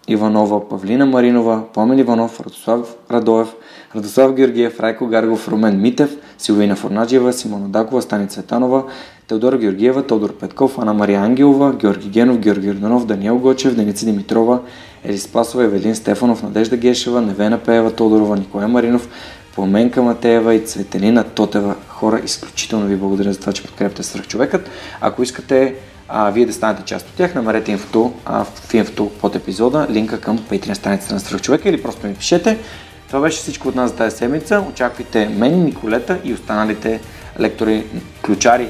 Иванова, 0.07 0.69
Павлина 0.69 1.07
Маринова, 1.07 1.65
Пламен 1.75 2.01
Иванов, 2.01 2.41
Радослав 2.41 2.97
Радоев, 3.11 3.49
Радослав 3.95 4.35
Георгиев, 4.35 4.81
Райко 4.81 5.07
Гаргов, 5.07 5.49
Румен 5.49 5.81
Митев, 5.81 6.11
Силвина 6.39 6.77
Форнаджиева, 6.77 7.33
Симона 7.33 7.69
Дакова, 7.69 8.03
Стани 8.03 8.29
Цветанова, 8.29 8.85
Теодора 9.29 9.59
Георгиева, 9.59 10.03
Тодор 10.03 10.33
Петков, 10.33 10.79
Ана 10.79 10.95
Мария 10.95 11.21
Ангелова, 11.21 11.73
Георги 11.73 12.09
Генов, 12.09 12.39
Георги 12.39 12.71
Орданов, 12.71 13.07
Даниел 13.07 13.39
Гочев, 13.39 13.75
Деница 13.75 14.07
Димитрова, 14.07 14.61
Елис 15.05 15.23
Спасова, 15.23 15.65
Евелин 15.65 15.95
Стефанов, 15.95 16.43
Надежда 16.43 16.77
Гешева, 16.77 17.21
Невена 17.21 17.59
Пеева, 17.59 17.93
Тодорова, 17.93 18.37
Николай 18.37 18.67
Маринов, 18.67 19.09
Пламенка 19.55 20.03
Матеева 20.03 20.55
и 20.55 20.65
Цветелина 20.65 21.25
Тотева. 21.25 21.75
Хора, 21.89 22.21
изключително 22.25 22.87
ви 22.87 22.97
благодаря 22.97 23.33
за 23.33 23.41
това, 23.41 23.53
че 23.53 23.63
подкрепяте 23.63 24.03
Свръхчовекът. 24.03 24.71
Ако 25.01 25.23
искате 25.23 25.75
а, 26.09 26.31
вие 26.31 26.47
да 26.47 26.53
станете 26.53 26.85
част 26.85 27.09
от 27.09 27.15
тях, 27.15 27.35
намерете 27.35 27.73
инфото 27.73 28.13
а, 28.25 28.45
в 28.45 28.75
инфото 28.75 29.11
под 29.21 29.37
епизода, 29.37 29.87
линка 29.91 30.21
към 30.21 30.39
Patreon 30.39 30.75
страницата 30.75 31.15
на 31.15 31.21
Свръхчовека 31.21 31.69
или 31.69 31.83
просто 31.83 32.07
ми 32.07 32.15
пишете. 32.15 32.59
Това 33.07 33.21
беше 33.21 33.39
всичко 33.39 33.69
от 33.69 33.75
нас 33.75 33.91
за 33.91 33.97
тази 33.97 34.17
седмица. 34.17 34.65
Очаквайте 34.71 35.29
мен, 35.29 35.65
Николета 35.65 36.19
и 36.25 36.33
останалите 36.33 37.01
лектори, 37.41 37.85
ключари 38.23 38.69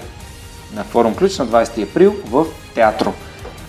на 0.75 0.85
форум 0.85 1.15
Ключ 1.15 1.39
на 1.39 1.47
20 1.47 1.83
април 1.83 2.17
в 2.25 2.47
театро. 2.75 3.13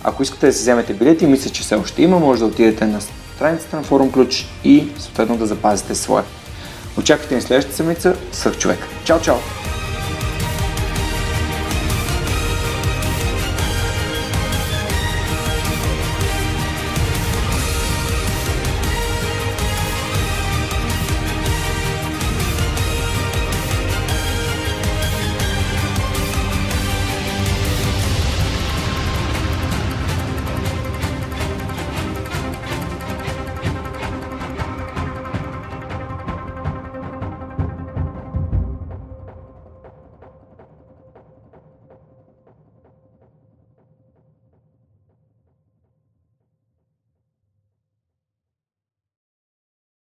Ако 0.04 0.22
искате 0.22 0.46
да 0.46 0.52
си 0.52 0.60
вземете 0.60 0.94
билети, 0.94 1.26
мисля, 1.26 1.50
че 1.50 1.62
все 1.62 1.74
още 1.74 2.02
има, 2.02 2.18
може 2.18 2.40
да 2.40 2.46
отидете 2.46 2.86
на 2.86 3.00
страницата 3.36 3.76
на 3.76 3.82
форум 3.82 4.12
Ключ 4.12 4.46
и 4.64 4.88
съответно 4.98 5.36
да 5.36 5.46
запазите 5.46 5.94
своя. 5.94 6.24
Очаквайте 6.98 7.34
ни 7.34 7.40
следващата 7.40 7.76
седмица 7.76 8.16
с 8.32 8.52
човек. 8.52 8.78
Чао, 9.04 9.20
чао! 9.20 9.36